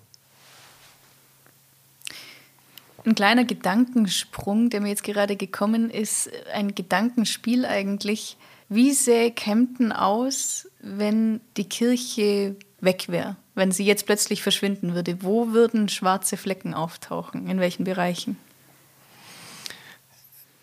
Ein 3.09 3.15
kleiner 3.15 3.47
Gedankensprung, 3.47 4.69
der 4.69 4.83
mir 4.83 4.91
jetzt 4.91 5.03
gerade 5.03 5.37
gekommen 5.37 5.89
ist, 5.89 6.29
ein 6.53 6.75
Gedankenspiel 6.75 7.65
eigentlich. 7.65 8.37
Wie 8.69 8.93
sähe 8.93 9.31
Kempten 9.31 9.93
aus, 9.93 10.69
wenn 10.81 11.41
die 11.57 11.65
Kirche 11.65 12.55
weg 12.83 13.07
wäre? 13.09 13.37
Wenn 13.55 13.73
sie 13.73 13.87
jetzt 13.87 14.05
plötzlich 14.05 14.43
verschwinden 14.43 14.95
würde? 14.95 15.23
Wo 15.23 15.55
würden 15.55 15.89
schwarze 15.89 16.37
Flecken 16.37 16.75
auftauchen? 16.75 17.49
In 17.49 17.61
welchen 17.61 17.85
Bereichen? 17.85 18.37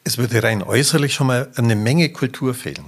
Es 0.04 0.20
würde 0.20 0.44
rein 0.44 0.62
äußerlich 0.62 1.16
schon 1.16 1.26
mal 1.26 1.52
eine 1.56 1.76
Menge 1.76 2.10
Kultur 2.10 2.54
fehlen. 2.54 2.86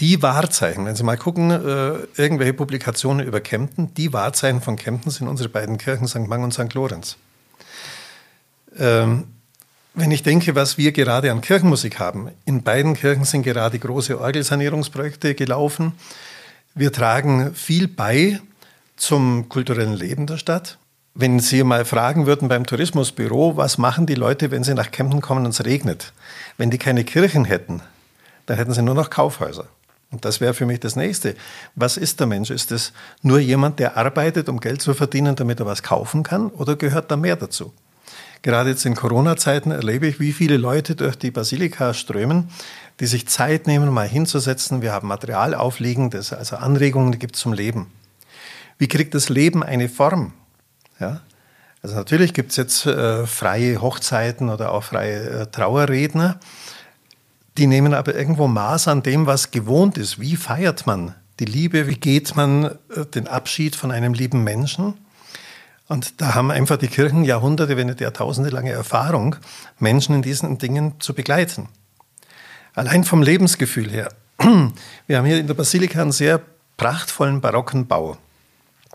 Die 0.00 0.20
Wahrzeichen, 0.20 0.84
wenn 0.84 0.96
Sie 0.96 1.04
mal 1.04 1.16
gucken, 1.16 1.52
äh, 1.52 2.08
irgendwelche 2.20 2.54
Publikationen 2.54 3.24
über 3.24 3.40
Kempten, 3.40 3.94
die 3.94 4.12
Wahrzeichen 4.12 4.62
von 4.62 4.74
Kempten 4.74 5.12
sind 5.12 5.28
unsere 5.28 5.48
beiden 5.48 5.78
Kirchen 5.78 6.08
St. 6.08 6.26
Mang 6.26 6.42
und 6.42 6.52
St. 6.52 6.74
Lorenz. 6.74 7.18
Ähm, 8.76 9.24
wenn 9.94 10.10
ich 10.10 10.22
denke, 10.22 10.54
was 10.54 10.78
wir 10.78 10.92
gerade 10.92 11.32
an 11.32 11.40
Kirchenmusik 11.40 11.98
haben, 11.98 12.30
in 12.44 12.62
beiden 12.62 12.94
Kirchen 12.94 13.24
sind 13.24 13.42
gerade 13.42 13.78
große 13.78 14.20
Orgelsanierungsprojekte 14.20 15.34
gelaufen. 15.34 15.92
Wir 16.74 16.92
tragen 16.92 17.54
viel 17.54 17.88
bei 17.88 18.40
zum 18.96 19.48
kulturellen 19.48 19.94
Leben 19.94 20.26
der 20.26 20.36
Stadt. 20.36 20.78
Wenn 21.14 21.40
Sie 21.40 21.64
mal 21.64 21.84
fragen 21.84 22.26
würden 22.26 22.46
beim 22.48 22.64
Tourismusbüro, 22.64 23.56
was 23.56 23.76
machen 23.76 24.06
die 24.06 24.14
Leute, 24.14 24.52
wenn 24.52 24.62
sie 24.62 24.74
nach 24.74 24.92
Kempten 24.92 25.20
kommen 25.20 25.44
und 25.44 25.50
es 25.50 25.64
regnet? 25.64 26.12
Wenn 26.58 26.70
die 26.70 26.78
keine 26.78 27.02
Kirchen 27.02 27.44
hätten, 27.44 27.82
dann 28.46 28.56
hätten 28.56 28.72
sie 28.72 28.82
nur 28.82 28.94
noch 28.94 29.10
Kaufhäuser. 29.10 29.66
Und 30.12 30.24
das 30.24 30.40
wäre 30.40 30.54
für 30.54 30.64
mich 30.64 30.78
das 30.78 30.94
Nächste. 30.94 31.34
Was 31.74 31.96
ist 31.96 32.20
der 32.20 32.28
Mensch? 32.28 32.50
Ist 32.50 32.70
es 32.70 32.92
nur 33.22 33.40
jemand, 33.40 33.78
der 33.78 33.96
arbeitet, 33.96 34.48
um 34.48 34.60
Geld 34.60 34.80
zu 34.80 34.94
verdienen, 34.94 35.34
damit 35.34 35.58
er 35.58 35.66
was 35.66 35.82
kaufen 35.82 36.22
kann? 36.22 36.50
Oder 36.50 36.76
gehört 36.76 37.10
da 37.10 37.16
mehr 37.16 37.36
dazu? 37.36 37.72
Gerade 38.42 38.70
jetzt 38.70 38.86
in 38.86 38.94
Corona-Zeiten 38.94 39.70
erlebe 39.70 40.06
ich, 40.06 40.20
wie 40.20 40.32
viele 40.32 40.56
Leute 40.56 40.94
durch 40.94 41.16
die 41.16 41.30
Basilika 41.30 41.92
strömen, 41.92 42.50
die 43.00 43.06
sich 43.06 43.28
Zeit 43.28 43.66
nehmen, 43.66 43.90
mal 43.90 44.08
hinzusetzen. 44.08 44.82
Wir 44.82 44.92
haben 44.92 45.08
Material 45.08 45.54
aufliegen, 45.54 46.10
das 46.10 46.32
also 46.32 46.56
Anregungen 46.56 47.18
gibt 47.18 47.36
zum 47.36 47.52
Leben. 47.52 47.90
Wie 48.78 48.88
kriegt 48.88 49.14
das 49.14 49.28
Leben 49.28 49.62
eine 49.62 49.88
Form? 49.88 50.32
Ja? 51.00 51.20
Also 51.82 51.96
natürlich 51.96 52.34
gibt 52.34 52.50
es 52.50 52.56
jetzt 52.56 52.86
äh, 52.86 53.26
freie 53.26 53.80
Hochzeiten 53.80 54.48
oder 54.48 54.72
auch 54.72 54.84
freie 54.84 55.42
äh, 55.42 55.46
Trauerredner. 55.46 56.40
Die 57.56 57.66
nehmen 57.66 57.94
aber 57.94 58.14
irgendwo 58.14 58.46
Maß 58.46 58.88
an 58.88 59.02
dem, 59.02 59.26
was 59.26 59.50
gewohnt 59.50 59.98
ist. 59.98 60.20
Wie 60.20 60.36
feiert 60.36 60.86
man 60.86 61.14
die 61.40 61.44
Liebe? 61.44 61.86
Wie 61.86 61.96
geht 61.96 62.36
man 62.36 62.64
äh, 62.94 63.04
den 63.14 63.26
Abschied 63.28 63.76
von 63.76 63.90
einem 63.90 64.12
lieben 64.12 64.44
Menschen? 64.44 64.94
Und 65.88 66.20
da 66.20 66.34
haben 66.34 66.50
einfach 66.50 66.76
die 66.76 66.88
Kirchen 66.88 67.24
Jahrhunderte, 67.24 67.76
wenn 67.76 67.86
nicht 67.86 68.00
Jahrtausende 68.00 68.50
lange 68.50 68.72
Erfahrung, 68.72 69.36
Menschen 69.78 70.14
in 70.14 70.22
diesen 70.22 70.58
Dingen 70.58 71.00
zu 71.00 71.14
begleiten. 71.14 71.68
Allein 72.74 73.04
vom 73.04 73.22
Lebensgefühl 73.22 73.90
her. 73.90 74.10
Wir 75.06 75.18
haben 75.18 75.24
hier 75.24 75.38
in 75.38 75.46
der 75.46 75.54
Basilika 75.54 76.02
einen 76.02 76.12
sehr 76.12 76.40
prachtvollen 76.76 77.40
barocken 77.40 77.86
Bau. 77.86 78.18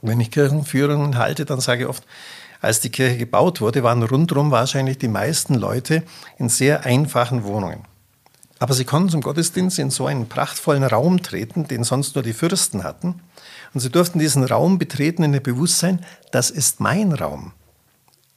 Wenn 0.01 0.19
ich 0.19 0.32
Kirchenführungen 0.32 1.17
halte, 1.17 1.45
dann 1.45 1.60
sage 1.60 1.84
ich 1.84 1.89
oft, 1.89 2.06
als 2.62 2.79
die 2.79 2.91
Kirche 2.91 3.17
gebaut 3.17 3.60
wurde, 3.60 3.84
waren 3.84 4.03
rundherum 4.03 4.51
wahrscheinlich 4.51 4.97
die 4.97 5.10
meisten 5.10 5.56
Leute 5.56 6.03
in 6.38 6.47
sehr 6.47 6.86
einfachen 6.86 7.43
Wohnungen. 7.43 7.84
Aber 8.60 8.73
sie 8.73 8.86
konnten 8.86 9.10
zum 9.10 9.21
Gottesdienst 9.21 9.79
in 9.79 9.89
so 9.89 10.06
einen 10.06 10.29
prachtvollen 10.29 10.84
Raum 10.84 11.21
treten, 11.21 11.67
den 11.67 11.84
sonst 11.84 12.15
nur 12.15 12.23
die 12.23 12.32
Fürsten 12.32 12.86
hatten. 12.86 13.19
Und 13.73 13.79
sie 13.79 13.89
durften 13.89 14.19
diesen 14.19 14.43
Raum 14.43 14.77
betreten 14.77 15.23
in 15.23 15.31
dem 15.31 15.43
Bewusstsein, 15.43 16.05
das 16.31 16.51
ist 16.51 16.79
mein 16.79 17.12
Raum. 17.12 17.53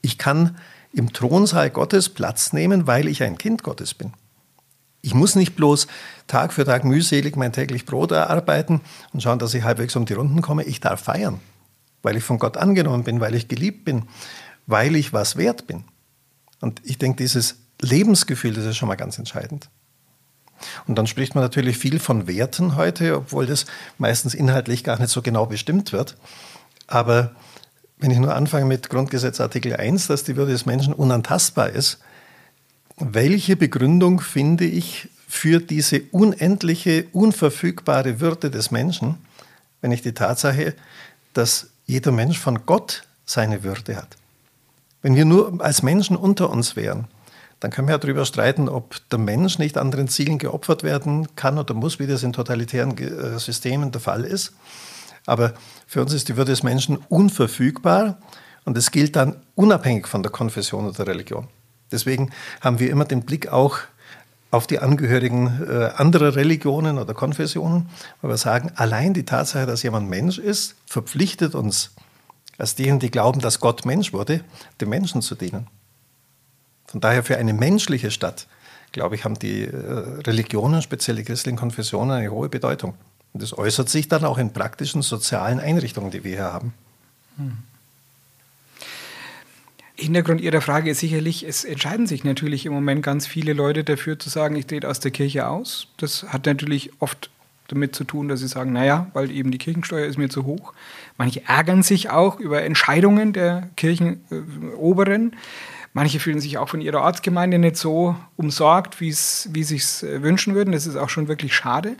Ich 0.00 0.18
kann 0.18 0.56
im 0.92 1.12
Thronsaal 1.12 1.70
Gottes 1.70 2.08
Platz 2.08 2.52
nehmen, 2.52 2.86
weil 2.86 3.06
ich 3.06 3.22
ein 3.22 3.36
Kind 3.36 3.62
Gottes 3.62 3.92
bin. 3.92 4.12
Ich 5.02 5.14
muss 5.14 5.36
nicht 5.36 5.54
bloß 5.54 5.86
Tag 6.26 6.52
für 6.52 6.64
Tag 6.64 6.84
mühselig 6.84 7.36
mein 7.36 7.52
täglich 7.52 7.86
Brot 7.86 8.10
erarbeiten 8.10 8.80
und 9.12 9.22
schauen, 9.22 9.38
dass 9.38 9.54
ich 9.54 9.62
halbwegs 9.62 9.94
um 9.94 10.06
die 10.06 10.14
Runden 10.14 10.42
komme. 10.42 10.64
Ich 10.64 10.80
darf 10.80 11.02
feiern, 11.02 11.40
weil 12.02 12.16
ich 12.16 12.24
von 12.24 12.38
Gott 12.38 12.56
angenommen 12.56 13.04
bin, 13.04 13.20
weil 13.20 13.34
ich 13.34 13.46
geliebt 13.46 13.84
bin, 13.84 14.06
weil 14.66 14.96
ich 14.96 15.12
was 15.12 15.36
wert 15.36 15.66
bin. 15.66 15.84
Und 16.60 16.80
ich 16.82 16.98
denke, 16.98 17.18
dieses 17.18 17.56
Lebensgefühl, 17.80 18.54
das 18.54 18.64
ist 18.64 18.78
schon 18.78 18.88
mal 18.88 18.96
ganz 18.96 19.18
entscheidend. 19.18 19.68
Und 20.86 20.96
dann 20.96 21.06
spricht 21.06 21.34
man 21.34 21.44
natürlich 21.44 21.78
viel 21.78 21.98
von 21.98 22.26
Werten 22.26 22.76
heute, 22.76 23.16
obwohl 23.16 23.46
das 23.46 23.66
meistens 23.98 24.34
inhaltlich 24.34 24.84
gar 24.84 24.98
nicht 24.98 25.10
so 25.10 25.22
genau 25.22 25.46
bestimmt 25.46 25.92
wird. 25.92 26.16
Aber 26.86 27.34
wenn 27.98 28.10
ich 28.10 28.18
nur 28.18 28.34
anfange 28.34 28.66
mit 28.66 28.90
Grundgesetz 28.90 29.40
Artikel 29.40 29.74
1, 29.74 30.06
dass 30.06 30.24
die 30.24 30.36
Würde 30.36 30.52
des 30.52 30.66
Menschen 30.66 30.92
unantastbar 30.92 31.70
ist, 31.70 31.98
welche 32.98 33.56
Begründung 33.56 34.20
finde 34.20 34.64
ich 34.64 35.08
für 35.28 35.60
diese 35.60 36.02
unendliche, 36.12 37.06
unverfügbare 37.12 38.20
Würde 38.20 38.50
des 38.50 38.70
Menschen, 38.70 39.16
wenn 39.80 39.92
ich 39.92 40.02
die 40.02 40.12
Tatsache, 40.12 40.74
dass 41.34 41.68
jeder 41.86 42.12
Mensch 42.12 42.38
von 42.38 42.64
Gott 42.64 43.04
seine 43.24 43.62
Würde 43.62 43.96
hat? 43.96 44.16
Wenn 45.02 45.14
wir 45.14 45.24
nur 45.24 45.60
als 45.60 45.82
Menschen 45.82 46.16
unter 46.16 46.50
uns 46.50 46.76
wären, 46.76 47.06
dann 47.60 47.70
können 47.70 47.88
wir 47.88 47.94
ja 47.94 47.98
darüber 47.98 48.24
streiten, 48.24 48.68
ob 48.68 48.96
der 49.10 49.18
Mensch 49.18 49.58
nicht 49.58 49.78
anderen 49.78 50.08
Zielen 50.08 50.38
geopfert 50.38 50.82
werden 50.82 51.34
kann 51.36 51.58
oder 51.58 51.74
muss, 51.74 51.98
wie 51.98 52.06
das 52.06 52.22
in 52.22 52.32
totalitären 52.32 52.96
äh, 52.98 53.38
Systemen 53.38 53.92
der 53.92 54.00
Fall 54.00 54.24
ist. 54.24 54.52
Aber 55.24 55.54
für 55.86 56.02
uns 56.02 56.12
ist 56.12 56.28
die 56.28 56.36
Würde 56.36 56.52
des 56.52 56.62
Menschen 56.62 56.98
unverfügbar 57.08 58.18
und 58.64 58.76
es 58.76 58.90
gilt 58.90 59.16
dann 59.16 59.36
unabhängig 59.54 60.06
von 60.06 60.22
der 60.22 60.30
Konfession 60.30 60.84
oder 60.86 61.04
der 61.04 61.14
Religion. 61.14 61.48
Deswegen 61.90 62.30
haben 62.60 62.78
wir 62.78 62.90
immer 62.90 63.04
den 63.04 63.22
Blick 63.22 63.48
auch 63.52 63.78
auf 64.50 64.66
die 64.66 64.78
Angehörigen 64.78 65.66
äh, 65.68 65.90
anderer 65.96 66.36
Religionen 66.36 66.98
oder 66.98 67.14
Konfessionen, 67.14 67.88
weil 68.20 68.30
wir 68.30 68.36
sagen, 68.36 68.72
allein 68.76 69.14
die 69.14 69.24
Tatsache, 69.24 69.66
dass 69.66 69.82
jemand 69.82 70.08
Mensch 70.08 70.38
ist, 70.38 70.76
verpflichtet 70.86 71.54
uns, 71.54 71.92
als 72.58 72.74
diejenigen, 72.74 73.00
die 73.00 73.10
glauben, 73.10 73.40
dass 73.40 73.60
Gott 73.60 73.84
Mensch 73.84 74.12
wurde, 74.12 74.42
dem 74.80 74.88
Menschen 74.88 75.20
zu 75.20 75.34
dienen. 75.34 75.66
Von 76.86 77.00
daher 77.00 77.22
für 77.22 77.36
eine 77.36 77.52
menschliche 77.52 78.10
Stadt, 78.10 78.46
glaube 78.92 79.14
ich, 79.14 79.24
haben 79.24 79.38
die 79.38 79.64
äh, 79.64 79.70
Religionen, 80.26 80.82
speziell 80.82 81.16
die 81.16 81.24
christlichen 81.24 81.58
Konfessionen, 81.58 82.12
eine 82.12 82.30
hohe 82.30 82.48
Bedeutung. 82.48 82.94
Und 83.32 83.42
das 83.42 83.56
äußert 83.56 83.88
sich 83.88 84.08
dann 84.08 84.24
auch 84.24 84.38
in 84.38 84.52
praktischen 84.52 85.02
sozialen 85.02 85.60
Einrichtungen, 85.60 86.10
die 86.10 86.24
wir 86.24 86.32
hier 86.32 86.52
haben. 86.52 86.72
Hm. 87.36 87.58
Hintergrund 89.98 90.42
Ihrer 90.42 90.60
Frage 90.60 90.90
ist 90.90 91.00
sicherlich, 91.00 91.46
es 91.48 91.64
entscheiden 91.64 92.06
sich 92.06 92.22
natürlich 92.22 92.66
im 92.66 92.72
Moment 92.74 93.02
ganz 93.02 93.26
viele 93.26 93.54
Leute 93.54 93.82
dafür 93.82 94.18
zu 94.18 94.28
sagen, 94.28 94.54
ich 94.54 94.66
trete 94.66 94.88
aus 94.88 95.00
der 95.00 95.10
Kirche 95.10 95.48
aus. 95.48 95.88
Das 95.96 96.24
hat 96.24 96.44
natürlich 96.44 96.90
oft 96.98 97.30
damit 97.68 97.94
zu 97.94 98.04
tun, 98.04 98.28
dass 98.28 98.40
sie 98.40 98.48
sagen, 98.48 98.72
naja, 98.72 99.10
weil 99.14 99.30
eben 99.30 99.50
die 99.50 99.58
Kirchensteuer 99.58 100.06
ist 100.06 100.18
mir 100.18 100.28
zu 100.28 100.44
hoch. 100.44 100.74
Manche 101.16 101.42
ärgern 101.46 101.82
sich 101.82 102.10
auch 102.10 102.38
über 102.38 102.62
Entscheidungen 102.62 103.32
der 103.32 103.70
Kirchenoberen. 103.76 105.34
Manche 105.96 106.20
fühlen 106.20 106.40
sich 106.40 106.58
auch 106.58 106.68
von 106.68 106.82
ihrer 106.82 107.00
Ortsgemeinde 107.00 107.58
nicht 107.58 107.76
so 107.76 108.16
umsorgt, 108.36 109.00
wie 109.00 109.12
sie 109.12 109.62
sich 109.62 110.02
äh, 110.02 110.22
wünschen 110.22 110.54
würden. 110.54 110.72
Das 110.72 110.86
ist 110.86 110.94
auch 110.94 111.08
schon 111.08 111.26
wirklich 111.26 111.56
schade. 111.56 111.96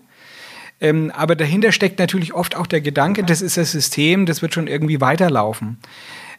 Ähm, 0.83 1.11
aber 1.17 1.35
dahinter 1.35 1.73
steckt 1.73 1.99
natürlich 1.99 2.35
oft 2.35 2.57
auch 2.57 2.67
der 2.67 2.83
Gedanke, 2.83 3.25
das 3.25 3.41
ist 3.41 3.57
das 3.57 3.73
System, 3.73 4.27
das 4.27 4.43
wird 4.43 4.53
schon 4.53 4.67
irgendwie 4.67 5.01
weiterlaufen. 5.01 5.79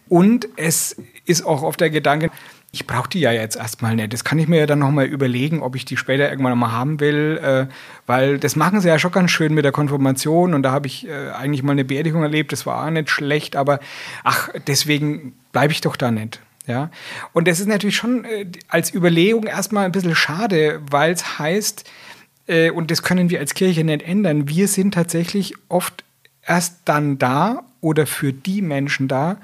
Und 0.08 0.48
es 0.56 0.98
ist 1.26 1.48
auch 1.48 1.64
oft 1.64 1.82
der 1.82 1.90
Gedanke, 1.90 2.30
ich 2.72 2.86
brauche 2.86 3.10
die 3.10 3.22
ja 3.22 3.32
jetzt 3.32 3.56
erstmal 3.56 3.96
nicht. 3.96 4.14
Das 4.14 4.24
kann 4.24 4.38
ich 4.38 4.48
mir 4.48 4.60
ja 4.60 4.68
dann 4.68 4.78
nochmal 4.78 5.06
überlegen, 5.06 5.64
ob 5.64 5.76
ich 5.76 5.84
die 5.84 5.98
später 5.98 6.30
irgendwann 6.30 6.52
nochmal 6.52 6.74
haben 6.74 7.00
will, 7.00 7.40
äh, 7.42 7.74
weil 8.06 8.38
das 8.38 8.56
machen 8.56 8.82
sie 8.82 8.90
ja 8.90 9.00
schon 9.00 9.12
ganz 9.12 9.32
schön 9.32 9.56
mit 9.56 9.66
der 9.66 9.72
Konfirmation 9.72 10.54
und 10.54 10.62
da 10.62 10.72
habe 10.72 10.86
ich 10.86 11.08
äh, 11.08 11.32
eigentlich 11.32 11.64
mal 11.64 11.72
eine 11.72 11.86
Beerdigung 11.86 12.22
erlebt, 12.22 12.52
das 12.52 12.68
war 12.68 12.86
auch 12.86 12.92
nicht 12.92 13.10
schlecht, 13.10 13.56
aber 13.56 13.80
ach, 14.24 14.50
deswegen 14.68 15.34
bleibe 15.52 15.74
ich 15.74 15.82
doch 15.82 15.96
da 15.96 16.12
nicht. 16.12 16.40
Ja? 16.68 16.92
Und 17.34 17.48
das 17.48 17.60
ist 17.60 17.68
natürlich 17.68 17.96
schon 17.96 18.26
äh, 18.26 18.46
als 18.68 18.94
Überlegung 18.94 19.46
erstmal 19.46 19.86
ein 19.86 19.92
bisschen 19.92 20.16
schade, 20.16 20.82
weil 20.90 21.12
es 21.14 21.40
heißt, 21.40 21.90
äh, 22.48 22.70
und 22.70 22.92
das 22.92 23.02
können 23.02 23.30
wir 23.30 23.40
als 23.40 23.54
Kirche 23.54 23.84
nicht 23.84 24.04
ändern, 24.04 24.48
wir 24.48 24.68
sind 24.68 24.94
tatsächlich 24.94 25.56
oft 25.70 26.04
erst 26.46 26.82
dann 26.86 27.18
da 27.18 27.64
oder 27.82 28.06
für 28.06 28.34
die 28.34 28.62
Menschen 28.62 29.08
da, 29.08 29.38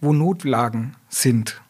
wo 0.00 0.12
Notlagen 0.12 0.96
sind. 1.08 1.60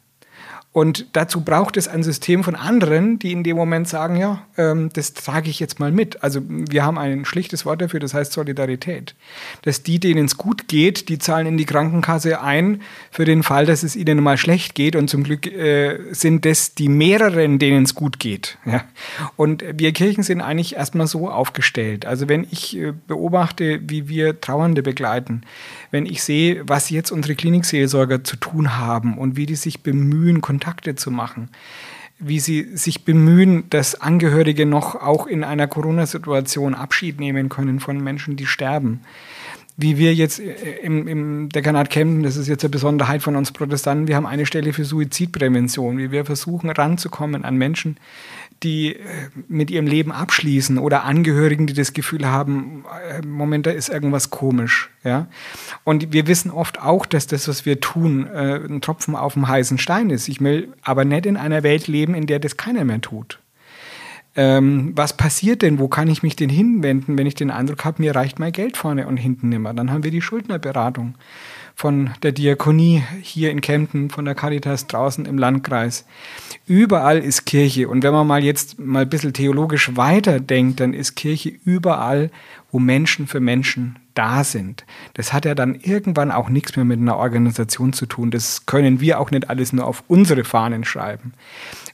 Und 0.75 1.07
dazu 1.13 1.43
braucht 1.43 1.77
es 1.77 1.87
ein 1.87 2.03
System 2.03 2.43
von 2.43 2.57
anderen, 2.57 3.21
die 3.21 3.31
in 3.31 3.45
dem 3.45 3.57
Moment 3.57 3.87
sagen, 3.87 4.17
ja, 4.17 4.45
ähm, 4.57 4.91
das 4.93 5.15
trage 5.15 5.49
ich 5.49 5.61
jetzt 5.61 5.79
mal 5.79 5.93
mit. 5.93 6.25
Also 6.25 6.41
wir 6.49 6.85
haben 6.85 6.99
ein 6.99 7.25
schlichtes 7.25 7.65
Wort 7.65 7.81
dafür, 7.81 8.01
das 8.01 8.13
heißt 8.13 8.33
Solidarität. 8.33 9.15
Dass 9.63 9.85
die, 9.85 10.01
denen 10.01 10.25
es 10.25 10.37
gut 10.37 10.67
geht, 10.67 11.09
die 11.09 11.21
zahlen 11.21 11.47
in 11.47 11.57
die 11.59 11.65
Krankenkasse 11.65 12.41
ein 12.41 12.83
für 13.13 13.25
den 13.25 13.45
Fall, 13.45 13.67
dass 13.67 13.85
es 13.85 13.95
ihnen 13.95 14.21
mal 14.21 14.37
schlecht 14.37 14.75
geht. 14.75 14.97
Und 14.97 15.09
zum 15.09 15.23
Glück 15.23 15.47
äh, 15.47 16.13
sind 16.13 16.45
das 16.45 16.75
die 16.75 16.89
mehreren, 16.89 17.61
denen 17.61 17.85
es 17.85 17.95
gut 17.95 18.19
geht. 18.19 18.59
Ja? 18.67 18.83
Und 19.37 19.63
wir 19.75 19.93
Kirchen 19.93 20.25
sind 20.25 20.41
eigentlich 20.41 20.75
erstmal 20.75 21.07
so 21.07 21.31
aufgestellt. 21.31 22.05
Also 22.05 22.29
wenn 22.29 22.49
ich 22.51 22.77
äh, 22.77 22.93
beobachte, 23.07 23.81
wie 23.87 24.09
wir 24.09 24.41
Trauernde 24.41 24.83
begleiten, 24.83 25.43
wenn 25.95 26.07
ich 26.07 26.25
sehe, 26.25 26.69
was 26.69 26.91
jetzt 26.91 27.13
unsere 27.13 27.37
Klinikseelsorger 27.37 28.25
zu 28.25 28.35
tun 28.35 28.77
haben 28.77 29.17
und 29.17 29.37
wie 29.37 29.47
die 29.47 29.55
sich 29.55 29.85
bemühen, 29.85 30.41
Kontakte 30.41 30.97
zu 30.97 31.13
machen, 31.13 31.51
wie 32.19 32.41
sie 32.41 32.77
sich 32.77 33.05
bemühen, 33.05 33.71
dass 33.71 34.01
Angehörige 34.01 34.67
noch 34.67 34.97
auch 34.97 35.29
in 35.29 35.45
einer 35.45 35.69
Corona-Situation 35.69 36.75
Abschied 36.75 37.21
nehmen 37.21 37.49
können 37.49 37.79
von 37.79 38.03
Menschen, 38.03 38.35
die 38.35 38.47
sterben. 38.47 39.03
Wie 39.77 39.97
wir 39.97 40.13
jetzt 40.15 40.41
äh, 40.41 40.79
im, 40.83 41.07
im 41.07 41.49
Dekanat 41.49 41.91
Kempten, 41.91 42.25
das 42.25 42.37
ist 42.37 42.49
jetzt 42.49 42.65
eine 42.65 42.71
Besonderheit 42.71 43.23
von 43.23 43.37
uns 43.37 43.53
Protestanten, 43.53 44.09
wir 44.09 44.17
haben 44.17 44.27
eine 44.27 44.47
Stelle 44.47 44.73
für 44.73 44.85
Suizidprävention, 44.85 45.99
wie 45.99 46.11
wir 46.11 46.25
versuchen 46.25 46.71
ranzukommen 46.71 47.45
an 47.45 47.57
Menschen, 47.57 47.99
die 48.65 48.97
äh, 48.97 49.01
mit 49.47 49.71
ihrem 49.71 49.87
Leben 49.87 50.11
abschließen 50.11 50.79
oder 50.79 51.05
Angehörigen, 51.05 51.67
die 51.67 51.75
das 51.75 51.93
Gefühl 51.93 52.27
haben, 52.27 52.85
äh, 53.09 53.25
Moment, 53.25 53.67
da 53.67 53.71
ist 53.71 53.89
irgendwas 53.89 54.31
komisch. 54.31 54.91
Ja? 55.05 55.29
Und 55.85 56.13
wir 56.13 56.27
wissen 56.27 56.51
oft 56.51 56.81
auch, 56.81 57.07
dass 57.07 57.27
das, 57.27 57.47
was 57.47 57.67
wir 57.67 57.81
tun, 57.81 58.27
äh, 58.27 58.57
ein 58.57 58.81
Tropfen 58.81 59.15
auf 59.15 59.35
dem 59.35 59.47
heißen 59.47 59.79
Stein 59.79 60.11
ist. 60.11 60.29
Ich 60.29 60.41
will 60.41 60.73
aber 60.83 61.05
nicht 61.05 61.27
in 61.27 61.37
einer 61.37 61.63
Welt 61.63 61.87
leben, 61.87 62.15
in 62.15 62.27
der 62.27 62.39
das 62.41 62.57
keiner 62.57 62.85
mehr 62.85 63.01
tut. 63.01 63.39
Ähm, 64.37 64.93
was 64.97 65.17
passiert 65.17 65.63
denn? 65.63 65.79
Wo 65.79 65.87
kann 65.87 66.09
ich 66.09 66.23
mich 66.25 66.35
denn 66.35 66.49
hinwenden, 66.49 67.17
wenn 67.17 67.27
ich 67.27 67.37
den 67.37 67.53
Eindruck 67.53 67.85
habe, 67.85 68.03
mir 68.03 68.17
reicht 68.17 68.41
mein 68.41 68.53
Geld 68.53 68.77
vorne 68.77 69.07
und 69.07 69.17
hinten 69.17 69.49
nimmer? 69.49 69.75
Dann 69.75 69.93
haben 69.93 70.03
wir 70.03 70.11
die 70.11 70.23
Schuldnerberatung 70.23 71.15
von 71.75 72.11
der 72.23 72.33
Diakonie 72.33 73.03
hier 73.21 73.51
in 73.51 73.61
Kempten, 73.61 74.11
von 74.11 74.25
der 74.25 74.35
Caritas 74.35 74.87
draußen 74.87 75.27
im 75.27 75.39
Landkreis. 75.39 76.05
Überall 76.67 77.19
ist 77.19 77.47
Kirche. 77.47 77.89
Und 77.89 78.03
wenn 78.03 78.13
man 78.13 78.27
mal 78.27 78.45
jetzt 78.45 78.79
mal 78.79 79.03
ein 79.03 79.09
bisschen 79.09 79.33
theologisch 79.33 79.97
weiterdenkt, 79.97 80.81
dann 80.81 80.95
ist 80.95 81.17
Kirche 81.17 81.53
überall, 81.65 82.31
wo 82.71 82.79
Menschen 82.79 83.27
für 83.27 83.41
Menschen 83.41 83.99
da 84.15 84.45
sind. 84.45 84.85
Das 85.15 85.33
hat 85.33 85.45
ja 85.45 85.55
dann 85.55 85.75
irgendwann 85.75 86.31
auch 86.31 86.49
nichts 86.49 86.77
mehr 86.77 86.85
mit 86.85 87.01
einer 87.01 87.17
Organisation 87.17 87.93
zu 87.93 88.07
tun. 88.07 88.31
Das 88.31 88.67
können 88.67 89.01
wir 89.01 89.21
auch 89.21 89.31
nicht 89.31 89.51
alles 89.51 89.73
nur 89.73 89.87
auf 89.87 90.05
unsere 90.09 90.45
Fahnen 90.45 90.85
schreiben 90.85 91.33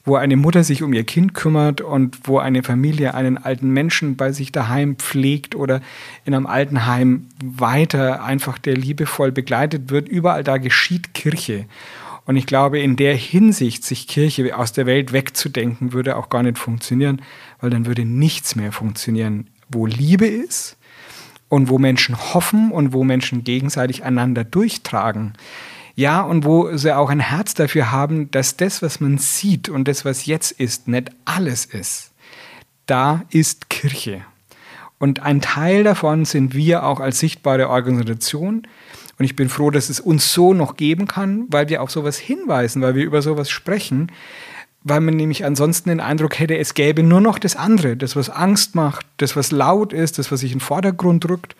wo 0.03 0.15
eine 0.15 0.35
Mutter 0.35 0.63
sich 0.63 0.81
um 0.83 0.93
ihr 0.93 1.03
Kind 1.03 1.33
kümmert 1.33 1.81
und 1.81 2.19
wo 2.23 2.39
eine 2.39 2.63
Familie 2.63 3.13
einen 3.13 3.37
alten 3.37 3.69
Menschen 3.69 4.15
bei 4.15 4.31
sich 4.31 4.51
daheim 4.51 4.95
pflegt 4.95 5.55
oder 5.55 5.81
in 6.25 6.33
einem 6.33 6.47
Altenheim 6.47 7.27
weiter 7.43 8.23
einfach 8.23 8.57
der 8.57 8.75
liebevoll 8.75 9.31
begleitet 9.31 9.91
wird. 9.91 10.09
Überall 10.09 10.43
da 10.43 10.57
geschieht 10.57 11.13
Kirche. 11.13 11.65
Und 12.25 12.35
ich 12.35 12.45
glaube, 12.45 12.79
in 12.79 12.95
der 12.95 13.15
Hinsicht, 13.15 13.83
sich 13.83 14.07
Kirche 14.07 14.57
aus 14.57 14.71
der 14.71 14.85
Welt 14.85 15.11
wegzudenken, 15.11 15.93
würde 15.93 16.17
auch 16.17 16.29
gar 16.29 16.43
nicht 16.43 16.57
funktionieren, 16.57 17.21
weil 17.59 17.69
dann 17.69 17.85
würde 17.85 18.05
nichts 18.05 18.55
mehr 18.55 18.71
funktionieren, 18.71 19.47
wo 19.69 19.85
Liebe 19.85 20.27
ist 20.27 20.77
und 21.51 21.67
wo 21.67 21.77
Menschen 21.77 22.17
hoffen 22.17 22.71
und 22.71 22.93
wo 22.93 23.03
Menschen 23.03 23.43
gegenseitig 23.43 24.05
einander 24.05 24.45
durchtragen. 24.45 25.33
Ja, 25.95 26.21
und 26.21 26.45
wo 26.45 26.77
sie 26.77 26.95
auch 26.95 27.09
ein 27.09 27.19
Herz 27.19 27.53
dafür 27.53 27.91
haben, 27.91 28.31
dass 28.31 28.55
das, 28.55 28.81
was 28.81 29.01
man 29.01 29.17
sieht 29.17 29.67
und 29.67 29.89
das, 29.89 30.05
was 30.05 30.25
jetzt 30.25 30.53
ist, 30.53 30.87
nicht 30.87 31.11
alles 31.25 31.65
ist. 31.65 32.11
Da 32.85 33.25
ist 33.31 33.69
Kirche. 33.69 34.21
Und 34.97 35.23
ein 35.23 35.41
Teil 35.41 35.83
davon 35.83 36.23
sind 36.23 36.55
wir 36.55 36.85
auch 36.85 37.01
als 37.01 37.19
sichtbare 37.19 37.67
Organisation. 37.67 38.65
Und 39.19 39.25
ich 39.25 39.35
bin 39.35 39.49
froh, 39.49 39.71
dass 39.71 39.89
es 39.89 39.99
uns 39.99 40.31
so 40.31 40.53
noch 40.53 40.77
geben 40.77 41.05
kann, 41.05 41.47
weil 41.49 41.67
wir 41.67 41.81
auf 41.81 41.91
sowas 41.91 42.17
hinweisen, 42.17 42.81
weil 42.81 42.95
wir 42.95 43.03
über 43.03 43.21
sowas 43.21 43.49
sprechen, 43.49 44.09
weil 44.83 44.99
man 44.99 45.15
nämlich 45.15 45.45
ansonsten 45.45 45.89
den 45.89 45.99
Eindruck 45.99 46.39
hätte, 46.39 46.57
es 46.57 46.73
gäbe 46.73 47.03
nur 47.03 47.21
noch 47.21 47.37
das 47.37 47.55
andere, 47.55 47.95
das, 47.95 48.15
was 48.15 48.29
Angst 48.29 48.73
macht, 48.75 49.05
das, 49.17 49.35
was 49.35 49.51
laut 49.51 49.93
ist, 49.93 50.17
das, 50.17 50.31
was 50.31 50.39
sich 50.39 50.51
in 50.51 50.57
den 50.57 50.65
Vordergrund 50.65 51.29
rückt. 51.29 51.55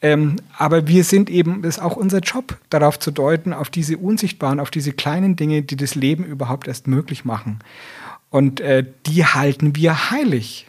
Ähm, 0.00 0.36
aber 0.56 0.88
wir 0.88 1.04
sind 1.04 1.30
eben, 1.30 1.64
es 1.64 1.76
ist 1.76 1.82
auch 1.82 1.96
unser 1.96 2.20
Job, 2.20 2.56
darauf 2.70 2.98
zu 2.98 3.10
deuten, 3.10 3.52
auf 3.52 3.70
diese 3.70 3.98
unsichtbaren, 3.98 4.60
auf 4.60 4.70
diese 4.70 4.92
kleinen 4.92 5.36
Dinge, 5.36 5.62
die 5.62 5.76
das 5.76 5.94
Leben 5.94 6.24
überhaupt 6.24 6.68
erst 6.68 6.86
möglich 6.86 7.24
machen. 7.24 7.58
Und 8.30 8.60
äh, 8.60 8.84
die 9.06 9.24
halten 9.24 9.76
wir 9.76 10.10
heilig. 10.10 10.66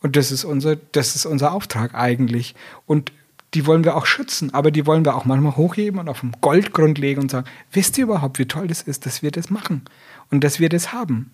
Und 0.00 0.16
das 0.16 0.30
ist 0.30 0.44
unser, 0.44 0.76
das 0.76 1.16
ist 1.16 1.26
unser 1.26 1.52
Auftrag 1.52 1.94
eigentlich. 1.94 2.54
Und 2.86 3.12
die 3.54 3.66
wollen 3.66 3.84
wir 3.84 3.96
auch 3.96 4.06
schützen, 4.06 4.54
aber 4.54 4.70
die 4.70 4.86
wollen 4.86 5.04
wir 5.04 5.16
auch 5.16 5.24
manchmal 5.24 5.56
hochheben 5.56 5.98
und 5.98 6.08
auf 6.08 6.20
den 6.20 6.32
Goldgrund 6.40 6.98
legen 6.98 7.22
und 7.22 7.30
sagen, 7.30 7.48
wisst 7.72 7.96
ihr 7.96 8.04
überhaupt, 8.04 8.38
wie 8.38 8.46
toll 8.46 8.68
das 8.68 8.82
ist, 8.82 9.06
dass 9.06 9.22
wir 9.22 9.30
das 9.30 9.50
machen 9.50 9.82
und 10.30 10.44
dass 10.44 10.60
wir 10.60 10.68
das 10.68 10.92
haben. 10.92 11.30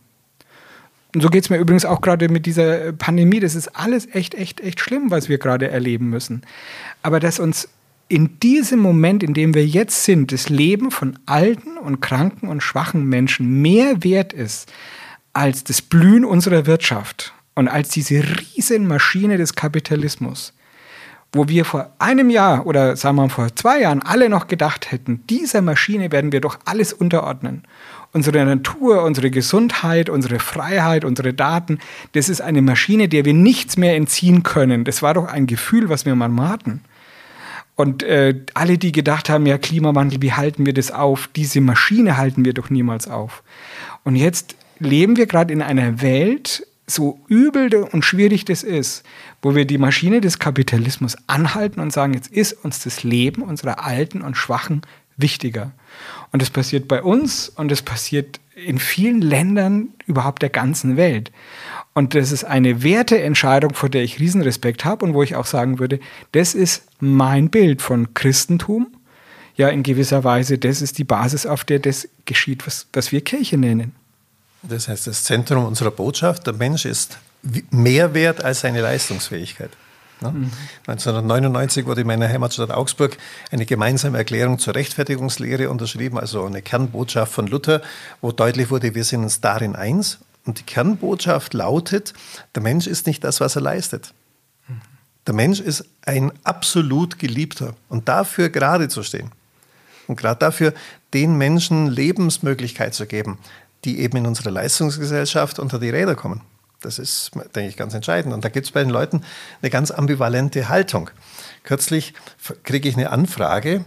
Und 1.15 1.21
so 1.21 1.31
geht 1.31 1.45
es 1.45 1.51
mir 1.51 1.59
übrigens 1.59 1.85
auch 1.85 2.01
gerade 2.01 2.29
mit 2.29 2.45
dieser 2.45 2.93
Pandemie. 2.93 3.39
Das 3.39 3.55
ist 3.55 3.69
alles 3.69 4.13
echt, 4.13 4.35
echt, 4.35 4.61
echt 4.61 4.81
schlimm, 4.81 5.11
was 5.11 5.29
wir 5.29 5.39
gerade 5.39 5.71
erleben 5.71 6.11
müssen. 6.11 6.43
Aber 7.03 7.21
dass 7.21 7.39
uns 7.39 7.69
in 8.09 8.39
diesem 8.41 8.81
Moment, 8.81 9.23
in 9.23 9.33
dem 9.33 9.55
wir 9.55 9.67
jetzt 9.67 10.05
sind, 10.05 10.33
das 10.33 10.49
Leben 10.49 10.91
von 10.91 11.19
alten 11.27 11.79
und 11.79 12.01
kranken 12.01 12.49
und 12.49 12.63
schwachen 12.63 13.07
Menschen 13.07 13.63
mehr 13.63 14.03
wert 14.03 14.33
ist 14.33 14.73
als 15.33 15.65
das 15.65 15.83
Blühen 15.83 16.25
unserer 16.25 16.67
Wirtschaft 16.67 17.33
und 17.55 17.69
als 17.69 17.89
diese 17.89 18.23
Riesenmaschine 18.23 19.37
des 19.37 19.55
Kapitalismus, 19.55 20.53
wo 21.33 21.49
wir 21.49 21.65
vor 21.65 21.93
einem 21.99 22.31
Jahr 22.31 22.67
oder 22.67 22.97
sagen 22.97 23.17
wir 23.17 23.23
mal 23.23 23.29
vor 23.29 23.55
zwei 23.57 23.81
Jahren 23.81 24.03
alle 24.03 24.29
noch 24.29 24.47
gedacht 24.47 24.93
hätten, 24.93 25.25
dieser 25.29 25.63
Maschine 25.63 26.13
werden 26.13 26.31
wir 26.31 26.41
doch 26.41 26.59
alles 26.65 26.93
unterordnen. 26.93 27.65
Unsere 28.15 28.45
Natur, 28.45 29.03
unsere 29.03 29.31
Gesundheit, 29.31 30.09
unsere 30.09 30.39
Freiheit, 30.39 31.05
unsere 31.05 31.35
Daten, 31.35 31.81
das 32.13 32.31
ist 32.31 32.41
eine 32.41 32.63
Maschine, 32.63 33.09
der 33.09 33.27
wir 33.27 33.35
nichts 33.35 33.77
mehr 33.77 33.97
entziehen 33.97 34.43
können. 34.43 34.85
Das 34.85 35.03
war 35.03 35.13
doch 35.13 35.27
ein 35.27 35.47
Gefühl, 35.47 35.91
was 35.91 36.07
wir 36.07 36.15
mal 36.15 36.49
hatten. 36.49 36.81
Und 37.77 38.03
äh, 38.05 38.41
alle, 38.55 38.79
die 38.79 38.93
gedacht 38.93 39.29
haben, 39.29 39.47
ja, 39.47 39.59
Klimawandel, 39.59 40.23
wie 40.23 40.33
halten 40.33 40.65
wir 40.65 40.73
das 40.73 40.91
auf? 40.91 41.29
Diese 41.35 41.61
Maschine 41.61 42.17
halten 42.17 42.45
wir 42.45 42.55
doch 42.55 42.71
niemals 42.71 43.09
auf. 43.09 43.43
Und 44.05 44.17
jetzt 44.17 44.55
leben 44.79 45.17
wir 45.17 45.27
gerade 45.27 45.53
in 45.53 45.61
einer 45.61 46.01
Welt, 46.01 46.67
so 46.87 47.19
übel 47.29 47.75
und 47.75 48.05
schwierig 48.05 48.45
das 48.45 48.63
ist, 48.63 49.05
wo 49.43 49.55
wir 49.55 49.65
die 49.65 49.79
Maschine 49.79 50.21
des 50.21 50.39
Kapitalismus 50.39 51.17
anhalten 51.27 51.81
und 51.81 51.93
sagen, 51.93 52.15
jetzt 52.15 52.31
ist 52.31 52.65
uns 52.65 52.85
das 52.85 53.03
Leben 53.03 53.43
unserer 53.43 53.85
Alten 53.85 54.21
und 54.21 54.37
Schwachen 54.37 54.83
wichtiger. 55.17 55.73
Und 56.33 56.43
das 56.43 56.51
passiert 56.51 56.89
bei 56.89 57.03
uns 57.03 57.49
und 57.49 57.71
das 57.71 57.83
passiert 57.83 58.41
in 58.55 58.79
vielen 58.79 59.21
Ländern 59.21 59.89
überhaupt 60.07 60.43
der 60.43 60.51
ganzen 60.51 60.97
Welt. 60.97 61.31
Und 61.93 62.15
das 62.15 62.33
ist 62.33 62.45
eine 62.45 62.83
Werteentscheidung, 62.83 63.75
vor 63.75 63.89
der 63.89 64.03
ich 64.03 64.19
Riesenrespekt 64.19 64.85
habe 64.85 65.05
und 65.05 65.15
wo 65.15 65.23
ich 65.23 65.37
auch 65.37 65.47
sagen 65.47 65.79
würde, 65.79 66.01
das 66.33 66.55
ist 66.55 66.85
mein 66.99 67.51
Bild 67.51 67.83
von 67.83 68.15
Christentum. 68.15 68.89
Ja, 69.57 69.69
in 69.69 69.85
gewisser 69.85 70.25
Weise, 70.25 70.59
das 70.59 70.83
ist 70.83 70.99
die 70.99 71.05
Basis, 71.05 71.47
auf 71.47 71.63
der 71.63 71.79
das 71.79 72.09
geschieht, 72.25 72.67
was, 72.67 72.89
was 72.93 73.13
wir 73.13 73.21
Kirche 73.21 73.57
nennen. 73.57 73.93
Das 74.65 74.89
heißt, 74.89 75.07
das 75.07 75.23
Zentrum 75.23 75.65
unserer 75.65 75.93
Botschaft, 75.93 76.47
der 76.47 76.55
Mensch 76.55 76.85
ist 76.85 77.19
mehr 77.71 78.15
wert 78.15 78.43
als 78.43 78.61
seine 78.61 78.81
Leistungsfähigkeit. 78.81 79.71
Ne? 80.21 80.31
Mhm. 80.31 80.51
1999 80.87 81.87
wurde 81.87 82.03
in 82.03 82.07
meiner 82.07 82.29
Heimatstadt 82.29 82.71
Augsburg 82.71 83.17
eine 83.51 83.67
gemeinsame 83.67 84.19
Erklärung 84.19 84.59
zur 84.59 84.75
Rechtfertigungslehre 84.75 85.71
unterschrieben, 85.71 86.19
also 86.19 86.45
eine 86.45 86.63
Kernbotschaft 86.63 87.33
von 87.33 87.47
Luther, 87.47 87.83
wo 88.21 88.33
deutlich 88.33 88.71
wurde, 88.71 88.95
wir 88.95 89.05
sind 89.05 89.23
uns 89.23 89.41
darin 89.41 89.77
eins. 89.77 90.19
Und 90.47 90.59
die 90.61 90.65
Kernbotschaft 90.65 91.55
lautet, 91.55 92.13
der 92.55 92.63
Mensch 92.63 92.87
ist 92.87 93.07
nicht 93.07 93.25
das, 93.25 93.41
was 93.41 93.57
er 93.57 93.63
leistet. 93.63 94.13
Der 95.27 95.35
Mensch 95.35 95.61
ist 95.61 95.87
ein 96.05 96.33
absolut 96.45 97.19
Geliebter. 97.19 97.75
Und 97.89 98.09
dafür 98.09 98.51
gerade 98.51 98.89
zu 98.89 99.03
stehen. 99.03 99.31
Und 100.07 100.17
gerade 100.17 100.39
dafür 100.39 100.75
den 101.15 101.39
Menschen 101.39 101.87
Lebensmöglichkeit 101.89 102.95
zu 102.95 103.07
geben, 103.07 103.39
die 103.85 104.01
eben 104.01 104.19
in 104.19 104.27
unserer 104.27 104.51
Leistungsgesellschaft 104.51 105.59
unter 105.59 105.79
die 105.79 105.91
Räder 105.91 106.15
kommen. 106.15 106.43
Das 106.85 106.99
ist, 106.99 107.31
denke 107.55 107.69
ich, 107.69 107.77
ganz 107.77 107.95
entscheidend. 107.95 108.35
Und 108.35 108.45
da 108.45 108.49
gibt 108.49 108.67
es 108.67 108.73
bei 108.73 108.81
den 108.83 108.91
Leuten 108.91 109.23
eine 109.63 109.71
ganz 109.71 109.91
ambivalente 109.91 110.69
Haltung. 110.69 111.11
Kürzlich 111.63 112.15
kriege 112.63 112.89
ich 112.89 112.97
eine 112.97 113.11
Anfrage, 113.11 113.85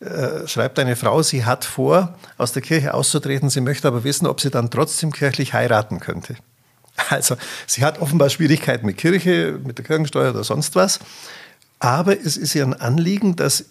äh, 0.00 0.46
schreibt 0.46 0.78
eine 0.78 0.94
Frau, 0.94 1.22
sie 1.22 1.44
hat 1.44 1.64
vor, 1.64 2.16
aus 2.38 2.52
der 2.52 2.62
Kirche 2.62 2.94
auszutreten, 2.94 3.50
sie 3.50 3.60
möchte 3.60 3.88
aber 3.88 4.04
wissen, 4.04 4.26
ob 4.26 4.40
sie 4.40 4.50
dann 4.50 4.70
trotzdem 4.70 5.12
kirchlich 5.12 5.54
heiraten 5.54 6.00
könnte. 6.00 6.36
Also 7.10 7.36
sie 7.66 7.84
hat 7.84 8.00
offenbar 8.00 8.30
Schwierigkeiten 8.30 8.86
mit 8.86 8.96
Kirche, 8.96 9.58
mit 9.62 9.76
der 9.76 9.84
Kirchensteuer 9.84 10.30
oder 10.30 10.44
sonst 10.44 10.74
was. 10.74 10.98
Aber 11.78 12.18
es 12.18 12.38
ist 12.38 12.54
ihr 12.54 12.64
ein 12.64 12.72
Anliegen, 12.72 13.36
dass 13.36 13.66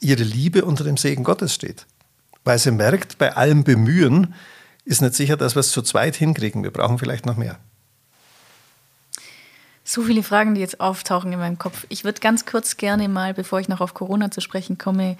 ihre 0.00 0.24
Liebe 0.24 0.64
unter 0.64 0.82
dem 0.82 0.96
Segen 0.96 1.22
Gottes 1.22 1.54
steht. 1.54 1.86
Weil 2.44 2.58
sie 2.58 2.72
merkt, 2.72 3.18
bei 3.18 3.36
allem 3.36 3.62
Bemühen, 3.62 4.34
ist 4.84 5.02
nicht 5.02 5.14
sicher, 5.14 5.36
dass 5.36 5.54
wir 5.54 5.60
es 5.60 5.70
zu 5.70 5.82
zweit 5.82 6.16
hinkriegen. 6.16 6.62
Wir 6.62 6.70
brauchen 6.70 6.98
vielleicht 6.98 7.26
noch 7.26 7.36
mehr. 7.36 7.58
So 9.88 10.02
viele 10.02 10.24
Fragen, 10.24 10.56
die 10.56 10.60
jetzt 10.60 10.80
auftauchen 10.80 11.32
in 11.32 11.38
meinem 11.38 11.58
Kopf. 11.58 11.86
Ich 11.90 12.02
würde 12.02 12.20
ganz 12.20 12.44
kurz 12.44 12.76
gerne 12.76 13.08
mal, 13.08 13.34
bevor 13.34 13.60
ich 13.60 13.68
noch 13.68 13.80
auf 13.80 13.94
Corona 13.94 14.32
zu 14.32 14.40
sprechen 14.40 14.78
komme, 14.78 15.16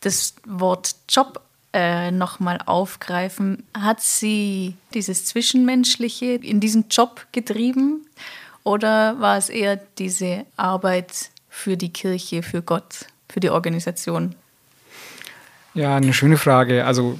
das 0.00 0.36
Wort 0.46 0.94
Job 1.08 1.40
äh, 1.72 2.12
nochmal 2.12 2.60
aufgreifen. 2.66 3.64
Hat 3.76 4.00
sie 4.00 4.76
dieses 4.94 5.24
Zwischenmenschliche 5.24 6.36
in 6.36 6.60
diesen 6.60 6.86
Job 6.88 7.26
getrieben 7.32 8.06
oder 8.62 9.18
war 9.18 9.38
es 9.38 9.48
eher 9.48 9.76
diese 9.98 10.46
Arbeit 10.56 11.30
für 11.50 11.76
die 11.76 11.92
Kirche, 11.92 12.44
für 12.44 12.62
Gott, 12.62 13.06
für 13.28 13.40
die 13.40 13.50
Organisation? 13.50 14.36
Ja, 15.74 15.96
eine 15.96 16.14
schöne 16.14 16.38
Frage. 16.38 16.84
Also 16.84 17.18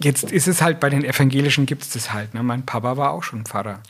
Jetzt 0.00 0.30
ist 0.30 0.46
es 0.46 0.62
halt 0.62 0.78
bei 0.78 0.90
den 0.90 1.04
Evangelischen 1.04 1.66
gibt 1.66 1.82
es 1.82 1.90
das 1.90 2.12
halt. 2.12 2.32
Ne? 2.34 2.42
Mein 2.42 2.64
Papa 2.64 2.96
war 2.96 3.10
auch 3.10 3.24
schon 3.24 3.44
Pfarrer. 3.44 3.80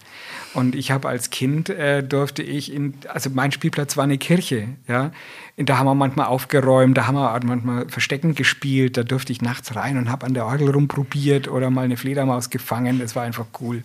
Und 0.54 0.74
ich 0.74 0.90
habe 0.90 1.08
als 1.08 1.30
Kind 1.30 1.68
äh, 1.68 2.02
durfte 2.02 2.42
ich 2.42 2.72
in, 2.72 2.94
also 3.08 3.30
mein 3.30 3.52
Spielplatz 3.52 3.96
war 3.96 4.04
eine 4.04 4.18
Kirche, 4.18 4.68
ja. 4.86 5.12
Da 5.60 5.78
haben 5.78 5.86
wir 5.86 5.94
manchmal 5.96 6.26
aufgeräumt, 6.26 6.96
da 6.96 7.08
haben 7.08 7.16
wir 7.16 7.40
manchmal 7.44 7.88
Verstecken 7.88 8.36
gespielt, 8.36 8.96
da 8.96 9.02
durfte 9.02 9.32
ich 9.32 9.42
nachts 9.42 9.74
rein 9.74 9.98
und 9.98 10.08
habe 10.08 10.24
an 10.24 10.32
der 10.32 10.46
Orgel 10.46 10.70
rumprobiert 10.70 11.48
oder 11.48 11.68
mal 11.68 11.84
eine 11.84 11.96
Fledermaus 11.96 12.48
gefangen. 12.48 13.00
Das 13.00 13.16
war 13.16 13.24
einfach 13.24 13.46
cool. 13.60 13.82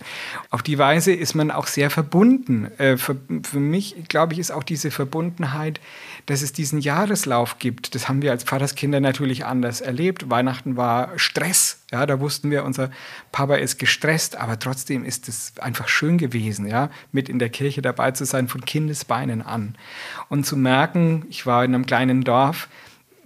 Auf 0.51 0.61
die 0.61 0.77
Weise 0.77 1.11
ist 1.11 1.33
man 1.33 1.49
auch 1.49 1.65
sehr 1.65 1.89
verbunden. 1.89 2.69
Äh, 2.77 2.97
für, 2.97 3.17
für 3.41 3.59
mich, 3.59 3.95
glaube 4.07 4.33
ich, 4.33 4.39
ist 4.39 4.51
auch 4.51 4.63
diese 4.63 4.91
Verbundenheit 4.91 5.79
dass 6.25 6.41
es 6.41 6.53
diesen 6.53 6.79
Jahreslauf 6.79 7.59
gibt. 7.59 7.95
Das 7.95 8.07
haben 8.07 8.21
wir 8.21 8.31
als 8.31 8.43
Pfarrerskinder 8.43 8.99
natürlich 8.99 9.45
anders 9.45 9.81
erlebt. 9.81 10.29
Weihnachten 10.29 10.77
war 10.77 11.17
Stress. 11.17 11.79
Ja, 11.91 12.05
da 12.05 12.19
wussten 12.19 12.49
wir, 12.49 12.63
unser 12.63 12.89
Papa 13.31 13.55
ist 13.55 13.77
gestresst, 13.77 14.35
aber 14.35 14.57
trotzdem 14.57 15.05
ist 15.05 15.27
es 15.27 15.53
einfach 15.59 15.87
schön 15.89 16.17
gewesen, 16.17 16.65
ja, 16.65 16.89
mit 17.11 17.29
in 17.29 17.37
der 17.37 17.49
Kirche 17.49 17.81
dabei 17.83 18.11
zu 18.11 18.25
sein, 18.25 18.47
von 18.47 18.61
Kindesbeinen 18.61 19.41
an. 19.41 19.75
Und 20.29 20.45
zu 20.45 20.57
merken, 20.57 21.25
ich 21.29 21.45
war 21.45 21.62
in 21.63 21.73
einem 21.73 21.85
kleinen 21.85 22.23
Dorf, 22.23 22.67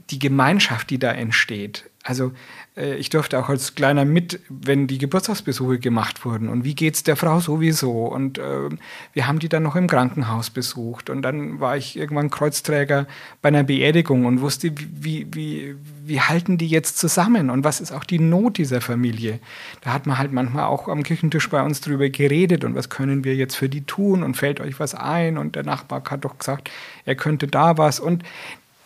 die 0.10 0.20
Gemeinschaft, 0.20 0.90
die 0.90 1.00
da 1.00 1.12
entsteht. 1.12 1.90
Also 2.08 2.32
äh, 2.78 2.96
ich 2.96 3.10
durfte 3.10 3.38
auch 3.38 3.50
als 3.50 3.76
Kleiner 3.76 4.06
mit, 4.06 4.40
wenn 4.48 4.88
die 4.88 4.98
Geburtstagsbesuche 4.98 5.80
gemacht 5.80 6.24
wurden. 6.24 6.48
Und 6.48 6.64
wie 6.64 6.74
geht 6.74 6.96
es 6.96 7.04
der 7.04 7.18
Frau 7.18 7.42
sowieso? 7.42 8.06
Und 8.06 8.38
äh, 8.38 8.70
wir 9.14 9.28
haben 9.28 9.40
die 9.40 9.50
dann 9.50 9.64
noch 9.64 9.76
im 9.76 9.88
Krankenhaus 9.88 10.50
besucht. 10.50 11.10
Und 11.10 11.22
dann 11.24 11.60
war 11.60 11.76
ich 11.76 11.98
irgendwann 11.98 12.30
Kreuzträger 12.30 13.08
bei 13.42 13.50
einer 13.50 13.64
Beerdigung 13.64 14.26
und 14.26 14.40
wusste, 14.40 14.72
wie, 14.78 15.28
wie, 15.32 15.76
wie 16.06 16.22
halten 16.22 16.58
die 16.58 16.68
jetzt 16.68 16.98
zusammen? 16.98 17.50
Und 17.50 17.66
was 17.66 17.82
ist 17.82 17.92
auch 17.92 18.06
die 18.06 18.20
Not 18.20 18.58
dieser 18.58 18.80
Familie? 18.80 19.40
Da 19.82 19.92
hat 19.92 20.06
man 20.06 20.18
halt 20.18 20.32
manchmal 20.32 20.66
auch 20.66 20.88
am 20.88 21.04
Küchentisch 21.04 21.50
bei 21.50 21.62
uns 21.62 21.82
drüber 21.82 22.10
geredet 22.10 22.64
und 22.64 22.76
was 22.76 22.90
können 22.90 23.26
wir 23.26 23.36
jetzt 23.36 23.56
für 23.56 23.68
die 23.68 23.82
tun? 23.82 24.24
Und 24.24 24.38
fällt 24.38 24.62
euch 24.62 24.80
was 24.80 24.96
ein? 24.96 25.38
Und 25.38 25.56
der 25.56 25.64
Nachbar 25.64 26.04
hat 26.10 26.24
doch 26.24 26.38
gesagt, 26.38 26.70
er 27.08 27.16
könnte 27.16 27.48
da 27.48 27.78
was. 27.78 28.00
Und 28.00 28.24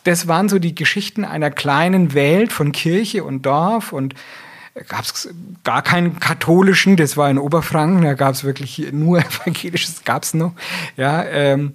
das 0.05 0.27
waren 0.27 0.47
so 0.47 0.59
die 0.59 0.75
Geschichten 0.75 1.25
einer 1.25 1.51
kleinen 1.51 2.13
Welt 2.13 2.53
von 2.53 2.71
Kirche 2.71 3.23
und 3.23 3.45
Dorf 3.45 3.91
und 3.91 4.15
gab 4.87 5.03
es 5.03 5.29
gar 5.63 5.81
keinen 5.81 6.19
katholischen, 6.19 6.95
das 6.95 7.17
war 7.17 7.29
in 7.29 7.37
Oberfranken, 7.37 8.03
da 8.03 8.13
gab 8.13 8.33
es 8.33 8.43
wirklich 8.43 8.91
nur 8.91 9.19
evangelisches, 9.25 10.03
gab 10.03 10.23
es 10.23 10.33
noch. 10.33 10.53
Ja, 10.95 11.23
ähm, 11.25 11.73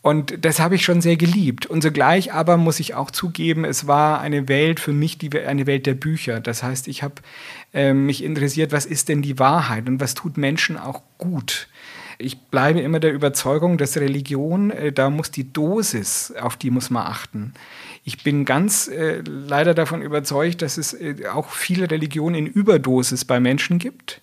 und 0.00 0.44
das 0.44 0.60
habe 0.60 0.76
ich 0.76 0.84
schon 0.84 1.02
sehr 1.02 1.16
geliebt. 1.16 1.66
Und 1.66 1.82
zugleich 1.82 2.32
aber 2.32 2.56
muss 2.56 2.80
ich 2.80 2.94
auch 2.94 3.10
zugeben, 3.10 3.64
es 3.64 3.86
war 3.86 4.20
eine 4.20 4.48
Welt 4.48 4.80
für 4.80 4.92
mich, 4.92 5.18
die, 5.18 5.38
eine 5.38 5.66
Welt 5.66 5.86
der 5.86 5.94
Bücher. 5.94 6.40
Das 6.40 6.62
heißt, 6.62 6.88
ich 6.88 7.02
habe 7.02 7.16
äh, 7.74 7.92
mich 7.92 8.24
interessiert, 8.24 8.72
was 8.72 8.86
ist 8.86 9.08
denn 9.08 9.22
die 9.22 9.38
Wahrheit 9.38 9.88
und 9.88 10.00
was 10.00 10.14
tut 10.14 10.38
Menschen 10.38 10.78
auch 10.78 11.02
gut. 11.18 11.68
Ich 12.20 12.38
bleibe 12.38 12.80
immer 12.80 12.98
der 12.98 13.12
Überzeugung, 13.12 13.78
dass 13.78 13.96
Religion, 13.96 14.72
äh, 14.72 14.92
da 14.92 15.08
muss 15.08 15.30
die 15.30 15.52
Dosis, 15.52 16.34
auf 16.40 16.56
die 16.56 16.70
muss 16.70 16.90
man 16.90 17.06
achten. 17.06 17.54
Ich 18.02 18.24
bin 18.24 18.44
ganz 18.44 18.88
äh, 18.88 19.22
leider 19.24 19.72
davon 19.72 20.02
überzeugt, 20.02 20.62
dass 20.62 20.78
es 20.78 20.94
äh, 20.94 21.26
auch 21.32 21.50
viele 21.50 21.90
Religionen 21.90 22.34
in 22.34 22.46
Überdosis 22.46 23.24
bei 23.24 23.38
Menschen 23.38 23.78
gibt. 23.78 24.20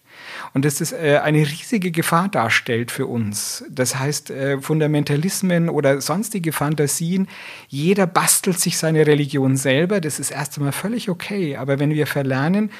und 0.53 0.65
dass 0.65 0.75
das 0.75 0.91
äh, 0.91 1.19
eine 1.23 1.39
riesige 1.39 1.91
Gefahr 1.91 2.29
darstellt 2.29 2.91
für 2.91 3.07
uns. 3.07 3.63
Das 3.69 3.97
heißt, 3.97 4.31
äh, 4.31 4.59
Fundamentalismen 4.59 5.69
oder 5.69 6.01
sonstige 6.01 6.51
Fantasien, 6.51 7.27
jeder 7.67 8.07
bastelt 8.07 8.59
sich 8.59 8.77
seine 8.77 9.05
Religion 9.07 9.57
selber, 9.57 10.01
das 10.01 10.19
ist 10.19 10.31
erst 10.31 10.57
einmal 10.57 10.71
völlig 10.71 11.09
okay, 11.09 11.57
aber 11.57 11.79
wenn 11.79 11.91
wir 11.91 12.07
verlernen, 12.07 12.71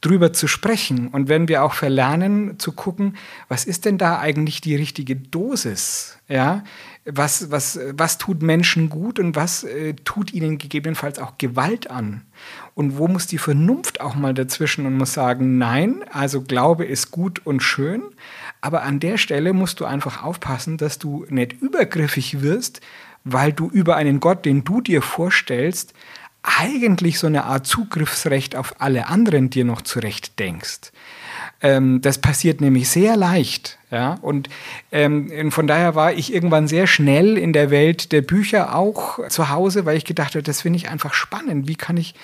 drüber 0.00 0.32
zu 0.32 0.46
sprechen 0.46 1.08
und 1.08 1.28
wenn 1.28 1.48
wir 1.48 1.64
auch 1.64 1.72
verlernen 1.72 2.58
zu 2.58 2.72
gucken, 2.72 3.16
was 3.48 3.64
ist 3.64 3.84
denn 3.84 3.98
da 3.98 4.18
eigentlich 4.18 4.60
die 4.60 4.76
richtige 4.76 5.16
Dosis? 5.16 6.18
Ja, 6.28 6.62
was, 7.04 7.50
was, 7.50 7.80
was 7.92 8.18
tut 8.18 8.42
Menschen 8.42 8.90
gut 8.90 9.18
und 9.18 9.34
was 9.34 9.64
äh, 9.64 9.94
tut 9.94 10.32
ihnen 10.32 10.58
gegebenenfalls 10.58 11.18
auch 11.18 11.38
Gewalt 11.38 11.90
an? 11.90 12.22
Und 12.74 12.98
wo 12.98 13.08
muss 13.08 13.26
die 13.26 13.38
Vernunft 13.38 14.00
auch 14.00 14.14
mal 14.14 14.34
dazwischen 14.34 14.86
und 14.86 14.96
muss 14.96 15.14
sagen, 15.14 15.58
nein, 15.58 16.04
also 16.12 16.42
Glaube 16.42 16.84
ist 16.84 17.10
gut 17.10 17.44
und 17.44 17.62
schön, 17.62 18.02
aber 18.60 18.82
an 18.82 19.00
der 19.00 19.16
Stelle 19.16 19.52
musst 19.52 19.80
du 19.80 19.84
einfach 19.84 20.22
aufpassen, 20.22 20.76
dass 20.76 20.98
du 20.98 21.24
nicht 21.28 21.54
übergriffig 21.60 22.42
wirst, 22.42 22.80
weil 23.24 23.52
du 23.52 23.68
über 23.68 23.96
einen 23.96 24.20
Gott, 24.20 24.44
den 24.44 24.64
du 24.64 24.80
dir 24.80 25.02
vorstellst, 25.02 25.94
eigentlich 26.42 27.18
so 27.18 27.26
eine 27.26 27.44
Art 27.44 27.66
Zugriffsrecht 27.66 28.56
auf 28.56 28.80
alle 28.80 29.08
anderen 29.08 29.50
dir 29.50 29.64
noch 29.64 29.82
zurecht 29.82 30.38
denkst. 30.38 30.92
Ähm, 31.60 32.00
das 32.00 32.18
passiert 32.18 32.60
nämlich 32.60 32.88
sehr 32.88 33.16
leicht. 33.16 33.78
Ja? 33.90 34.14
Und 34.22 34.48
ähm, 34.92 35.50
von 35.50 35.66
daher 35.66 35.96
war 35.96 36.12
ich 36.12 36.32
irgendwann 36.32 36.68
sehr 36.68 36.86
schnell 36.86 37.36
in 37.36 37.52
der 37.52 37.70
Welt 37.70 38.12
der 38.12 38.22
Bücher 38.22 38.76
auch 38.76 39.28
zu 39.28 39.48
Hause, 39.48 39.84
weil 39.84 39.96
ich 39.96 40.04
gedacht 40.04 40.34
habe, 40.34 40.42
das 40.44 40.62
finde 40.62 40.76
ich 40.76 40.88
einfach 40.88 41.14
spannend. 41.14 41.66
Wie 41.66 41.74
kann 41.74 41.96
ich, 41.96 42.14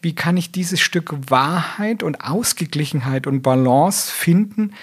wie 0.00 0.14
kann 0.14 0.36
ich 0.36 0.52
dieses 0.52 0.80
Stück 0.80 1.12
Wahrheit 1.28 2.04
und 2.04 2.20
Ausgeglichenheit 2.20 3.26
und 3.26 3.42
Balance 3.42 4.12
finden 4.12 4.74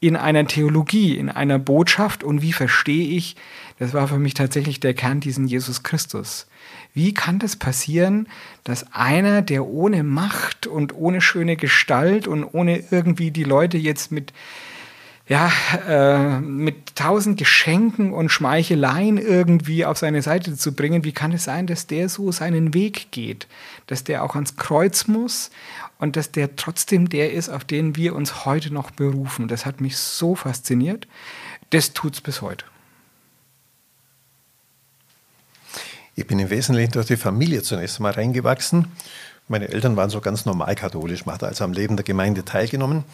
in 0.00 0.16
einer 0.16 0.46
Theologie, 0.46 1.16
in 1.16 1.28
einer 1.28 1.60
Botschaft 1.60 2.24
und 2.24 2.42
wie 2.42 2.52
verstehe 2.52 3.16
ich, 3.16 3.36
das 3.78 3.94
war 3.94 4.08
für 4.08 4.18
mich 4.18 4.34
tatsächlich 4.34 4.80
der 4.80 4.94
Kern 4.94 5.20
diesen 5.20 5.46
Jesus 5.46 5.84
Christus. 5.84 6.46
Wie 6.92 7.14
kann 7.14 7.38
das 7.38 7.56
passieren, 7.56 8.28
dass 8.64 8.92
einer, 8.92 9.42
der 9.42 9.66
ohne 9.66 10.02
Macht 10.02 10.66
und 10.66 10.94
ohne 10.94 11.20
schöne 11.20 11.56
Gestalt 11.56 12.26
und 12.26 12.44
ohne 12.44 12.82
irgendwie 12.90 13.30
die 13.30 13.44
Leute 13.44 13.78
jetzt 13.78 14.10
mit 14.12 14.32
ja, 15.30 15.52
äh, 15.86 16.40
mit 16.40 16.96
tausend 16.96 17.38
Geschenken 17.38 18.12
und 18.12 18.30
Schmeicheleien 18.30 19.16
irgendwie 19.16 19.84
auf 19.84 19.96
seine 19.96 20.22
Seite 20.22 20.56
zu 20.56 20.74
bringen, 20.74 21.04
wie 21.04 21.12
kann 21.12 21.30
es 21.30 21.44
sein, 21.44 21.68
dass 21.68 21.86
der 21.86 22.08
so 22.08 22.32
seinen 22.32 22.74
Weg 22.74 23.12
geht, 23.12 23.46
dass 23.86 24.02
der 24.02 24.24
auch 24.24 24.34
ans 24.34 24.56
Kreuz 24.56 25.06
muss 25.06 25.52
und 26.00 26.16
dass 26.16 26.32
der 26.32 26.56
trotzdem 26.56 27.08
der 27.08 27.32
ist, 27.32 27.48
auf 27.48 27.62
den 27.62 27.94
wir 27.94 28.16
uns 28.16 28.44
heute 28.44 28.74
noch 28.74 28.90
berufen. 28.90 29.46
Das 29.46 29.66
hat 29.66 29.80
mich 29.80 29.98
so 29.98 30.34
fasziniert. 30.34 31.06
Das 31.70 31.92
tut 31.92 32.14
es 32.14 32.20
bis 32.20 32.42
heute. 32.42 32.64
Ich 36.20 36.26
bin 36.26 36.38
im 36.38 36.50
Wesentlichen 36.50 36.92
durch 36.92 37.06
die 37.06 37.16
Familie 37.16 37.62
zunächst 37.62 37.96
einmal 37.96 38.12
reingewachsen. 38.12 38.88
Meine 39.48 39.70
Eltern 39.70 39.96
waren 39.96 40.10
so 40.10 40.20
ganz 40.20 40.44
normal 40.44 40.74
katholisch, 40.74 41.24
man 41.24 41.36
hat 41.36 41.44
also 41.44 41.64
am 41.64 41.72
Leben 41.72 41.96
der 41.96 42.04
Gemeinde 42.04 42.44
teilgenommen. 42.44 43.04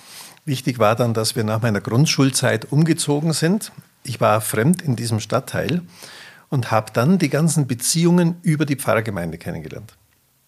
Wichtig 0.44 0.80
war 0.80 0.96
dann, 0.96 1.14
dass 1.14 1.36
wir 1.36 1.44
nach 1.44 1.62
meiner 1.62 1.80
Grundschulzeit 1.80 2.72
umgezogen 2.72 3.32
sind. 3.32 3.70
Ich 4.02 4.20
war 4.20 4.40
fremd 4.40 4.82
in 4.82 4.96
diesem 4.96 5.20
Stadtteil 5.20 5.82
und 6.48 6.72
habe 6.72 6.90
dann 6.92 7.20
die 7.20 7.28
ganzen 7.28 7.68
Beziehungen 7.68 8.40
über 8.42 8.66
die 8.66 8.74
Pfarrergemeinde 8.74 9.38
kennengelernt. 9.38 9.96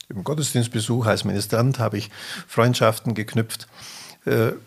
Im 0.09 0.25
Gottesdienstbesuch 0.25 1.07
als 1.07 1.23
Ministrant 1.23 1.79
habe 1.79 1.99
ich 1.99 2.11
Freundschaften 2.49 3.15
geknüpft 3.15 3.69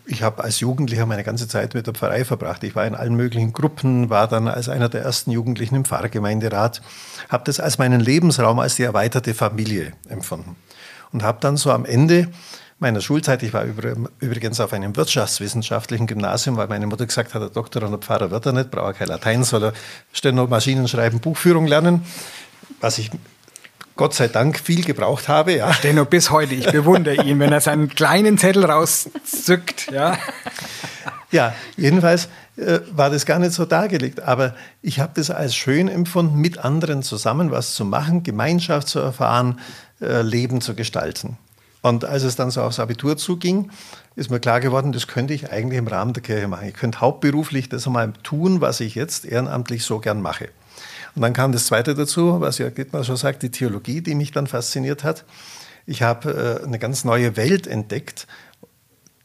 ich 0.05 0.23
habe 0.23 0.43
als 0.43 0.59
Jugendlicher 0.59 1.05
meine 1.05 1.23
ganze 1.23 1.47
Zeit 1.47 1.73
mit 1.73 1.87
der 1.87 1.93
Pfarrei 1.93 2.25
verbracht. 2.25 2.63
Ich 2.63 2.75
war 2.75 2.85
in 2.85 2.95
allen 2.95 3.15
möglichen 3.15 3.53
Gruppen, 3.53 4.09
war 4.09 4.27
dann 4.27 4.47
als 4.47 4.69
einer 4.69 4.89
der 4.89 5.03
ersten 5.03 5.31
Jugendlichen 5.31 5.75
im 5.75 5.85
Pfarrgemeinderat, 5.85 6.81
habe 7.29 7.43
das 7.45 7.59
als 7.59 7.77
meinen 7.77 7.99
Lebensraum, 7.99 8.59
als 8.59 8.75
die 8.75 8.83
erweiterte 8.83 9.33
Familie 9.33 9.93
empfunden. 10.09 10.55
Und 11.11 11.23
habe 11.23 11.39
dann 11.41 11.57
so 11.57 11.71
am 11.71 11.85
Ende 11.85 12.29
meiner 12.79 13.01
Schulzeit, 13.01 13.43
ich 13.43 13.53
war 13.53 13.63
übrigens 13.63 14.59
auf 14.59 14.73
einem 14.73 14.95
wirtschaftswissenschaftlichen 14.95 16.07
Gymnasium, 16.07 16.57
weil 16.57 16.67
meine 16.67 16.87
Mutter 16.87 17.05
gesagt 17.05 17.33
hat, 17.35 17.41
der 17.41 17.49
Doktor 17.49 17.83
und 17.83 17.91
der 17.91 17.99
Pfarrer 17.99 18.31
wird 18.31 18.45
er 18.47 18.53
nicht, 18.53 18.71
braucht 18.71 18.87
er 18.87 18.93
kein 18.93 19.07
Latein, 19.07 19.43
soll 19.43 19.65
er 19.65 19.73
Steno, 20.11 20.47
Maschinen 20.47 20.87
schreiben, 20.87 21.19
Buchführung 21.19 21.67
lernen, 21.67 22.03
was 22.79 22.97
ich 22.97 23.11
Gott 23.95 24.13
sei 24.13 24.27
Dank 24.27 24.59
viel 24.59 24.83
gebraucht 24.83 25.27
habe. 25.27 25.55
Ja. 25.55 25.73
Steno 25.73 26.05
bis 26.05 26.31
heute. 26.31 26.55
Ich 26.55 26.71
bewundere 26.71 27.23
ihn, 27.23 27.39
wenn 27.39 27.51
er 27.51 27.61
seinen 27.61 27.89
kleinen 27.89 28.37
Zettel 28.37 28.65
rauszückt. 28.65 29.91
Ja, 29.91 30.17
ja 31.31 31.53
jedenfalls 31.77 32.29
äh, 32.57 32.79
war 32.91 33.09
das 33.09 33.25
gar 33.25 33.39
nicht 33.39 33.53
so 33.53 33.65
dargelegt. 33.65 34.21
Aber 34.21 34.55
ich 34.81 34.99
habe 34.99 35.11
das 35.15 35.29
als 35.29 35.55
schön 35.55 35.87
empfunden, 35.87 36.39
mit 36.39 36.57
anderen 36.57 37.03
zusammen 37.03 37.51
was 37.51 37.73
zu 37.75 37.85
machen, 37.85 38.23
Gemeinschaft 38.23 38.87
zu 38.87 38.99
erfahren, 38.99 39.59
äh, 40.01 40.21
Leben 40.21 40.61
zu 40.61 40.73
gestalten. 40.73 41.37
Und 41.81 42.05
als 42.05 42.23
es 42.23 42.35
dann 42.35 42.51
so 42.51 42.61
aufs 42.61 42.79
Abitur 42.79 43.17
zuging, 43.17 43.71
ist 44.15 44.29
mir 44.29 44.39
klar 44.39 44.59
geworden, 44.59 44.91
das 44.91 45.07
könnte 45.07 45.33
ich 45.33 45.51
eigentlich 45.51 45.79
im 45.79 45.87
Rahmen 45.87 46.13
der 46.13 46.21
Kirche 46.21 46.47
machen. 46.47 46.67
Ich 46.67 46.75
könnte 46.75 47.01
hauptberuflich 47.01 47.69
das 47.69 47.87
einmal 47.87 48.13
tun, 48.23 48.61
was 48.61 48.79
ich 48.81 48.95
jetzt 48.95 49.25
ehrenamtlich 49.25 49.83
so 49.83 49.99
gern 49.99 50.21
mache. 50.21 50.49
Und 51.15 51.21
dann 51.21 51.33
kam 51.33 51.51
das 51.51 51.65
Zweite 51.65 51.93
dazu, 51.95 52.39
was 52.39 52.57
ja 52.57 52.69
Gittmer 52.69 53.03
schon 53.03 53.17
sagt, 53.17 53.43
die 53.43 53.51
Theologie, 53.51 54.01
die 54.01 54.15
mich 54.15 54.31
dann 54.31 54.47
fasziniert 54.47 55.03
hat. 55.03 55.25
Ich 55.85 56.03
habe 56.03 56.59
äh, 56.61 56.65
eine 56.65 56.79
ganz 56.79 57.03
neue 57.03 57.35
Welt 57.35 57.67
entdeckt, 57.67 58.27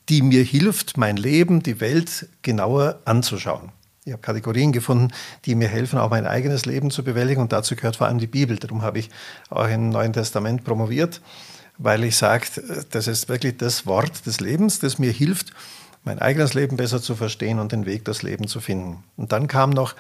die 0.09 0.23
mir 0.23 0.43
hilft, 0.43 0.97
mein 0.97 1.17
Leben, 1.17 1.63
die 1.63 1.81
Welt 1.81 2.29
genauer 2.43 3.01
anzuschauen. 3.05 3.73
Ich 4.05 4.13
habe 4.13 4.23
Kategorien 4.23 4.71
gefunden, 4.71 5.13
die 5.45 5.57
mir 5.57 5.67
helfen, 5.67 5.99
auch 5.99 6.11
mein 6.11 6.27
eigenes 6.27 6.65
Leben 6.65 6.93
zu 6.93 7.03
bewältigen. 7.03 7.41
Und 7.41 7.53
dazu 7.53 7.75
gehört 7.75 7.97
vor 7.97 8.07
allem 8.07 8.19
die 8.19 8.29
Bibel. 8.29 8.57
Darum 8.57 8.83
habe 8.83 9.01
ich 9.01 9.11
auch 9.51 9.69
im 9.69 9.89
Neuen 9.91 10.13
Testament 10.13 10.63
promoviert, 10.63 11.21
weil 11.77 12.05
ich 12.05 12.17
sage, 12.17 12.47
das 12.91 13.09
ist 13.09 13.29
wirklich 13.29 13.57
das 13.57 13.85
Wort 13.85 14.25
des 14.27 14.39
Lebens, 14.39 14.79
das 14.79 15.01
mir 15.01 15.11
hilft, 15.11 15.51
mein 16.05 16.21
eigenes 16.21 16.55
Leben 16.55 16.77
besser 16.77 17.03
zu 17.03 17.17
verstehen 17.17 17.59
und 17.59 17.73
den 17.73 17.85
Weg 17.85 18.05
durchs 18.05 18.23
Leben 18.23 18.47
zu 18.47 18.61
finden. 18.61 19.03
Und 19.17 19.33
dann 19.33 19.49
kam 19.49 19.71
noch 19.71 19.97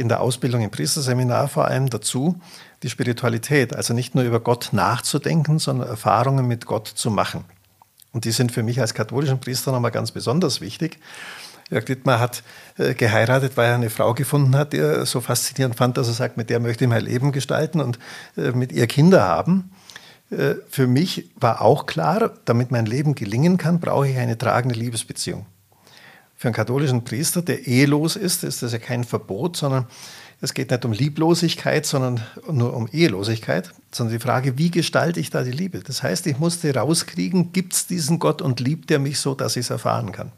in 0.00 0.08
der 0.08 0.20
Ausbildung 0.20 0.62
im 0.62 0.70
Priesterseminar 0.70 1.48
vor 1.48 1.66
allem 1.66 1.90
dazu, 1.90 2.40
die 2.82 2.88
Spiritualität, 2.88 3.76
also 3.76 3.92
nicht 3.92 4.14
nur 4.14 4.24
über 4.24 4.40
Gott 4.40 4.70
nachzudenken, 4.72 5.58
sondern 5.58 5.88
Erfahrungen 5.88 6.46
mit 6.46 6.64
Gott 6.64 6.88
zu 6.88 7.10
machen. 7.10 7.44
Und 8.12 8.24
die 8.24 8.32
sind 8.32 8.50
für 8.50 8.62
mich 8.62 8.80
als 8.80 8.94
katholischen 8.94 9.38
Priester 9.38 9.72
nochmal 9.72 9.90
ganz 9.90 10.10
besonders 10.10 10.60
wichtig. 10.60 10.98
Jörg 11.70 11.84
Dittmar 11.84 12.18
hat 12.18 12.42
äh, 12.78 12.94
geheiratet, 12.94 13.56
weil 13.56 13.68
er 13.68 13.74
eine 13.76 13.90
Frau 13.90 14.14
gefunden 14.14 14.56
hat, 14.56 14.72
die 14.72 14.78
er 14.78 15.06
so 15.06 15.20
faszinierend 15.20 15.76
fand, 15.76 15.96
dass 15.96 16.08
er 16.08 16.14
sagt, 16.14 16.36
mit 16.36 16.50
der 16.50 16.58
möchte 16.58 16.84
ich 16.84 16.90
mein 16.90 17.04
Leben 17.04 17.30
gestalten 17.30 17.80
und 17.80 17.98
äh, 18.36 18.50
mit 18.50 18.72
ihr 18.72 18.86
Kinder 18.88 19.22
haben. 19.22 19.70
Äh, 20.30 20.54
für 20.68 20.86
mich 20.86 21.30
war 21.36 21.60
auch 21.60 21.86
klar, 21.86 22.32
damit 22.46 22.72
mein 22.72 22.86
Leben 22.86 23.14
gelingen 23.14 23.58
kann, 23.58 23.78
brauche 23.78 24.08
ich 24.08 24.16
eine 24.16 24.38
tragende 24.38 24.74
Liebesbeziehung. 24.74 25.46
Für 26.40 26.48
einen 26.48 26.54
katholischen 26.54 27.04
Priester, 27.04 27.42
der 27.42 27.66
ehelos 27.66 28.16
ist, 28.16 28.44
ist 28.44 28.62
das 28.62 28.72
ja 28.72 28.78
kein 28.78 29.04
Verbot, 29.04 29.58
sondern 29.58 29.86
es 30.40 30.54
geht 30.54 30.70
nicht 30.70 30.86
um 30.86 30.92
Lieblosigkeit, 30.92 31.84
sondern 31.84 32.22
nur 32.50 32.74
um 32.74 32.88
Ehelosigkeit, 32.90 33.74
sondern 33.92 34.14
die 34.16 34.22
Frage, 34.22 34.56
wie 34.56 34.70
gestalte 34.70 35.20
ich 35.20 35.28
da 35.28 35.42
die 35.42 35.50
Liebe? 35.50 35.80
Das 35.80 36.02
heißt, 36.02 36.26
ich 36.26 36.38
musste 36.38 36.74
rauskriegen, 36.74 37.52
gibt 37.52 37.74
es 37.74 37.86
diesen 37.86 38.18
Gott 38.18 38.40
und 38.40 38.58
liebt 38.58 38.90
er 38.90 38.98
mich 38.98 39.20
so, 39.20 39.34
dass 39.34 39.56
ich 39.56 39.66
es 39.66 39.70
erfahren 39.70 40.12
kann? 40.12 40.32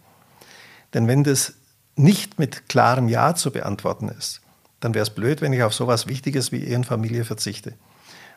Denn 0.93 1.07
wenn 1.07 1.23
das 1.23 1.55
nicht 1.95 2.37
mit 2.37 2.69
klarem 2.69 3.09
Ja 3.09 3.37
zu 3.37 3.53
beantworten 3.53 4.09
ist, 4.09 4.41
dann 4.81 4.95
wäre 4.95 5.05
es 5.05 5.11
blöd, 5.11 5.41
wenn 5.41 5.53
ich 5.53 5.63
auf 5.63 5.73
sowas 5.73 6.09
Wichtiges 6.09 6.51
wie 6.51 6.65
Ehe 6.65 6.75
und 6.75 6.85
Familie 6.85 7.25
verzichte. 7.25 7.75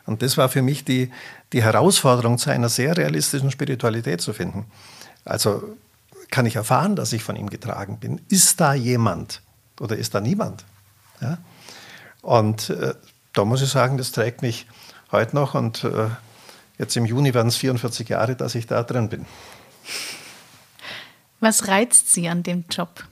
Und 0.04 0.22
das 0.22 0.36
war 0.36 0.48
für 0.48 0.62
mich 0.62 0.84
die, 0.84 1.10
die 1.52 1.64
Herausforderung, 1.64 2.38
zu 2.38 2.48
einer 2.48 2.68
sehr 2.68 2.96
realistischen 2.96 3.50
Spiritualität 3.50 4.20
zu 4.20 4.32
finden. 4.32 4.66
Also 5.24 5.76
kann 6.30 6.46
ich 6.46 6.56
erfahren, 6.56 6.96
dass 6.96 7.12
ich 7.12 7.22
von 7.22 7.36
ihm 7.36 7.50
getragen 7.50 7.98
bin? 7.98 8.20
Ist 8.28 8.60
da 8.60 8.74
jemand 8.74 9.42
oder 9.80 9.96
ist 9.96 10.14
da 10.14 10.20
niemand? 10.20 10.64
Ja? 11.20 11.38
Und 12.22 12.70
äh, 12.70 12.94
da 13.32 13.44
muss 13.44 13.62
ich 13.62 13.68
sagen, 13.68 13.98
das 13.98 14.12
trägt 14.12 14.42
mich 14.42 14.66
heute 15.12 15.36
noch 15.36 15.54
und 15.54 15.84
äh, 15.84 16.08
jetzt 16.78 16.96
im 16.96 17.06
Juni 17.06 17.34
werden 17.34 17.48
es 17.48 17.56
44 17.56 18.08
Jahre, 18.08 18.36
dass 18.36 18.54
ich 18.54 18.66
da 18.66 18.82
drin 18.82 19.08
bin. 19.08 19.26
Was 21.40 21.68
reizt 21.68 22.12
Sie 22.12 22.28
an 22.28 22.42
dem 22.42 22.64
Job? 22.70 23.04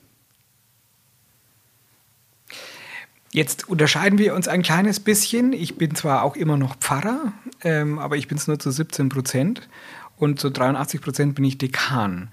Jetzt 3.34 3.68
unterscheiden 3.68 4.18
wir 4.18 4.34
uns 4.34 4.46
ein 4.46 4.62
kleines 4.62 5.00
bisschen. 5.00 5.52
Ich 5.52 5.76
bin 5.76 5.94
zwar 5.96 6.22
auch 6.22 6.36
immer 6.36 6.56
noch 6.56 6.76
Pfarrer, 6.76 7.32
ähm, 7.62 7.98
aber 7.98 8.16
ich 8.16 8.28
bin 8.28 8.38
es 8.38 8.46
nur 8.46 8.60
zu 8.60 8.70
17 8.70 9.08
Prozent 9.08 9.68
und 10.16 10.38
zu 10.38 10.50
83 10.50 11.00
Prozent 11.00 11.34
bin 11.34 11.44
ich 11.44 11.58
Dekan. 11.58 12.30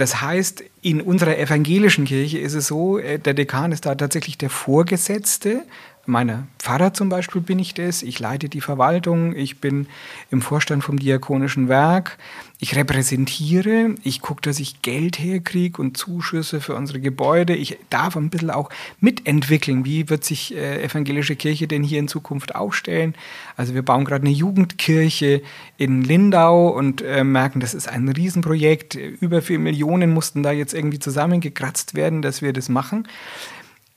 Das 0.00 0.22
heißt, 0.22 0.64
in 0.80 1.02
unserer 1.02 1.36
evangelischen 1.36 2.06
Kirche 2.06 2.38
ist 2.38 2.54
es 2.54 2.68
so, 2.68 2.96
äh, 2.96 3.18
der 3.18 3.34
Dekan 3.34 3.70
ist 3.70 3.84
da 3.84 3.94
tatsächlich 3.94 4.38
der 4.38 4.48
Vorgesetzte 4.48 5.66
meiner 6.06 6.46
Pfarrer 6.58 6.92
zum 6.92 7.08
Beispiel 7.08 7.40
bin 7.40 7.58
ich 7.58 7.74
das. 7.74 8.02
Ich 8.02 8.18
leite 8.18 8.48
die 8.48 8.60
Verwaltung. 8.60 9.34
Ich 9.34 9.60
bin 9.60 9.86
im 10.30 10.42
Vorstand 10.42 10.82
vom 10.82 10.98
Diakonischen 10.98 11.68
Werk. 11.68 12.18
Ich 12.58 12.76
repräsentiere. 12.76 13.94
Ich 14.02 14.20
gucke, 14.20 14.42
dass 14.42 14.60
ich 14.60 14.82
Geld 14.82 15.18
herkriege 15.18 15.80
und 15.80 15.96
Zuschüsse 15.96 16.60
für 16.60 16.74
unsere 16.74 17.00
Gebäude. 17.00 17.54
Ich 17.54 17.78
darf 17.88 18.16
ein 18.16 18.30
bisschen 18.30 18.50
auch 18.50 18.70
mitentwickeln. 19.00 19.84
Wie 19.84 20.10
wird 20.10 20.24
sich 20.24 20.54
äh, 20.54 20.82
evangelische 20.82 21.36
Kirche 21.36 21.66
denn 21.66 21.82
hier 21.82 21.98
in 21.98 22.08
Zukunft 22.08 22.54
aufstellen? 22.54 23.14
Also 23.56 23.74
wir 23.74 23.82
bauen 23.82 24.04
gerade 24.04 24.26
eine 24.26 24.34
Jugendkirche 24.34 25.42
in 25.78 26.02
Lindau 26.02 26.68
und 26.68 27.02
äh, 27.02 27.24
merken, 27.24 27.60
das 27.60 27.72
ist 27.72 27.88
ein 27.88 28.08
Riesenprojekt. 28.08 28.94
Über 28.94 29.40
vier 29.42 29.58
Millionen 29.58 30.12
mussten 30.12 30.42
da 30.42 30.52
jetzt 30.52 30.74
irgendwie 30.74 30.98
zusammengekratzt 30.98 31.94
werden, 31.94 32.20
dass 32.20 32.42
wir 32.42 32.52
das 32.52 32.68
machen. 32.68 33.06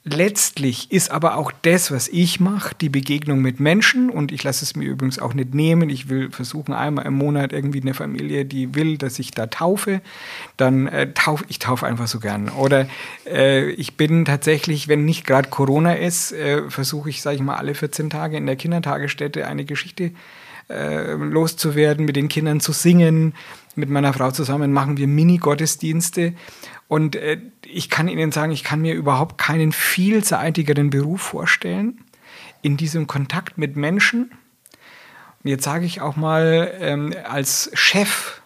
Letztlich 0.06 0.92
ist 0.92 1.12
aber 1.12 1.38
auch 1.38 1.54
das, 1.62 1.90
was 1.90 2.10
ich 2.10 2.42
mache, 2.42 2.76
die 2.76 2.90
Begegnung 2.90 3.40
mit 3.40 3.62
Menschen 3.62 4.10
und 4.10 4.34
ich 4.34 4.44
lasse 4.44 4.66
es 4.66 4.76
mir 4.76 4.84
übrigens 4.84 5.18
auch 5.18 5.34
nicht 5.34 5.54
nehmen. 5.54 5.90
Ich 5.90 6.10
will 6.10 6.30
versuchen, 6.30 6.74
einmal 6.74 7.06
im 7.06 7.14
Monat 7.14 7.54
irgendwie 7.54 7.80
eine 7.80 7.94
Familie, 7.94 8.44
die 8.44 8.76
will, 8.76 8.98
dass 8.98 9.18
ich 9.18 9.32
da 9.32 9.48
taufe, 9.48 10.02
dann 10.58 10.88
äh, 10.88 11.14
taufe 11.14 11.46
ich 11.48 11.60
taufe 11.60 11.86
einfach 11.86 12.08
so 12.08 12.20
gern. 12.20 12.50
Oder 12.50 12.88
äh, 13.26 13.70
ich 13.70 13.96
bin 13.96 14.26
tatsächlich, 14.26 14.90
wenn 14.90 15.06
nicht 15.06 15.26
gerade 15.26 15.50
Corona 15.50 15.94
ist, 15.94 16.34
äh, 16.34 16.70
versuche 16.70 17.10
ich, 17.10 17.22
sage 17.22 17.38
ich 17.38 17.42
mal, 17.42 17.56
alle 17.56 17.74
14 17.74 18.10
Tage 18.10 18.36
in 18.36 18.46
der 18.46 18.58
Kindertagesstätte 18.58 19.48
eine 19.48 19.64
Geschichte 19.64 20.12
äh, 20.70 21.14
loszuwerden, 21.14 22.06
mit 22.06 22.18
den 22.18 22.28
Kindern 22.28 22.60
zu 22.60 22.74
singen. 22.74 23.34
Mit 23.76 23.90
meiner 23.90 24.14
Frau 24.14 24.32
zusammen 24.32 24.74
machen 24.74 24.98
wir 24.98 25.08
Mini-Gottesdienste 25.08 26.34
und 26.94 27.16
äh, 27.16 27.42
ich 27.66 27.90
kann 27.90 28.08
Ihnen 28.08 28.32
sagen, 28.32 28.52
ich 28.52 28.64
kann 28.64 28.82
mir 28.82 28.94
überhaupt 28.94 29.40
keinen 29.40 29.72
vielseitigeren 29.72 30.92
Beruf 30.92 31.22
vorstellen 31.22 32.04
in 32.62 32.78
diesem 32.78 33.08
Kontakt 33.08 33.58
mit 33.58 33.76
Menschen. 33.76 34.30
Und 35.44 35.50
jetzt 35.50 35.64
sage 35.64 35.86
ich 35.86 36.02
auch 36.02 36.18
mal, 36.18 36.72
ähm, 36.80 37.12
als 37.24 37.72
Chef 37.74 38.44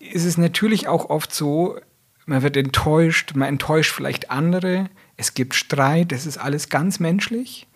ist 0.00 0.26
es 0.26 0.36
natürlich 0.36 0.86
auch 0.86 1.08
oft 1.08 1.34
so, 1.34 1.78
man 2.26 2.42
wird 2.42 2.58
enttäuscht, 2.58 3.32
man 3.34 3.48
enttäuscht 3.48 3.92
vielleicht 3.92 4.30
andere, 4.30 4.90
es 5.16 5.32
gibt 5.32 5.54
Streit, 5.54 6.12
das 6.12 6.26
ist 6.26 6.36
alles 6.36 6.68
ganz 6.68 7.00
menschlich. 7.00 7.66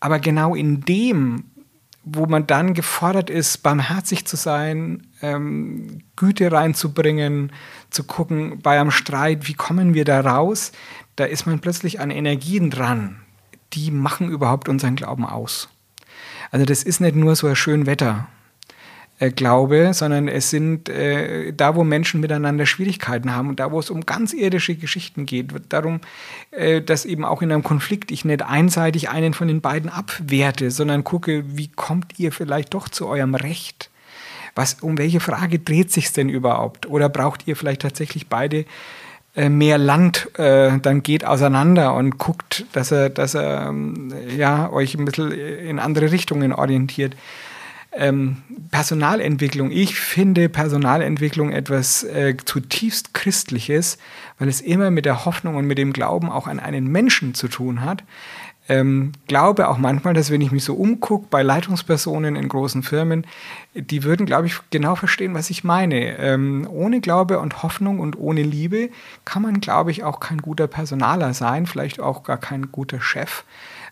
Aber 0.00 0.18
genau 0.18 0.54
in 0.54 0.82
dem, 0.82 1.44
wo 2.08 2.26
man 2.26 2.46
dann 2.46 2.72
gefordert 2.72 3.30
ist, 3.30 3.64
barmherzig 3.64 4.26
zu 4.26 4.36
sein, 4.36 5.08
ähm, 5.22 6.02
Güte 6.14 6.52
reinzubringen, 6.52 7.52
zu 7.90 8.04
gucken 8.04 8.60
bei 8.62 8.80
einem 8.80 8.92
Streit, 8.92 9.48
wie 9.48 9.54
kommen 9.54 9.92
wir 9.92 10.04
da 10.04 10.20
raus, 10.20 10.70
da 11.16 11.24
ist 11.24 11.46
man 11.46 11.58
plötzlich 11.58 11.98
an 11.98 12.12
Energien 12.12 12.70
dran, 12.70 13.16
die 13.72 13.90
machen 13.90 14.30
überhaupt 14.30 14.68
unseren 14.68 14.94
Glauben 14.94 15.26
aus. 15.26 15.68
Also 16.52 16.64
das 16.64 16.84
ist 16.84 17.00
nicht 17.00 17.16
nur 17.16 17.34
so 17.34 17.48
ein 17.48 17.56
schön 17.56 17.86
Wetter. 17.86 18.28
Äh, 19.18 19.30
Glaube, 19.30 19.94
sondern 19.94 20.28
es 20.28 20.50
sind 20.50 20.90
äh, 20.90 21.52
da, 21.52 21.74
wo 21.74 21.84
Menschen 21.84 22.20
miteinander 22.20 22.66
Schwierigkeiten 22.66 23.34
haben 23.34 23.48
und 23.48 23.60
da, 23.60 23.72
wo 23.72 23.78
es 23.78 23.88
um 23.88 24.04
ganz 24.04 24.34
irdische 24.34 24.74
Geschichten 24.74 25.24
geht, 25.24 25.52
darum, 25.70 26.00
äh, 26.50 26.82
dass 26.82 27.06
eben 27.06 27.24
auch 27.24 27.40
in 27.40 27.50
einem 27.50 27.62
Konflikt 27.62 28.10
ich 28.10 28.26
nicht 28.26 28.42
einseitig 28.42 29.08
einen 29.08 29.32
von 29.32 29.48
den 29.48 29.62
beiden 29.62 29.88
abwerte, 29.88 30.70
sondern 30.70 31.02
gucke, 31.02 31.44
wie 31.56 31.68
kommt 31.68 32.18
ihr 32.18 32.30
vielleicht 32.30 32.74
doch 32.74 32.90
zu 32.90 33.06
eurem 33.08 33.34
Recht? 33.34 33.90
Was, 34.54 34.74
um 34.82 34.98
welche 34.98 35.20
Frage 35.20 35.58
dreht 35.58 35.92
sich 35.92 36.12
denn 36.12 36.28
überhaupt? 36.28 36.86
Oder 36.86 37.08
braucht 37.08 37.46
ihr 37.46 37.56
vielleicht 37.56 37.82
tatsächlich 37.82 38.28
beide 38.28 38.66
äh, 39.34 39.48
mehr 39.48 39.78
Land? 39.78 40.30
Äh, 40.38 40.78
dann 40.80 41.02
geht 41.02 41.24
auseinander 41.24 41.94
und 41.94 42.18
guckt, 42.18 42.66
dass 42.72 42.90
er, 42.90 43.08
dass 43.08 43.34
er 43.34 43.68
ähm, 43.68 44.12
ja, 44.36 44.70
euch 44.70 44.94
ein 44.94 45.06
bisschen 45.06 45.32
in 45.32 45.78
andere 45.78 46.10
Richtungen 46.10 46.52
orientiert. 46.52 47.16
Ähm, 47.96 48.38
Personalentwicklung. 48.70 49.70
Ich 49.70 49.98
finde 49.98 50.48
Personalentwicklung 50.48 51.52
etwas 51.52 52.04
äh, 52.04 52.36
zutiefst 52.44 53.14
Christliches, 53.14 53.98
weil 54.38 54.48
es 54.48 54.60
immer 54.60 54.90
mit 54.90 55.06
der 55.06 55.24
Hoffnung 55.24 55.56
und 55.56 55.66
mit 55.66 55.78
dem 55.78 55.92
Glauben 55.92 56.30
auch 56.30 56.46
an 56.46 56.60
einen 56.60 56.86
Menschen 56.86 57.34
zu 57.34 57.48
tun 57.48 57.82
hat 57.82 58.04
ähm, 58.68 59.12
glaube 59.28 59.68
auch 59.68 59.78
manchmal, 59.78 60.14
dass 60.14 60.30
wenn 60.30 60.40
ich 60.40 60.50
mich 60.50 60.64
so 60.64 60.74
umgucke 60.74 61.26
bei 61.30 61.42
Leitungspersonen 61.42 62.36
in 62.36 62.48
großen 62.48 62.82
Firmen, 62.82 63.26
die 63.74 64.02
würden, 64.02 64.26
glaube 64.26 64.46
ich, 64.46 64.58
genau 64.70 64.96
verstehen, 64.96 65.34
was 65.34 65.50
ich 65.50 65.62
meine. 65.62 66.18
Ähm, 66.18 66.66
ohne 66.70 67.00
Glaube 67.00 67.38
und 67.38 67.62
Hoffnung 67.62 68.00
und 68.00 68.18
ohne 68.18 68.42
Liebe 68.42 68.90
kann 69.24 69.42
man, 69.42 69.60
glaube 69.60 69.90
ich, 69.90 70.02
auch 70.02 70.20
kein 70.20 70.38
guter 70.38 70.66
Personaler 70.66 71.32
sein, 71.34 71.66
vielleicht 71.66 72.00
auch 72.00 72.24
gar 72.24 72.38
kein 72.38 72.72
guter 72.72 73.00
Chef 73.00 73.44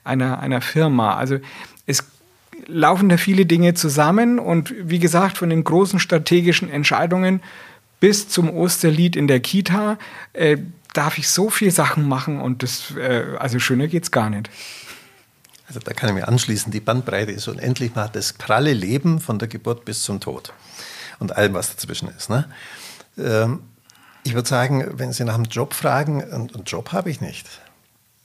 einer, 0.03 0.41
einer 0.41 0.61
Firma. 0.61 1.15
Also 1.15 1.39
es 1.87 2.05
laufen 2.67 3.09
da 3.09 3.17
viele 3.17 3.47
Dinge 3.47 3.75
zusammen 3.75 4.39
und 4.39 4.75
wie 4.79 4.99
gesagt, 4.99 5.39
von 5.39 5.51
den 5.51 5.65
großen 5.65 5.99
strategischen 5.99 6.71
Entscheidungen 6.71 7.41
bis 8.01 8.29
zum 8.29 8.51
Osterlied 8.51 9.17
in 9.17 9.29
der 9.29 9.41
Kita, 9.41 9.99
äh, 10.33 10.59
darf 10.93 11.19
ich 11.19 11.29
so 11.29 11.51
viele 11.51 11.71
Sachen 11.71 12.09
machen 12.09 12.41
und 12.41 12.63
das, 12.63 12.95
äh, 12.97 13.25
also 13.39 13.59
schöner 13.59 13.89
geht 13.89 14.05
es 14.05 14.11
gar 14.11 14.31
nicht. 14.31 14.51
Also 15.67 15.81
da 15.81 15.93
kann 15.93 16.11
ich 16.11 16.15
mir 16.15 16.29
anschließen, 16.29 16.71
die 16.71 16.81
Bandbreite 16.81 17.33
ist 17.33 17.49
unendlich. 17.49 17.95
Man 17.95 18.05
hat 18.05 18.17
das 18.17 18.35
pralle 18.35 18.73
Leben 18.73 19.21
von 19.21 19.39
der 19.39 19.49
Geburt 19.49 19.85
bis 19.85 20.03
zum 20.03 20.21
Tod 20.21 20.53
und 21.19 21.37
allem, 21.37 21.55
was 21.55 21.75
dazwischen 21.75 22.09
ist. 22.09 22.29
Ne? 22.31 22.47
Ähm, 23.19 23.61
ich 24.25 24.35
würde 24.35 24.49
sagen, 24.49 24.87
wenn 24.93 25.13
Sie 25.13 25.25
nach 25.25 25.35
einem 25.35 25.45
Job 25.45 25.75
fragen, 25.75 26.23
einen 26.23 26.65
Job 26.65 26.93
habe 26.93 27.11
ich 27.11 27.21
nicht. 27.21 27.49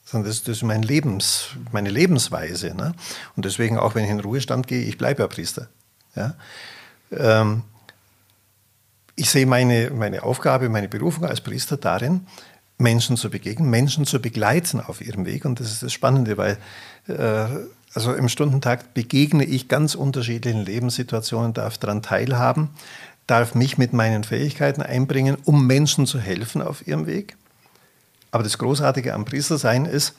Sondern 0.10 0.28
das, 0.30 0.42
das 0.42 0.58
ist 0.58 0.64
mein 0.64 0.82
Lebens, 0.82 1.50
meine 1.72 1.92
Lebensweise. 1.92 2.74
Ne? 2.74 2.94
Und 3.36 3.46
deswegen, 3.46 3.78
auch 3.78 3.94
wenn 3.94 4.06
ich 4.06 4.10
in 4.10 4.18
den 4.18 4.26
Ruhestand 4.26 4.66
gehe, 4.66 4.82
ich 4.82 4.98
bleibe 4.98 5.22
ja 5.22 5.28
Priester. 5.28 5.68
Ja? 6.16 6.34
Ähm, 7.12 7.62
ich 9.16 9.30
sehe 9.30 9.46
meine, 9.46 9.92
meine 9.92 10.24
Aufgabe, 10.24 10.68
meine 10.70 10.88
Berufung 10.88 11.26
als 11.26 11.42
Priester 11.42 11.78
darin, 11.78 12.26
Menschen 12.80 13.18
zu 13.18 13.30
begegnen, 13.30 13.70
Menschen 13.70 14.06
zu 14.06 14.20
begleiten 14.20 14.82
auf 14.82 15.02
ihrem 15.02 15.28
Weg. 15.28 15.46
Und 15.46 15.60
das 15.60 15.72
ist 15.72 15.84
das 15.84 15.94
Spannende, 15.94 16.38
weil 16.38 16.58
äh, 17.08 17.46
also 17.94 18.14
im 18.14 18.30
Stundentakt 18.30 18.96
begegne 18.96 19.44
ich 19.44 19.68
ganz 19.68 19.94
unterschiedlichen 19.94 20.66
Lebenssituationen, 20.66 21.54
darf 21.54 21.78
daran 21.78 22.02
teilhaben, 22.02 22.70
darf 23.28 23.54
mich 23.54 23.78
mit 23.78 23.94
meinen 23.94 24.24
Fähigkeiten 24.24 24.82
einbringen, 24.82 25.38
um 25.46 25.68
Menschen 25.68 26.08
zu 26.08 26.20
helfen 26.20 26.64
auf 26.64 26.88
ihrem 26.88 27.06
Weg. 27.06 27.36
Aber 28.32 28.44
das 28.44 28.58
Großartige 28.58 29.14
am 29.14 29.26
Priestersein 29.26 29.86
ist, 29.86 30.16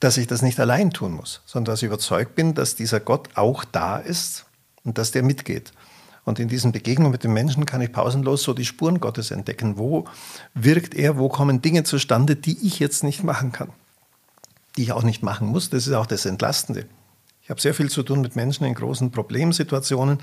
dass 0.00 0.16
ich 0.16 0.26
das 0.26 0.42
nicht 0.42 0.60
allein 0.60 0.90
tun 0.90 1.12
muss, 1.12 1.40
sondern 1.46 1.72
dass 1.72 1.82
ich 1.82 1.86
überzeugt 1.86 2.34
bin, 2.34 2.54
dass 2.54 2.76
dieser 2.76 3.00
Gott 3.00 3.28
auch 3.36 3.64
da 3.64 3.96
ist 3.96 4.44
und 4.84 4.98
dass 4.98 5.12
der 5.12 5.22
mitgeht. 5.22 5.72
Und 6.24 6.38
in 6.38 6.48
diesen 6.48 6.72
Begegnungen 6.72 7.12
mit 7.12 7.24
den 7.24 7.32
Menschen 7.32 7.66
kann 7.66 7.82
ich 7.82 7.92
pausenlos 7.92 8.42
so 8.42 8.54
die 8.54 8.64
Spuren 8.64 9.00
Gottes 9.00 9.30
entdecken. 9.30 9.76
Wo 9.76 10.06
wirkt 10.54 10.94
er? 10.94 11.18
Wo 11.18 11.28
kommen 11.28 11.60
Dinge 11.60 11.84
zustande, 11.84 12.34
die 12.34 12.66
ich 12.66 12.78
jetzt 12.78 13.04
nicht 13.04 13.22
machen 13.22 13.52
kann? 13.52 13.70
Die 14.76 14.82
ich 14.82 14.92
auch 14.92 15.02
nicht 15.02 15.22
machen 15.22 15.48
muss. 15.48 15.70
Das 15.70 15.86
ist 15.86 15.92
auch 15.92 16.06
das 16.06 16.24
Entlastende. 16.24 16.86
Ich 17.42 17.50
habe 17.50 17.60
sehr 17.60 17.74
viel 17.74 17.90
zu 17.90 18.02
tun 18.02 18.22
mit 18.22 18.36
Menschen 18.36 18.64
in 18.64 18.74
großen 18.74 19.10
Problemsituationen, 19.10 20.18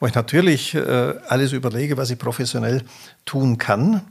wo 0.00 0.06
ich 0.06 0.14
natürlich 0.14 0.74
äh, 0.74 1.14
alles 1.28 1.52
überlege, 1.52 1.96
was 1.96 2.10
ich 2.10 2.18
professionell 2.18 2.82
tun 3.24 3.56
kann. 3.56 4.02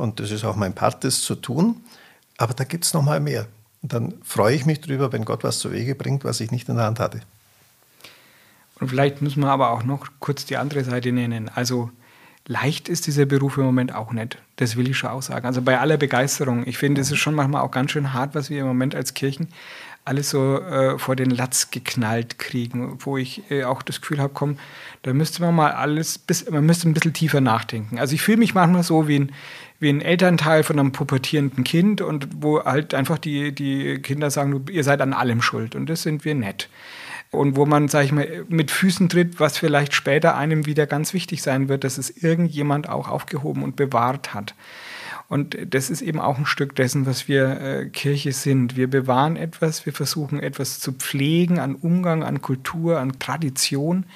Und 0.00 0.18
das 0.18 0.30
ist 0.30 0.44
auch 0.44 0.56
mein 0.56 0.74
Part, 0.74 1.04
das 1.04 1.20
zu 1.20 1.34
tun. 1.34 1.76
Aber 2.38 2.54
da 2.54 2.64
gibt 2.64 2.84
es 2.84 2.94
noch 2.94 3.02
mal 3.02 3.20
mehr. 3.20 3.46
Und 3.82 3.92
dann 3.92 4.14
freue 4.24 4.54
ich 4.54 4.64
mich 4.64 4.80
drüber, 4.80 5.12
wenn 5.12 5.26
Gott 5.26 5.44
was 5.44 5.58
zu 5.58 5.72
Wege 5.72 5.94
bringt, 5.94 6.24
was 6.24 6.40
ich 6.40 6.50
nicht 6.50 6.70
in 6.70 6.76
der 6.76 6.86
Hand 6.86 6.98
hatte. 6.98 7.20
Und 8.80 8.88
vielleicht 8.88 9.20
müssen 9.20 9.40
wir 9.40 9.50
aber 9.50 9.70
auch 9.70 9.84
noch 9.84 10.06
kurz 10.18 10.46
die 10.46 10.56
andere 10.56 10.84
Seite 10.84 11.12
nennen. 11.12 11.50
Also 11.54 11.90
leicht 12.46 12.88
ist 12.88 13.06
dieser 13.06 13.26
Beruf 13.26 13.58
im 13.58 13.64
Moment 13.64 13.94
auch 13.94 14.12
nicht. 14.12 14.38
Das 14.56 14.76
will 14.76 14.88
ich 14.88 14.96
schon 14.96 15.10
auch 15.10 15.20
sagen. 15.20 15.46
Also 15.46 15.60
bei 15.60 15.78
aller 15.78 15.98
Begeisterung. 15.98 16.66
Ich 16.66 16.78
finde, 16.78 17.02
es 17.02 17.10
ist 17.10 17.18
schon 17.18 17.34
manchmal 17.34 17.60
auch 17.60 17.70
ganz 17.70 17.90
schön 17.90 18.14
hart, 18.14 18.34
was 18.34 18.48
wir 18.48 18.60
im 18.62 18.66
Moment 18.66 18.94
als 18.94 19.12
Kirchen 19.12 19.48
alles 20.06 20.30
so 20.30 20.60
äh, 20.60 20.98
vor 20.98 21.14
den 21.14 21.30
Latz 21.30 21.70
geknallt 21.70 22.38
kriegen, 22.38 22.96
wo 23.00 23.18
ich 23.18 23.50
äh, 23.50 23.64
auch 23.64 23.82
das 23.82 24.00
Gefühl 24.00 24.18
habe, 24.18 24.32
komm, 24.32 24.58
da 25.02 25.12
müsste 25.12 25.42
man 25.42 25.54
mal 25.54 25.72
alles, 25.72 26.16
bis, 26.16 26.48
man 26.48 26.64
müsste 26.64 26.88
ein 26.88 26.94
bisschen 26.94 27.12
tiefer 27.12 27.42
nachdenken. 27.42 27.98
Also 27.98 28.14
ich 28.14 28.22
fühle 28.22 28.38
mich 28.38 28.54
manchmal 28.54 28.82
so 28.82 29.08
wie 29.08 29.20
ein, 29.20 29.32
wie 29.80 29.88
ein 29.88 30.00
Elternteil 30.00 30.62
von 30.62 30.78
einem 30.78 30.92
pubertierenden 30.92 31.64
Kind 31.64 32.00
und 32.00 32.28
wo 32.36 32.62
halt 32.62 32.94
einfach 32.94 33.18
die, 33.18 33.52
die 33.52 33.98
Kinder 34.00 34.30
sagen, 34.30 34.64
ihr 34.70 34.84
seid 34.84 35.00
an 35.00 35.12
allem 35.12 35.42
schuld 35.42 35.74
und 35.74 35.90
das 35.90 36.02
sind 36.02 36.24
wir 36.24 36.34
nett 36.34 36.68
und 37.30 37.56
wo 37.56 37.64
man, 37.64 37.88
sage 37.88 38.06
ich 38.06 38.12
mal, 38.12 38.44
mit 38.48 38.70
Füßen 38.70 39.08
tritt, 39.08 39.38
was 39.38 39.56
vielleicht 39.56 39.94
später 39.94 40.36
einem 40.36 40.66
wieder 40.66 40.86
ganz 40.86 41.14
wichtig 41.14 41.42
sein 41.42 41.68
wird, 41.68 41.84
dass 41.84 41.96
es 41.96 42.10
irgendjemand 42.10 42.88
auch 42.88 43.08
aufgehoben 43.08 43.62
und 43.62 43.76
bewahrt 43.76 44.34
hat. 44.34 44.54
Und 45.28 45.56
das 45.64 45.90
ist 45.90 46.02
eben 46.02 46.18
auch 46.18 46.38
ein 46.38 46.46
Stück 46.46 46.74
dessen, 46.74 47.06
was 47.06 47.28
wir 47.28 47.60
äh, 47.60 47.86
Kirche 47.88 48.32
sind. 48.32 48.76
Wir 48.76 48.90
bewahren 48.90 49.36
etwas, 49.36 49.86
wir 49.86 49.92
versuchen 49.92 50.40
etwas 50.40 50.80
zu 50.80 50.92
pflegen 50.92 51.60
an 51.60 51.76
Umgang, 51.76 52.24
an 52.24 52.42
Kultur, 52.42 52.98
an 52.98 53.20
Tradition. 53.20 54.06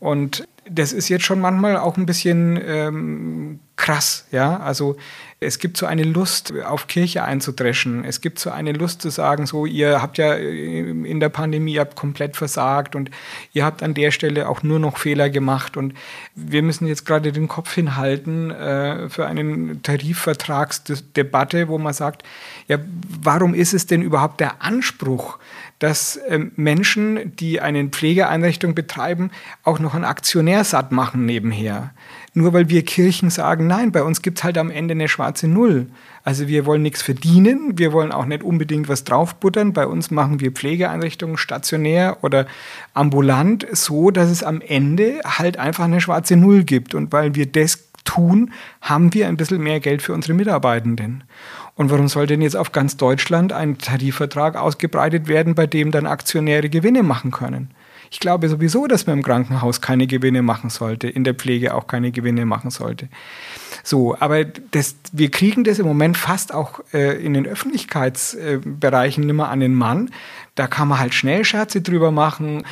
Und 0.00 0.46
das 0.68 0.92
ist 0.92 1.08
jetzt 1.08 1.24
schon 1.24 1.40
manchmal 1.40 1.78
auch 1.78 1.96
ein 1.96 2.04
bisschen 2.04 2.60
ähm, 2.62 3.60
krass, 3.76 4.26
ja. 4.30 4.58
Also 4.58 4.96
es 5.40 5.58
gibt 5.58 5.76
so 5.76 5.86
eine 5.86 6.04
Lust, 6.04 6.52
auf 6.64 6.86
Kirche 6.86 7.24
einzudreschen. 7.24 8.04
Es 8.04 8.20
gibt 8.20 8.38
so 8.38 8.50
eine 8.50 8.72
Lust 8.72 9.02
zu 9.02 9.10
sagen, 9.10 9.46
so, 9.46 9.66
ihr 9.66 10.00
habt 10.00 10.16
ja 10.16 10.34
in 10.34 11.20
der 11.20 11.28
Pandemie 11.28 11.78
habt 11.78 11.96
komplett 11.96 12.36
versagt 12.36 12.96
und 12.96 13.10
ihr 13.52 13.64
habt 13.64 13.82
an 13.82 13.94
der 13.94 14.10
Stelle 14.10 14.48
auch 14.48 14.62
nur 14.62 14.78
noch 14.78 14.96
Fehler 14.96 15.28
gemacht 15.30 15.76
und 15.76 15.94
wir 16.34 16.62
müssen 16.62 16.86
jetzt 16.86 17.04
gerade 17.04 17.32
den 17.32 17.48
Kopf 17.48 17.74
hinhalten 17.74 18.50
äh, 18.50 19.08
für 19.08 19.26
eine 19.26 19.82
Tarifvertragsdebatte, 19.82 21.68
wo 21.68 21.78
man 21.78 21.92
sagt, 21.92 22.22
ja, 22.68 22.78
warum 23.22 23.54
ist 23.54 23.74
es 23.74 23.86
denn 23.86 24.02
überhaupt 24.02 24.40
der 24.40 24.62
Anspruch, 24.62 25.38
dass 25.78 26.18
ähm, 26.28 26.52
Menschen, 26.56 27.36
die 27.36 27.60
eine 27.60 27.84
Pflegeeinrichtung 27.88 28.74
betreiben, 28.74 29.30
auch 29.64 29.78
noch 29.78 29.94
einen 29.94 30.04
Aktionär 30.04 30.64
satt 30.64 30.92
machen 30.92 31.26
nebenher. 31.26 31.92
Nur 32.36 32.52
weil 32.52 32.68
wir 32.68 32.84
Kirchen 32.84 33.30
sagen, 33.30 33.68
nein, 33.68 33.92
bei 33.92 34.02
uns 34.02 34.20
gibt 34.20 34.38
es 34.38 34.44
halt 34.44 34.58
am 34.58 34.70
Ende 34.70 34.92
eine 34.92 35.08
schwarze 35.08 35.46
Null. 35.46 35.86
Also 36.24 36.48
wir 36.48 36.66
wollen 36.66 36.82
nichts 36.82 37.00
verdienen, 37.00 37.78
wir 37.78 37.92
wollen 37.92 38.10
auch 38.10 38.26
nicht 38.26 38.42
unbedingt 38.42 38.88
was 38.88 39.04
draufbuttern. 39.04 39.72
Bei 39.72 39.86
uns 39.86 40.10
machen 40.10 40.40
wir 40.40 40.50
Pflegeeinrichtungen 40.50 41.36
stationär 41.36 42.18
oder 42.22 42.46
ambulant 42.92 43.64
so, 43.70 44.10
dass 44.10 44.30
es 44.30 44.42
am 44.42 44.60
Ende 44.60 45.20
halt 45.24 45.58
einfach 45.58 45.84
eine 45.84 46.00
schwarze 46.00 46.36
Null 46.36 46.64
gibt. 46.64 46.96
Und 46.96 47.12
weil 47.12 47.36
wir 47.36 47.46
das 47.46 47.84
tun, 48.04 48.52
haben 48.80 49.14
wir 49.14 49.28
ein 49.28 49.36
bisschen 49.36 49.62
mehr 49.62 49.78
Geld 49.78 50.02
für 50.02 50.12
unsere 50.12 50.34
Mitarbeitenden. 50.34 51.22
Und 51.76 51.90
warum 51.90 52.08
soll 52.08 52.26
denn 52.26 52.42
jetzt 52.42 52.56
auf 52.56 52.72
ganz 52.72 52.96
Deutschland 52.96 53.52
ein 53.52 53.78
Tarifvertrag 53.78 54.56
ausgebreitet 54.56 55.28
werden, 55.28 55.54
bei 55.54 55.66
dem 55.66 55.92
dann 55.92 56.06
Aktionäre 56.06 56.68
Gewinne 56.68 57.04
machen 57.04 57.30
können? 57.30 57.70
Ich 58.10 58.20
glaube 58.20 58.48
sowieso, 58.48 58.86
dass 58.86 59.06
man 59.06 59.18
im 59.18 59.24
Krankenhaus 59.24 59.80
keine 59.80 60.06
Gewinne 60.06 60.42
machen 60.42 60.70
sollte, 60.70 61.08
in 61.08 61.24
der 61.24 61.34
Pflege 61.34 61.74
auch 61.74 61.86
keine 61.86 62.12
Gewinne 62.12 62.46
machen 62.46 62.70
sollte. 62.70 63.08
So, 63.82 64.16
aber 64.18 64.44
das, 64.44 64.96
wir 65.12 65.30
kriegen 65.30 65.64
das 65.64 65.78
im 65.78 65.86
Moment 65.86 66.16
fast 66.16 66.54
auch 66.54 66.80
äh, 66.92 67.22
in 67.22 67.34
den 67.34 67.46
Öffentlichkeitsbereichen 67.46 69.22
äh, 69.22 69.26
nicht 69.26 69.36
mehr 69.36 69.48
an 69.48 69.60
den 69.60 69.74
Mann. 69.74 70.10
Da 70.54 70.66
kann 70.66 70.88
man 70.88 71.00
halt 71.00 71.14
schnell 71.14 71.44
Scherze 71.44 71.82
drüber 71.82 72.10
machen 72.10 72.64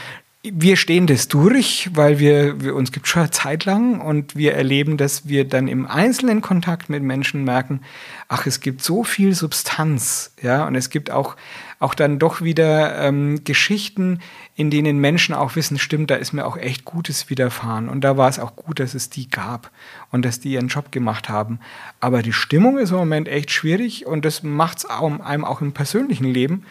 wir 0.44 0.76
stehen 0.76 1.06
das 1.06 1.28
durch, 1.28 1.90
weil 1.94 2.18
wir, 2.18 2.60
wir, 2.60 2.74
uns 2.74 2.90
gibt 2.90 3.06
schon 3.06 3.22
eine 3.22 3.30
Zeit 3.30 3.64
lang 3.64 4.00
und 4.00 4.34
wir 4.34 4.54
erleben, 4.54 4.96
dass 4.96 5.28
wir 5.28 5.46
dann 5.46 5.68
im 5.68 5.86
einzelnen 5.86 6.40
Kontakt 6.40 6.90
mit 6.90 7.04
Menschen 7.04 7.44
merken, 7.44 7.80
ach, 8.26 8.44
es 8.46 8.58
gibt 8.58 8.82
so 8.82 9.04
viel 9.04 9.34
Substanz, 9.34 10.34
ja, 10.42 10.66
und 10.66 10.74
es 10.74 10.90
gibt 10.90 11.12
auch, 11.12 11.36
auch 11.78 11.94
dann 11.94 12.18
doch 12.18 12.40
wieder 12.40 12.98
ähm, 12.98 13.44
Geschichten, 13.44 14.18
in 14.56 14.70
denen 14.70 14.98
Menschen 14.98 15.32
auch 15.32 15.54
wissen, 15.54 15.78
stimmt, 15.78 16.10
da 16.10 16.16
ist 16.16 16.32
mir 16.32 16.44
auch 16.44 16.56
echt 16.56 16.84
Gutes 16.84 17.30
widerfahren 17.30 17.88
und 17.88 18.00
da 18.00 18.16
war 18.16 18.28
es 18.28 18.40
auch 18.40 18.56
gut, 18.56 18.80
dass 18.80 18.94
es 18.94 19.10
die 19.10 19.30
gab 19.30 19.70
und 20.10 20.24
dass 20.24 20.40
die 20.40 20.54
ihren 20.54 20.68
Job 20.68 20.90
gemacht 20.90 21.28
haben. 21.28 21.60
Aber 22.00 22.20
die 22.20 22.32
Stimmung 22.32 22.78
ist 22.78 22.90
im 22.90 22.96
Moment 22.96 23.28
echt 23.28 23.52
schwierig 23.52 24.06
und 24.06 24.24
das 24.24 24.42
macht 24.42 24.78
es 24.78 24.86
einem 24.86 25.44
auch 25.44 25.60
im 25.60 25.72
persönlichen 25.72 26.26
Leben 26.26 26.64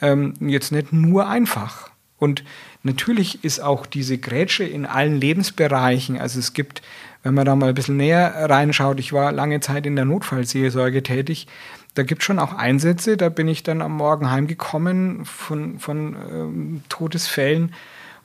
ähm, 0.00 0.34
jetzt 0.40 0.72
nicht 0.72 0.92
nur 0.92 1.28
einfach. 1.28 1.92
Und 2.18 2.44
natürlich 2.82 3.44
ist 3.44 3.60
auch 3.60 3.86
diese 3.86 4.18
Grätsche 4.18 4.64
in 4.64 4.86
allen 4.86 5.20
Lebensbereichen, 5.20 6.18
also 6.18 6.38
es 6.38 6.52
gibt, 6.52 6.82
wenn 7.22 7.34
man 7.34 7.46
da 7.46 7.54
mal 7.56 7.70
ein 7.70 7.74
bisschen 7.74 7.96
näher 7.96 8.34
reinschaut, 8.48 8.98
ich 8.98 9.12
war 9.12 9.32
lange 9.32 9.60
Zeit 9.60 9.86
in 9.86 9.96
der 9.96 10.04
Notfallseelsorge 10.04 11.02
tätig, 11.02 11.46
da 11.94 12.02
gibt 12.02 12.22
es 12.22 12.26
schon 12.26 12.38
auch 12.38 12.54
Einsätze, 12.54 13.16
da 13.16 13.28
bin 13.28 13.48
ich 13.48 13.62
dann 13.62 13.82
am 13.82 13.96
Morgen 13.96 14.30
heimgekommen 14.30 15.24
von, 15.26 15.78
von 15.78 16.16
ähm, 16.30 16.82
Todesfällen, 16.88 17.74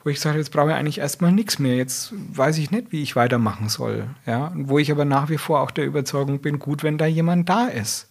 wo 0.04 0.10
ich 0.10 0.20
sage, 0.20 0.38
jetzt 0.38 0.52
brauche 0.52 0.70
ich 0.70 0.74
eigentlich 0.74 0.98
erstmal 0.98 1.32
nichts 1.32 1.58
mehr. 1.58 1.76
Jetzt 1.76 2.14
weiß 2.32 2.56
ich 2.58 2.70
nicht, 2.70 2.92
wie 2.92 3.02
ich 3.02 3.16
weitermachen 3.16 3.68
soll. 3.68 4.06
Ja? 4.26 4.52
Wo 4.54 4.78
ich 4.78 4.90
aber 4.90 5.04
nach 5.04 5.28
wie 5.28 5.38
vor 5.38 5.60
auch 5.60 5.70
der 5.70 5.84
Überzeugung 5.84 6.38
bin, 6.38 6.58
gut, 6.58 6.82
wenn 6.82 6.98
da 6.98 7.06
jemand 7.06 7.48
da 7.48 7.66
ist. 7.66 8.07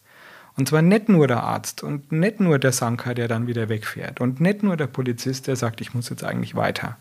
Und 0.57 0.67
zwar 0.67 0.81
nicht 0.81 1.07
nur 1.07 1.27
der 1.27 1.43
Arzt 1.43 1.83
und 1.83 2.11
nicht 2.11 2.39
nur 2.39 2.57
der 2.57 2.71
Sanker, 2.71 3.13
der 3.13 3.27
dann 3.27 3.45
wieder 3.45 3.69
wegfährt 3.69 4.19
und 4.19 4.41
nicht 4.41 4.63
nur 4.63 4.75
der 4.75 4.87
Polizist, 4.87 5.45
der 5.45 5.55
sagt, 5.55 5.81
ich 5.81 5.93
muss 5.93 6.09
jetzt 6.09 6.23
eigentlich 6.23 6.55
weiter. 6.55 6.97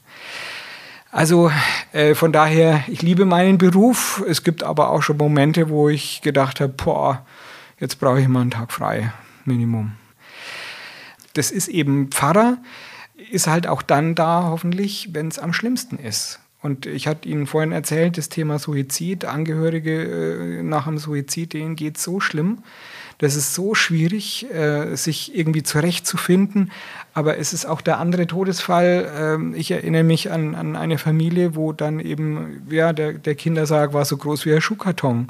Also 1.10 1.50
äh, 1.92 2.14
von 2.14 2.32
daher, 2.32 2.84
ich 2.88 3.00
liebe 3.00 3.24
meinen 3.24 3.56
Beruf. 3.56 4.22
Es 4.28 4.44
gibt 4.44 4.62
aber 4.62 4.90
auch 4.90 5.02
schon 5.02 5.16
Momente, 5.16 5.70
wo 5.70 5.88
ich 5.88 6.20
gedacht 6.20 6.60
habe, 6.60 6.74
boah, 6.74 7.24
jetzt 7.80 7.98
brauche 7.98 8.20
ich 8.20 8.28
mal 8.28 8.42
einen 8.42 8.50
Tag 8.50 8.72
frei, 8.72 9.12
Minimum. 9.46 9.92
Das 11.32 11.50
ist 11.50 11.68
eben 11.68 12.08
Pfarrer, 12.08 12.58
ist 13.30 13.46
halt 13.46 13.66
auch 13.66 13.80
dann 13.80 14.14
da 14.14 14.44
hoffentlich, 14.50 15.10
wenn 15.12 15.28
es 15.28 15.38
am 15.38 15.54
schlimmsten 15.54 15.98
ist. 15.98 16.40
Und 16.60 16.84
ich 16.84 17.06
hatte 17.06 17.28
Ihnen 17.28 17.46
vorhin 17.46 17.72
erzählt, 17.72 18.18
das 18.18 18.28
Thema 18.28 18.58
Suizid, 18.58 19.24
Angehörige 19.24 20.58
äh, 20.58 20.62
nach 20.62 20.84
dem 20.84 20.98
Suizid, 20.98 21.52
denen 21.52 21.76
geht 21.76 21.96
es 21.96 22.02
so 22.02 22.20
schlimm. 22.20 22.58
Das 23.18 23.34
ist 23.34 23.54
so 23.54 23.74
schwierig, 23.74 24.46
äh, 24.52 24.94
sich 24.94 25.34
irgendwie 25.34 25.62
zurechtzufinden. 25.62 26.70
Aber 27.14 27.38
es 27.38 27.52
ist 27.54 27.64
auch 27.64 27.80
der 27.80 27.98
andere 27.98 28.26
Todesfall. 28.26 29.40
Äh, 29.54 29.58
ich 29.58 29.70
erinnere 29.70 30.04
mich 30.04 30.30
an, 30.30 30.54
an 30.54 30.76
eine 30.76 30.98
Familie, 30.98 31.54
wo 31.56 31.72
dann 31.72 31.98
eben 32.00 32.66
ja, 32.70 32.92
der, 32.92 33.14
der 33.14 33.34
Kindersarg 33.34 33.94
war 33.94 34.04
so 34.04 34.16
groß 34.16 34.44
wie 34.44 34.52
ein 34.52 34.60
Schuhkarton. 34.60 35.28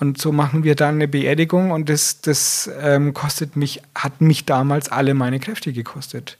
Und 0.00 0.20
so 0.20 0.30
machen 0.30 0.62
wir 0.62 0.76
dann 0.76 0.94
eine 0.96 1.08
Beerdigung 1.08 1.72
und 1.72 1.88
das, 1.88 2.20
das 2.20 2.70
ähm, 2.80 3.14
kostet 3.14 3.56
mich, 3.56 3.82
hat 3.96 4.20
mich 4.20 4.44
damals 4.44 4.92
alle 4.92 5.12
meine 5.12 5.40
Kräfte 5.40 5.72
gekostet. 5.72 6.38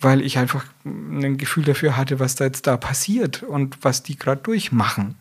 Weil 0.00 0.20
ich 0.20 0.36
einfach 0.36 0.64
ein 0.84 1.38
Gefühl 1.38 1.62
dafür 1.62 1.96
hatte, 1.96 2.18
was 2.18 2.34
da 2.34 2.44
jetzt 2.44 2.66
da 2.66 2.76
passiert 2.76 3.44
und 3.44 3.78
was 3.82 4.02
die 4.02 4.18
gerade 4.18 4.42
durchmachen. 4.42 5.14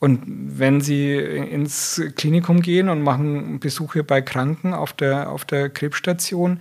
Und 0.00 0.22
wenn 0.26 0.80
Sie 0.80 1.14
ins 1.14 2.02
Klinikum 2.16 2.62
gehen 2.62 2.88
und 2.88 3.02
machen 3.02 3.60
Besuche 3.60 4.02
bei 4.02 4.22
Kranken 4.22 4.72
auf 4.72 4.94
der, 4.94 5.30
auf 5.30 5.44
der 5.44 5.68
Krebsstation, 5.68 6.60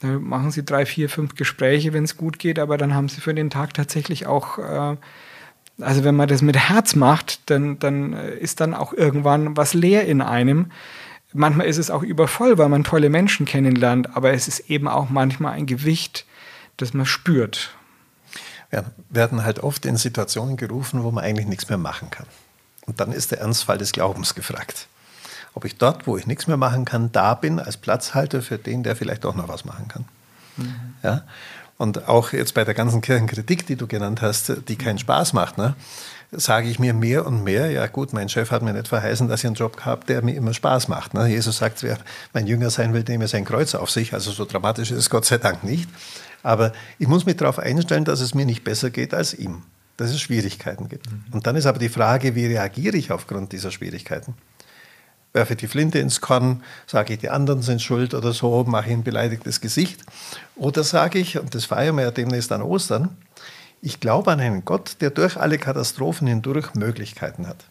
dann 0.00 0.22
machen 0.22 0.50
Sie 0.50 0.64
drei, 0.64 0.86
vier, 0.86 1.10
fünf 1.10 1.34
Gespräche, 1.34 1.92
wenn 1.92 2.04
es 2.04 2.16
gut 2.16 2.38
geht, 2.38 2.58
aber 2.58 2.78
dann 2.78 2.94
haben 2.94 3.10
Sie 3.10 3.20
für 3.20 3.34
den 3.34 3.50
Tag 3.50 3.74
tatsächlich 3.74 4.26
auch, 4.26 4.58
äh, 4.58 4.96
also 5.80 6.02
wenn 6.02 6.16
man 6.16 6.28
das 6.28 6.40
mit 6.40 6.56
Herz 6.56 6.94
macht, 6.94 7.50
dann, 7.50 7.78
dann 7.78 8.14
ist 8.14 8.60
dann 8.60 8.72
auch 8.72 8.94
irgendwann 8.94 9.54
was 9.54 9.74
leer 9.74 10.06
in 10.06 10.22
einem. 10.22 10.72
Manchmal 11.34 11.66
ist 11.66 11.76
es 11.76 11.90
auch 11.90 12.02
übervoll, 12.02 12.56
weil 12.56 12.70
man 12.70 12.84
tolle 12.84 13.10
Menschen 13.10 13.44
kennenlernt, 13.44 14.16
aber 14.16 14.32
es 14.32 14.48
ist 14.48 14.70
eben 14.70 14.88
auch 14.88 15.10
manchmal 15.10 15.52
ein 15.52 15.66
Gewicht, 15.66 16.24
das 16.78 16.94
man 16.94 17.04
spürt. 17.04 17.76
Wir 18.70 18.84
werden 19.10 19.44
halt 19.44 19.60
oft 19.60 19.84
in 19.84 19.98
Situationen 19.98 20.56
gerufen, 20.56 21.02
wo 21.02 21.10
man 21.10 21.22
eigentlich 21.24 21.46
nichts 21.46 21.68
mehr 21.68 21.78
machen 21.78 22.08
kann. 22.10 22.26
Und 22.88 23.00
dann 23.00 23.12
ist 23.12 23.30
der 23.30 23.40
Ernstfall 23.40 23.78
des 23.78 23.92
Glaubens 23.92 24.34
gefragt. 24.34 24.88
Ob 25.54 25.64
ich 25.64 25.76
dort, 25.76 26.06
wo 26.06 26.16
ich 26.16 26.26
nichts 26.26 26.46
mehr 26.46 26.56
machen 26.56 26.84
kann, 26.84 27.12
da 27.12 27.34
bin 27.34 27.60
als 27.60 27.76
Platzhalter 27.76 28.40
für 28.42 28.58
den, 28.58 28.82
der 28.82 28.96
vielleicht 28.96 29.26
auch 29.26 29.34
noch 29.34 29.48
was 29.48 29.64
machen 29.66 29.88
kann. 29.88 30.04
Mhm. 30.56 30.74
Ja? 31.02 31.22
Und 31.76 32.08
auch 32.08 32.32
jetzt 32.32 32.54
bei 32.54 32.64
der 32.64 32.74
ganzen 32.74 33.02
Kirchenkritik, 33.02 33.66
die 33.66 33.76
du 33.76 33.86
genannt 33.86 34.22
hast, 34.22 34.52
die 34.68 34.76
keinen 34.76 34.98
Spaß 34.98 35.34
macht, 35.34 35.58
ne, 35.58 35.76
sage 36.32 36.68
ich 36.68 36.78
mir 36.78 36.94
mehr 36.94 37.26
und 37.26 37.44
mehr, 37.44 37.70
ja 37.70 37.86
gut, 37.86 38.12
mein 38.12 38.28
Chef 38.28 38.50
hat 38.50 38.62
mir 38.62 38.72
nicht 38.72 38.88
verheißen, 38.88 39.28
dass 39.28 39.40
ich 39.40 39.46
einen 39.46 39.54
Job 39.54 39.82
habe, 39.82 40.04
der 40.06 40.22
mir 40.22 40.34
immer 40.34 40.54
Spaß 40.54 40.88
macht. 40.88 41.14
Ne? 41.14 41.28
Jesus 41.28 41.58
sagt, 41.58 41.82
wer 41.82 41.98
mein 42.32 42.46
Jünger 42.46 42.70
sein 42.70 42.94
will, 42.94 43.04
nehme 43.06 43.28
sein 43.28 43.44
Kreuz 43.44 43.74
auf 43.74 43.90
sich. 43.90 44.14
Also 44.14 44.32
so 44.32 44.44
dramatisch 44.44 44.90
ist 44.90 44.98
es 44.98 45.10
Gott 45.10 45.24
sei 45.24 45.38
Dank 45.38 45.62
nicht. 45.62 45.88
Aber 46.42 46.72
ich 46.98 47.06
muss 47.06 47.26
mich 47.26 47.36
darauf 47.36 47.58
einstellen, 47.58 48.04
dass 48.04 48.20
es 48.20 48.34
mir 48.34 48.46
nicht 48.46 48.64
besser 48.64 48.90
geht 48.90 49.14
als 49.14 49.34
ihm 49.34 49.62
dass 49.98 50.10
es 50.10 50.20
Schwierigkeiten 50.20 50.88
gibt. 50.88 51.12
Mhm. 51.12 51.24
Und 51.32 51.46
dann 51.46 51.56
ist 51.56 51.66
aber 51.66 51.78
die 51.78 51.90
Frage, 51.90 52.34
wie 52.34 52.46
reagiere 52.46 52.96
ich 52.96 53.10
aufgrund 53.10 53.52
dieser 53.52 53.70
Schwierigkeiten? 53.70 54.34
Werfe 55.34 55.56
die 55.56 55.66
Flinte 55.66 55.98
ins 55.98 56.22
Korn, 56.22 56.62
sage 56.86 57.12
ich, 57.12 57.18
die 57.18 57.28
anderen 57.28 57.60
sind 57.60 57.82
schuld 57.82 58.14
oder 58.14 58.32
so, 58.32 58.64
mache 58.64 58.86
ich 58.86 58.92
ein 58.94 59.02
beleidigtes 59.02 59.60
Gesicht. 59.60 60.00
Oder 60.56 60.84
sage 60.84 61.18
ich, 61.18 61.38
und 61.38 61.54
das 61.54 61.66
feiern 61.66 61.96
wir 61.96 62.04
ja 62.04 62.10
demnächst 62.10 62.50
an 62.52 62.62
Ostern, 62.62 63.16
ich 63.82 64.00
glaube 64.00 64.32
an 64.32 64.40
einen 64.40 64.64
Gott, 64.64 64.96
der 65.00 65.10
durch 65.10 65.36
alle 65.36 65.58
Katastrophen 65.58 66.26
hindurch 66.26 66.74
Möglichkeiten 66.74 67.46
hat. 67.46 67.64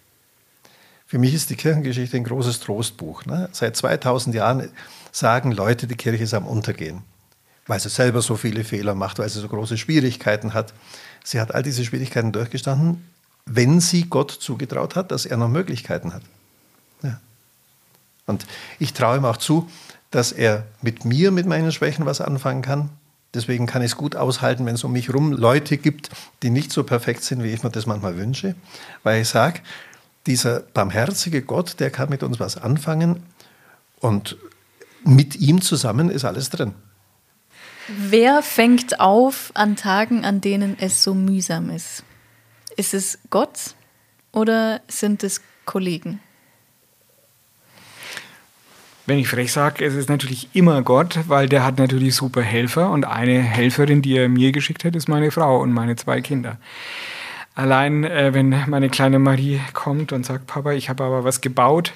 Für 1.05 1.17
mich 1.17 1.33
ist 1.33 1.49
die 1.49 1.55
Kirchengeschichte 1.55 2.17
ein 2.17 2.25
großes 2.25 2.59
Trostbuch. 2.59 3.25
Ne? 3.25 3.49
Seit 3.53 3.75
2000 3.75 4.35
Jahren 4.35 4.69
sagen 5.11 5.51
Leute, 5.51 5.87
die 5.87 5.95
Kirche 5.95 6.23
ist 6.23 6.33
am 6.33 6.45
Untergehen, 6.45 7.03
weil 7.65 7.79
sie 7.79 7.89
selber 7.89 8.21
so 8.21 8.35
viele 8.35 8.65
Fehler 8.65 8.95
macht, 8.95 9.19
weil 9.19 9.29
sie 9.29 9.39
so 9.39 9.47
große 9.47 9.77
Schwierigkeiten 9.77 10.53
hat. 10.53 10.73
Sie 11.27 11.41
hat 11.41 11.53
all 11.53 11.61
diese 11.61 11.83
Schwierigkeiten 11.83 12.31
durchgestanden, 12.31 13.03
wenn 13.45 13.81
sie 13.81 14.05
Gott 14.05 14.31
zugetraut 14.31 14.95
hat, 14.95 15.11
dass 15.11 15.25
er 15.25 15.35
noch 15.35 15.49
Möglichkeiten 15.49 16.13
hat. 16.13 16.21
Ja. 17.03 17.19
Und 18.27 18.45
ich 18.79 18.93
traue 18.93 19.17
ihm 19.17 19.25
auch 19.25 19.35
zu, 19.35 19.69
dass 20.09 20.31
er 20.31 20.65
mit 20.81 21.03
mir, 21.03 21.31
mit 21.31 21.45
meinen 21.45 21.73
Schwächen 21.73 22.05
was 22.05 22.21
anfangen 22.21 22.61
kann. 22.61 22.91
Deswegen 23.33 23.65
kann 23.65 23.81
ich 23.81 23.91
es 23.91 23.97
gut 23.97 24.15
aushalten, 24.15 24.65
wenn 24.65 24.75
es 24.75 24.85
um 24.85 24.93
mich 24.93 25.09
herum 25.09 25.33
Leute 25.33 25.75
gibt, 25.75 26.11
die 26.43 26.49
nicht 26.49 26.71
so 26.71 26.85
perfekt 26.85 27.25
sind, 27.25 27.43
wie 27.43 27.49
ich 27.49 27.61
mir 27.61 27.71
das 27.71 27.85
manchmal 27.85 28.15
wünsche. 28.15 28.55
Weil 29.03 29.23
ich 29.23 29.27
sage, 29.27 29.59
dieser 30.27 30.61
barmherzige 30.61 31.41
Gott, 31.41 31.81
der 31.81 31.91
kann 31.91 32.07
mit 32.07 32.23
uns 32.23 32.39
was 32.39 32.55
anfangen 32.55 33.21
und 33.99 34.37
mit 35.03 35.35
ihm 35.35 35.59
zusammen 35.59 36.09
ist 36.09 36.23
alles 36.23 36.51
drin. 36.51 36.73
Wer 37.87 38.41
fängt 38.41 38.99
auf 38.99 39.51
an 39.53 39.75
Tagen, 39.77 40.25
an 40.25 40.41
denen 40.41 40.77
es 40.79 41.03
so 41.03 41.13
mühsam 41.13 41.69
ist? 41.69 42.03
Ist 42.75 42.93
es 42.93 43.19
Gott 43.29 43.75
oder 44.33 44.81
sind 44.87 45.23
es 45.23 45.41
Kollegen? 45.65 46.19
Wenn 49.05 49.19
ich 49.19 49.29
frech 49.29 49.53
sage, 49.53 49.85
es 49.85 49.93
ist 49.93 50.09
natürlich 50.09 50.49
immer 50.53 50.81
Gott, 50.81 51.17
weil 51.29 51.47
der 51.47 51.63
hat 51.63 51.77
natürlich 51.77 52.13
super 52.13 52.41
Helfer 52.41 52.91
und 52.91 53.05
eine 53.05 53.41
Helferin, 53.41 54.01
die 54.01 54.17
er 54.17 54.27
mir 54.27 54.51
geschickt 54.51 54.83
hat, 54.83 54.97
ist 54.97 55.07
meine 55.07 55.31
Frau 55.31 55.61
und 55.61 55.71
meine 55.71 55.95
zwei 55.95 56.19
Kinder. 56.19 56.57
Allein 57.55 58.03
äh, 58.03 58.33
wenn 58.33 58.49
meine 58.67 58.89
kleine 58.89 59.17
Marie 59.17 59.61
kommt 59.71 60.11
und 60.11 60.25
sagt, 60.25 60.45
Papa, 60.45 60.73
ich 60.73 60.89
habe 60.89 61.05
aber 61.05 61.23
was 61.23 61.39
gebaut, 61.39 61.93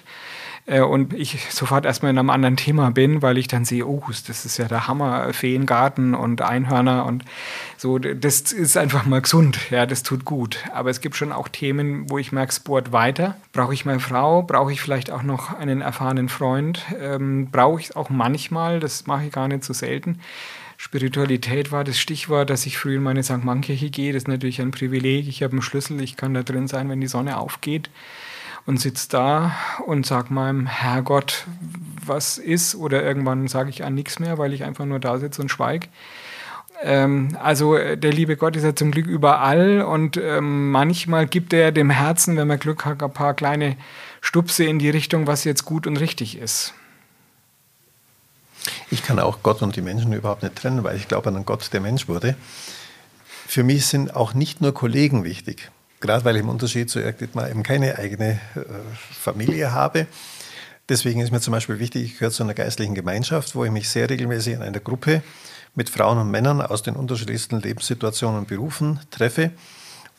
äh, 0.65 0.81
und 0.81 1.13
ich 1.13 1.51
sofort 1.51 1.85
erstmal 1.85 2.11
in 2.11 2.17
einem 2.17 2.29
anderen 2.29 2.57
Thema 2.57 2.91
bin, 2.91 3.21
weil 3.21 3.37
ich 3.37 3.47
dann 3.47 3.65
sehe, 3.65 3.85
oh, 3.85 4.03
das 4.07 4.45
ist 4.45 4.57
ja 4.57 4.67
der 4.67 4.87
Hammer, 4.87 5.33
Feengarten 5.33 6.13
und 6.13 6.41
Einhörner 6.41 7.05
und 7.05 7.25
so, 7.77 7.97
das 7.97 8.51
ist 8.51 8.77
einfach 8.77 9.05
mal 9.05 9.21
gesund, 9.21 9.59
ja, 9.71 9.85
das 9.85 10.03
tut 10.03 10.25
gut. 10.25 10.59
Aber 10.73 10.89
es 10.89 11.01
gibt 11.01 11.15
schon 11.15 11.31
auch 11.31 11.47
Themen, 11.47 12.09
wo 12.09 12.17
ich 12.17 12.31
merke, 12.31 12.53
Sport 12.53 12.91
weiter. 12.91 13.35
Brauche 13.53 13.73
ich 13.73 13.85
meine 13.85 13.99
Frau? 13.99 14.43
Brauche 14.43 14.71
ich 14.71 14.81
vielleicht 14.81 15.11
auch 15.11 15.23
noch 15.23 15.57
einen 15.57 15.81
erfahrenen 15.81 16.29
Freund? 16.29 16.85
Ähm, 16.99 17.49
Brauche 17.51 17.79
ich 17.79 17.89
es 17.89 17.95
auch 17.95 18.09
manchmal, 18.09 18.79
das 18.79 19.07
mache 19.07 19.25
ich 19.25 19.31
gar 19.31 19.47
nicht 19.47 19.63
so 19.63 19.73
selten. 19.73 20.19
Spiritualität 20.77 21.71
war 21.71 21.83
das 21.83 21.99
Stichwort, 21.99 22.49
dass 22.49 22.65
ich 22.65 22.79
früh 22.79 22.95
in 22.95 23.03
meine 23.03 23.21
St. 23.21 23.43
Mannkirche 23.43 23.91
gehe. 23.91 24.13
Das 24.13 24.23
ist 24.23 24.27
natürlich 24.27 24.61
ein 24.61 24.71
Privileg. 24.71 25.27
Ich 25.27 25.43
habe 25.43 25.51
einen 25.51 25.61
Schlüssel, 25.61 26.01
ich 26.01 26.17
kann 26.17 26.33
da 26.33 26.41
drin 26.41 26.67
sein, 26.67 26.89
wenn 26.89 27.01
die 27.01 27.07
Sonne 27.07 27.37
aufgeht 27.37 27.91
und 28.65 28.79
sitze 28.79 29.09
da 29.09 29.55
und 29.85 30.05
sage 30.05 30.33
meinem 30.33 30.65
Herrgott, 30.67 31.45
was 32.05 32.37
ist, 32.37 32.75
oder 32.75 33.03
irgendwann 33.03 33.47
sage 33.47 33.69
ich 33.69 33.83
an 33.83 33.95
nichts 33.95 34.19
mehr, 34.19 34.37
weil 34.37 34.53
ich 34.53 34.63
einfach 34.63 34.85
nur 34.85 34.99
da 34.99 35.17
sitze 35.17 35.41
und 35.41 35.49
schweige. 35.49 35.87
Ähm, 36.83 37.37
also 37.41 37.75
äh, 37.75 37.97
der 37.97 38.11
liebe 38.11 38.37
Gott 38.37 38.55
ist 38.55 38.63
ja 38.63 38.75
zum 38.75 38.91
Glück 38.91 39.05
überall 39.05 39.81
und 39.81 40.17
ähm, 40.17 40.71
manchmal 40.71 41.27
gibt 41.27 41.53
er 41.53 41.71
dem 41.71 41.89
Herzen, 41.89 42.37
wenn 42.37 42.47
man 42.47 42.59
Glück 42.59 42.85
hat, 42.85 43.03
ein 43.03 43.13
paar 43.13 43.33
kleine 43.33 43.77
Stupse 44.19 44.63
in 44.63 44.79
die 44.79 44.89
Richtung, 44.89 45.27
was 45.27 45.43
jetzt 45.43 45.65
gut 45.65 45.85
und 45.85 45.97
richtig 45.97 46.37
ist. 46.37 46.73
Ich 48.89 49.03
kann 49.03 49.19
auch 49.19 49.39
Gott 49.43 49.61
und 49.61 49.75
die 49.75 49.81
Menschen 49.81 50.13
überhaupt 50.13 50.43
nicht 50.43 50.55
trennen, 50.55 50.83
weil 50.83 50.95
ich 50.95 51.07
glaube 51.07 51.29
an 51.29 51.35
einen 51.35 51.45
Gott, 51.45 51.71
der 51.73 51.81
Mensch 51.81 52.07
wurde. 52.07 52.35
Für 53.47 53.63
mich 53.63 53.85
sind 53.85 54.15
auch 54.15 54.33
nicht 54.33 54.61
nur 54.61 54.73
Kollegen 54.73 55.23
wichtig 55.23 55.71
gerade 56.01 56.25
weil 56.25 56.35
ich 56.35 56.41
im 56.41 56.49
Unterschied 56.49 56.89
zu 56.89 56.99
Dietmar 56.99 57.49
eben 57.49 57.63
keine 57.63 57.97
eigene 57.97 58.39
äh, 58.55 58.61
Familie 59.11 59.71
habe. 59.71 60.07
Deswegen 60.89 61.21
ist 61.21 61.31
mir 61.31 61.39
zum 61.39 61.53
Beispiel 61.53 61.79
wichtig, 61.79 62.03
ich 62.03 62.13
gehöre 62.15 62.31
zu 62.31 62.43
einer 62.43 62.53
geistlichen 62.53 62.95
Gemeinschaft, 62.95 63.55
wo 63.55 63.63
ich 63.63 63.71
mich 63.71 63.89
sehr 63.89 64.09
regelmäßig 64.09 64.55
in 64.55 64.61
einer 64.61 64.79
Gruppe 64.79 65.21
mit 65.73 65.89
Frauen 65.89 66.17
und 66.17 66.29
Männern 66.29 66.61
aus 66.61 66.83
den 66.83 66.95
unterschiedlichsten 66.95 67.61
Lebenssituationen 67.61 68.39
und 68.39 68.47
Berufen 68.49 68.99
treffe, 69.09 69.51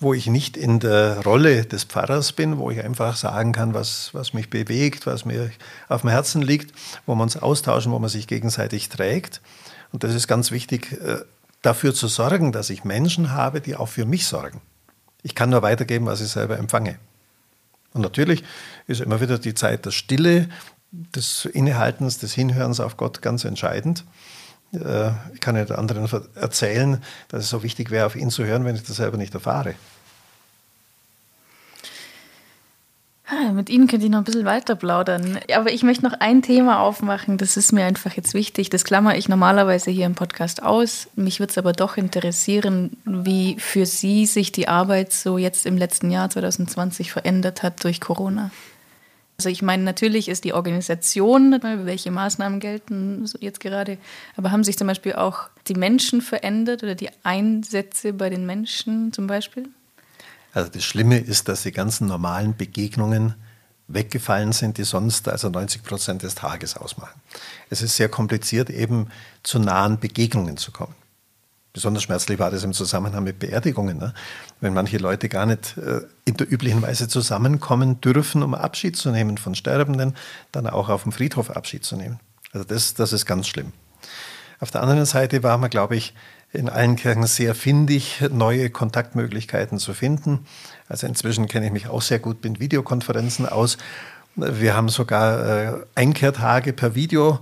wo 0.01 0.15
ich 0.15 0.29
nicht 0.29 0.57
in 0.57 0.81
der 0.81 1.21
Rolle 1.25 1.67
des 1.67 1.85
Pfarrers 1.85 2.33
bin, 2.33 2.59
wo 2.59 2.71
ich 2.71 2.83
einfach 2.83 3.17
sagen 3.17 3.53
kann, 3.53 3.75
was, 3.75 4.15
was 4.15 4.33
mich 4.33 4.49
bewegt, 4.49 5.07
was 5.07 5.25
mir 5.25 5.51
auf 5.89 6.01
dem 6.01 6.11
Herzen 6.11 6.41
liegt, 6.41 6.75
wo 7.05 7.15
wir 7.15 7.23
uns 7.23 7.37
austauschen, 7.37 7.93
wo 7.93 7.99
man 7.99 8.09
sich 8.09 8.27
gegenseitig 8.27 8.89
trägt. 8.89 9.43
Und 9.93 10.05
das 10.05 10.15
ist 10.15 10.27
ganz 10.27 10.53
wichtig, 10.53 10.93
äh, 10.93 11.19
dafür 11.61 11.93
zu 11.93 12.09
sorgen, 12.09 12.51
dass 12.51 12.71
ich 12.71 12.85
Menschen 12.85 13.33
habe, 13.33 13.61
die 13.61 13.77
auch 13.77 13.89
für 13.89 14.07
mich 14.07 14.27
sorgen. 14.27 14.63
Ich 15.23 15.35
kann 15.35 15.51
nur 15.51 15.63
weitergeben, 15.63 16.07
was 16.07 16.21
ich 16.21 16.29
selber 16.29 16.59
empfange. 16.59 16.99
Und 17.93 18.03
natürlich 18.03 18.43
ist 18.87 19.01
immer 19.01 19.21
wieder 19.21 19.39
die 19.39 19.55
Zeit 19.55 19.85
der 19.85 19.91
Stille, 19.91 20.49
des 20.93 21.47
Innehaltens, 21.47 22.19
des 22.19 22.35
Hinhörens 22.35 22.79
auf 22.79 22.97
Gott 22.99 23.23
ganz 23.23 23.45
entscheidend. 23.45 24.05
Äh, 24.73 25.11
ich 25.33 25.41
kann 25.41 25.57
ja 25.57 25.65
anderen 25.75 26.07
erzählen, 26.35 27.03
dass 27.29 27.45
es 27.45 27.51
so 27.51 27.63
wichtig 27.63 27.91
wäre, 27.91 28.07
auf 28.07 28.17
ihn 28.17 28.31
zu 28.31 28.45
hören, 28.45 28.65
wenn 28.65 28.77
ich 28.77 28.83
das 28.83 28.97
selber 28.97 29.17
nicht 29.17 29.35
erfahre. 29.35 29.75
Mit 33.53 33.71
Ihnen 33.71 33.87
könnte 33.87 34.07
ich 34.07 34.13
noch 34.13 34.19
ein 34.19 34.25
bisschen 34.25 34.45
weiter 34.45 34.77
plaudern. 34.77 35.39
Aber 35.55 35.73
ich 35.73 35.83
möchte 35.83 36.05
noch 36.05 36.15
ein 36.21 36.43
Thema 36.43 36.81
aufmachen, 36.81 37.39
das 37.39 37.57
ist 37.57 37.73
mir 37.73 37.85
einfach 37.85 38.13
jetzt 38.15 38.35
wichtig. 38.35 38.71
Das 38.71 38.85
klammer 38.85 39.17
ich 39.17 39.29
normalerweise 39.29 39.91
hier 39.91 40.07
im 40.07 40.15
Podcast 40.15 40.63
aus. 40.63 41.09
Mich 41.17 41.41
würde 41.41 41.51
es 41.51 41.59
aber 41.59 41.73
doch 41.73 41.97
interessieren, 41.97 42.97
wie 43.05 43.57
für 43.59 43.87
Sie 43.87 44.27
sich 44.27 44.53
die 44.53 44.69
Arbeit 44.69 45.13
so 45.13 45.39
jetzt 45.39 45.67
im 45.67 45.77
letzten 45.77 46.11
Jahr 46.11 46.31
2020 46.31 47.13
verändert 47.13 47.63
hat 47.63 47.83
durch 47.85 48.01
Corona. 48.01 48.51
Also 49.39 49.49
ich 49.49 49.63
meine, 49.63 49.83
natürlich 49.83 50.29
ist 50.29 50.45
die 50.45 50.53
Organisation, 50.53 51.59
welche 51.63 52.11
Maßnahmen 52.11 52.61
gelten 52.61 53.25
jetzt 53.41 53.61
gerade, 53.61 53.99
aber 54.37 54.53
haben 54.53 54.63
sich 54.63 54.79
zum 54.79 54.87
Beispiel 54.87 55.15
auch 55.15 55.49
die 55.67 55.75
Menschen 55.75 56.21
verändert 56.21 56.83
oder 56.83 56.95
die 56.95 57.09
Einsätze 57.25 58.13
bei 58.13 58.31
den 58.31 58.47
Menschen 58.47 59.13
zum 59.13 59.27
Beispiel? 59.27 59.69
Also 60.53 60.71
das 60.71 60.85
Schlimme 60.85 61.19
ist, 61.19 61.49
dass 61.49 61.63
die 61.63 61.73
ganzen 61.73 62.07
normalen 62.07 62.57
Begegnungen 62.57 63.35
weggefallen 63.89 64.53
sind, 64.53 64.79
die 64.79 64.85
sonst 64.85 65.29
also 65.29 65.49
90 65.49 65.83
Prozent 65.83 66.23
des 66.23 66.35
Tages 66.35 66.77
ausmachen. 66.77 67.21
Es 67.71 67.83
ist 67.83 67.97
sehr 67.97 68.09
kompliziert, 68.09 68.71
eben 68.71 69.09
zu 69.43 69.59
nahen 69.59 69.99
Begegnungen 69.99 70.57
zu 70.57 70.73
kommen. 70.73 70.95
Besonders 71.73 72.03
schmerzlich 72.03 72.39
war 72.39 72.51
das 72.51 72.65
im 72.65 72.75
Zusammenhang 72.75 73.25
mit 73.25 73.39
Beerdigungen, 73.39 73.97
ne? 73.97 74.13
wenn 74.61 74.75
manche 74.75 74.99
Leute 74.99 75.31
gar 75.31 75.47
nicht 75.47 75.79
äh, 75.79 76.03
in 76.27 76.37
der 76.37 76.51
üblichen 76.51 76.83
Weise 76.83 77.09
zusammenkommen 77.09 77.99
dürfen, 78.03 78.43
um 78.43 78.55
Abschied 78.55 78.97
zu 78.97 79.11
nehmen 79.11 79.39
von 79.39 79.55
Sterbenden, 79.55 80.15
dann 80.53 80.67
auch 80.67 80.91
auf 80.91 81.05
dem 81.05 81.13
Friedhof 81.13 81.51
Abschied 81.51 81.83
zu 81.83 81.97
nehmen. 81.97 82.21
Also 82.53 82.67
das, 82.67 82.93
das 82.93 83.15
ist 83.15 83.25
ganz 83.25 83.49
schlimm. 83.49 83.73
Auf 84.61 84.71
der 84.71 84.83
anderen 84.83 85.07
Seite 85.07 85.43
war 85.43 85.57
man, 85.57 85.71
glaube 85.71 85.97
ich, 85.97 86.15
in 86.53 86.69
allen 86.69 86.97
Kirchen 86.97 87.27
sehr 87.27 87.55
findig, 87.55 88.23
neue 88.31 88.71
Kontaktmöglichkeiten 88.71 89.79
zu 89.79 89.95
finden. 89.95 90.47
Also 90.89 91.07
inzwischen 91.07 91.47
kenne 91.49 91.67
ich 91.67 91.73
mich 91.73 91.89
auch 91.89 92.03
sehr 92.03 92.19
gut 92.19 92.45
mit 92.45 92.61
Videokonferenzen 92.61 93.49
aus. 93.49 93.79
Wir 94.37 94.75
haben 94.75 94.89
sogar 94.89 95.47
äh, 95.47 95.73
Einkehrtage 95.95 96.73
per 96.73 96.95
Video, 96.95 97.41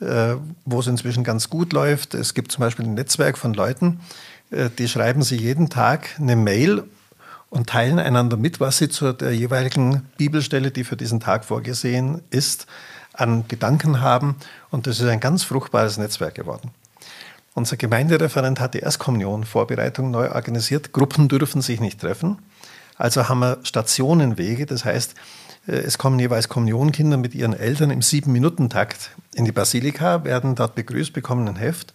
äh, 0.00 0.34
wo 0.64 0.80
es 0.80 0.86
inzwischen 0.86 1.24
ganz 1.24 1.50
gut 1.50 1.72
läuft. 1.72 2.14
Es 2.14 2.34
gibt 2.34 2.52
zum 2.52 2.62
Beispiel 2.62 2.84
ein 2.84 2.94
Netzwerk 2.94 3.38
von 3.38 3.54
Leuten, 3.54 4.00
äh, 4.50 4.70
die 4.78 4.88
schreiben 4.88 5.22
sie 5.22 5.36
jeden 5.36 5.68
Tag 5.68 6.16
eine 6.18 6.36
Mail 6.36 6.84
und 7.50 7.68
teilen 7.68 7.98
einander 7.98 8.36
mit, 8.36 8.60
was 8.60 8.78
sie 8.78 8.88
zu 8.88 9.12
der 9.12 9.34
jeweiligen 9.34 10.08
Bibelstelle, 10.16 10.70
die 10.70 10.84
für 10.84 10.96
diesen 10.96 11.20
Tag 11.20 11.44
vorgesehen 11.44 12.22
ist, 12.30 12.66
an 13.12 13.44
Gedanken 13.46 14.00
haben. 14.00 14.36
Und 14.70 14.86
das 14.86 15.00
ist 15.00 15.06
ein 15.06 15.20
ganz 15.20 15.44
fruchtbares 15.44 15.98
Netzwerk 15.98 16.34
geworden. 16.34 16.70
Unser 17.54 17.76
Gemeindereferent 17.76 18.60
hat 18.60 18.74
die 18.74 18.78
Erstkommunion-Vorbereitung 18.78 20.10
neu 20.10 20.30
organisiert. 20.30 20.92
Gruppen 20.92 21.28
dürfen 21.28 21.60
sich 21.60 21.80
nicht 21.80 22.00
treffen. 22.00 22.38
Also 22.96 23.28
haben 23.28 23.40
wir 23.40 23.58
Stationenwege. 23.62 24.64
Das 24.64 24.84
heißt, 24.84 25.14
äh, 25.66 25.72
es 25.72 25.98
kommen 25.98 26.18
jeweils 26.18 26.48
Kommunionkinder 26.48 27.18
mit 27.18 27.34
ihren 27.34 27.52
Eltern 27.52 27.90
im 27.90 28.00
Sieben-Minuten-Takt 28.00 29.10
in 29.34 29.44
die 29.44 29.52
Basilika, 29.52 30.24
werden 30.24 30.54
dort 30.54 30.74
begrüßt, 30.74 31.12
bekommen 31.12 31.46
ein 31.46 31.56
Heft 31.56 31.92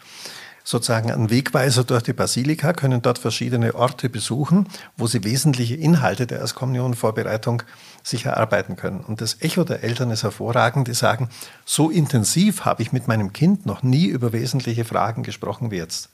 sozusagen 0.68 1.10
einen 1.10 1.30
Wegweiser 1.30 1.86
durch 1.86 2.04
die 2.04 2.12
Basilika, 2.12 2.74
können 2.74 3.02
dort 3.02 3.20
verschiedene 3.20 3.74
Orte 3.74 4.10
besuchen, 4.10 4.68
wo 4.98 5.08
sie 5.08 5.24
wesentliche 5.24 5.76
Inhalte 5.76 6.28
der 6.28 6.40
Erstkommunionvorbereitung 6.40 7.64
sich 8.08 8.26
erarbeiten 8.26 8.76
können. 8.76 9.02
Und 9.02 9.22
das 9.22 9.42
Echo 9.42 9.64
der 9.64 9.84
Eltern 9.84 10.12
ist 10.12 10.24
hervorragend, 10.24 10.88
die 10.88 10.94
sagen, 10.94 11.30
so 11.66 11.90
intensiv 11.90 12.66
habe 12.66 12.82
ich 12.82 12.92
mit 12.92 13.08
meinem 13.08 13.34
Kind 13.34 13.66
noch 13.66 13.84
nie 13.84 14.06
über 14.06 14.34
wesentliche 14.34 14.86
Fragen 14.86 15.24
gesprochen 15.24 15.72
wie 15.72 15.78
jetzt. 15.78 16.10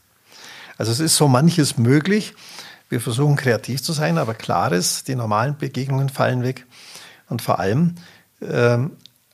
Also 0.78 0.92
es 0.92 1.00
ist 1.00 1.16
so 1.16 1.28
manches 1.28 1.78
möglich. 1.78 2.34
Wir 2.90 3.00
versuchen 3.00 3.36
kreativ 3.36 3.84
zu 3.84 3.94
sein, 3.94 4.18
aber 4.18 4.34
klar 4.34 4.72
ist, 4.72 5.08
die 5.08 5.16
normalen 5.16 5.58
Begegnungen 5.58 6.10
fallen 6.10 6.44
weg. 6.44 6.66
Und 7.30 7.42
vor 7.42 7.60
allem, 7.60 7.96
äh, 8.42 8.80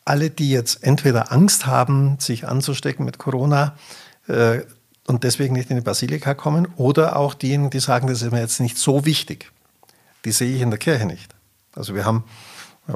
alle, 0.06 0.30
die 0.30 0.50
jetzt 0.50 0.84
entweder 0.84 1.32
Angst 1.32 1.66
haben, 1.66 2.18
sich 2.20 2.48
anzustecken 2.48 3.06
mit 3.06 3.18
Corona, 3.18 3.76
äh, 4.28 4.62
und 5.08 5.24
deswegen 5.24 5.56
nicht 5.56 5.72
in 5.72 5.78
die 5.78 5.82
Basilika 5.82 6.36
kommen. 6.36 6.68
Oder 6.76 7.16
auch 7.16 7.34
diejenigen, 7.34 7.72
die 7.72 7.80
sagen, 7.80 8.08
das 8.08 8.22
ist 8.22 8.32
mir 8.32 8.42
jetzt 8.42 8.60
nicht 8.60 8.78
so 8.78 9.06
wichtig. 9.06 9.52
Die 10.24 10.32
sehe 10.32 10.56
ich 10.56 10.62
in 10.62 10.70
der 10.70 10.78
Kirche 10.78 11.08
nicht. 11.08 11.34
Also 11.76 11.96
wir 11.96 12.06
haben 12.06 12.24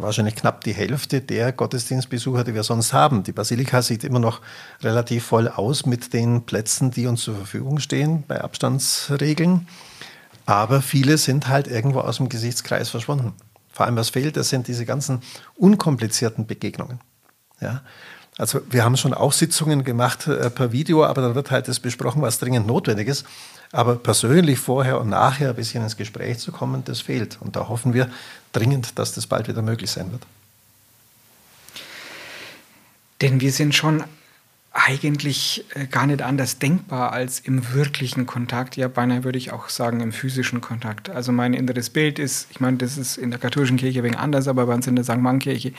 wahrscheinlich 0.01 0.35
knapp 0.35 0.63
die 0.63 0.73
Hälfte 0.73 1.21
der 1.21 1.51
Gottesdienstbesucher, 1.51 2.43
die 2.43 2.53
wir 2.53 2.63
sonst 2.63 2.93
haben. 2.93 3.23
Die 3.23 3.31
Basilika 3.31 3.81
sieht 3.81 4.03
immer 4.03 4.19
noch 4.19 4.41
relativ 4.81 5.25
voll 5.25 5.47
aus 5.47 5.85
mit 5.85 6.13
den 6.13 6.45
Plätzen, 6.45 6.91
die 6.91 7.07
uns 7.07 7.21
zur 7.21 7.35
Verfügung 7.35 7.79
stehen 7.79 8.23
bei 8.27 8.41
Abstandsregeln. 8.41 9.67
Aber 10.45 10.81
viele 10.81 11.17
sind 11.17 11.47
halt 11.47 11.67
irgendwo 11.67 11.99
aus 11.99 12.17
dem 12.17 12.29
Gesichtskreis 12.29 12.89
verschwunden. 12.89 13.33
Vor 13.71 13.85
allem, 13.85 13.95
was 13.95 14.09
fehlt, 14.09 14.37
das 14.37 14.49
sind 14.49 14.67
diese 14.67 14.85
ganzen 14.85 15.21
unkomplizierten 15.55 16.45
Begegnungen. 16.47 16.99
Ja? 17.61 17.81
Also 18.37 18.61
wir 18.69 18.83
haben 18.83 18.97
schon 18.97 19.13
auch 19.13 19.31
Sitzungen 19.31 19.83
gemacht 19.83 20.27
äh, 20.27 20.49
per 20.49 20.71
Video, 20.71 21.05
aber 21.05 21.21
dann 21.21 21.35
wird 21.35 21.51
halt 21.51 21.67
das 21.67 21.79
besprochen, 21.79 22.21
was 22.21 22.39
dringend 22.39 22.65
notwendig 22.65 23.07
ist. 23.07 23.25
Aber 23.73 23.95
persönlich 23.95 24.59
vorher 24.59 25.01
und 25.01 25.09
nachher 25.09 25.49
ein 25.49 25.55
bisschen 25.55 25.83
ins 25.83 25.97
Gespräch 25.97 26.37
zu 26.37 26.51
kommen, 26.51 26.85
das 26.85 27.01
fehlt. 27.01 27.39
Und 27.41 27.55
da 27.55 27.67
hoffen 27.67 27.95
wir 27.95 28.07
dringend, 28.51 28.99
dass 28.99 29.13
das 29.13 29.25
bald 29.25 29.47
wieder 29.47 29.63
möglich 29.63 29.89
sein 29.89 30.11
wird. 30.11 30.21
Denn 33.21 33.41
wir 33.41 33.51
sind 33.51 33.73
schon 33.73 34.03
eigentlich 34.75 35.65
äh, 35.75 35.85
gar 35.85 36.07
nicht 36.07 36.23
anders 36.23 36.57
denkbar 36.57 37.13
als 37.13 37.39
im 37.39 37.73
wirklichen 37.73 38.25
Kontakt. 38.25 38.75
Ja, 38.75 38.87
beinahe 38.87 39.23
würde 39.23 39.37
ich 39.37 39.53
auch 39.53 39.69
sagen 39.69 39.99
im 39.99 40.11
physischen 40.11 40.61
Kontakt. 40.61 41.11
Also 41.11 41.31
mein 41.31 41.53
inneres 41.53 41.91
Bild 41.91 42.17
ist, 42.17 42.47
ich 42.49 42.59
meine, 42.59 42.77
das 42.77 42.97
ist 42.97 43.17
in 43.17 43.29
der 43.29 43.39
katholischen 43.39 43.77
Kirche 43.77 44.01
wenig 44.01 44.17
anders, 44.17 44.47
aber 44.47 44.65
bei 44.65 44.73
uns 44.73 44.87
in 44.87 44.95
der 44.95 45.05
St. 45.05 45.17
Mann-Kirche, 45.17 45.73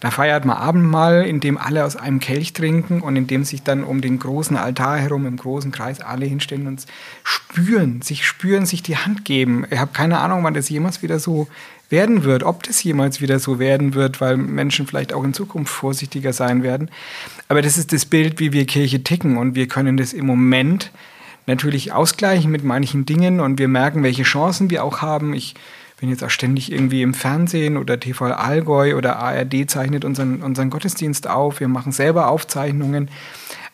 da 0.00 0.10
feiert 0.10 0.46
man 0.46 0.56
Abendmahl, 0.56 1.26
in 1.26 1.40
dem 1.40 1.58
alle 1.58 1.84
aus 1.84 1.96
einem 1.96 2.20
Kelch 2.20 2.54
trinken 2.54 3.02
und 3.02 3.16
in 3.16 3.26
dem 3.26 3.44
sich 3.44 3.64
dann 3.64 3.84
um 3.84 4.00
den 4.00 4.18
großen 4.18 4.56
Altar 4.56 4.96
herum 4.96 5.26
im 5.26 5.36
großen 5.36 5.70
Kreis 5.70 6.00
alle 6.00 6.24
hinstellen 6.24 6.66
und 6.66 6.86
spüren, 7.24 8.00
sich 8.00 8.26
spüren, 8.26 8.64
sich 8.64 8.82
die 8.82 8.96
Hand 8.96 9.26
geben. 9.26 9.66
Ich 9.70 9.78
habe 9.78 9.92
keine 9.92 10.20
Ahnung, 10.20 10.42
wann 10.42 10.54
das 10.54 10.70
jemals 10.70 11.02
wieder 11.02 11.18
so 11.18 11.48
werden 11.90 12.24
wird, 12.24 12.42
ob 12.42 12.62
das 12.64 12.82
jemals 12.82 13.20
wieder 13.20 13.38
so 13.38 13.58
werden 13.58 13.94
wird, 13.94 14.20
weil 14.20 14.36
Menschen 14.36 14.86
vielleicht 14.86 15.12
auch 15.12 15.24
in 15.24 15.32
Zukunft 15.32 15.72
vorsichtiger 15.72 16.32
sein 16.32 16.62
werden. 16.62 16.90
Aber 17.48 17.62
das 17.62 17.78
ist 17.78 17.92
das 17.92 18.04
Bild, 18.04 18.40
wie 18.40 18.52
wir 18.52 18.66
Kirche 18.66 19.02
ticken 19.02 19.36
und 19.36 19.54
wir 19.54 19.68
können 19.68 19.96
das 19.96 20.12
im 20.12 20.26
Moment 20.26 20.90
natürlich 21.46 21.92
ausgleichen 21.92 22.50
mit 22.50 22.62
manchen 22.62 23.06
Dingen 23.06 23.40
und 23.40 23.58
wir 23.58 23.68
merken, 23.68 24.02
welche 24.02 24.22
Chancen 24.22 24.68
wir 24.70 24.84
auch 24.84 25.00
haben. 25.00 25.32
Ich 25.32 25.54
bin 25.98 26.10
jetzt 26.10 26.22
auch 26.22 26.30
ständig 26.30 26.70
irgendwie 26.70 27.02
im 27.02 27.14
Fernsehen 27.14 27.76
oder 27.76 27.98
TV 27.98 28.26
Allgäu 28.26 28.96
oder 28.96 29.16
ARD 29.16 29.68
zeichnet 29.68 30.04
unseren, 30.04 30.42
unseren 30.42 30.70
Gottesdienst 30.70 31.26
auf. 31.26 31.60
Wir 31.60 31.68
machen 31.68 31.90
selber 31.90 32.28
Aufzeichnungen. 32.28 33.10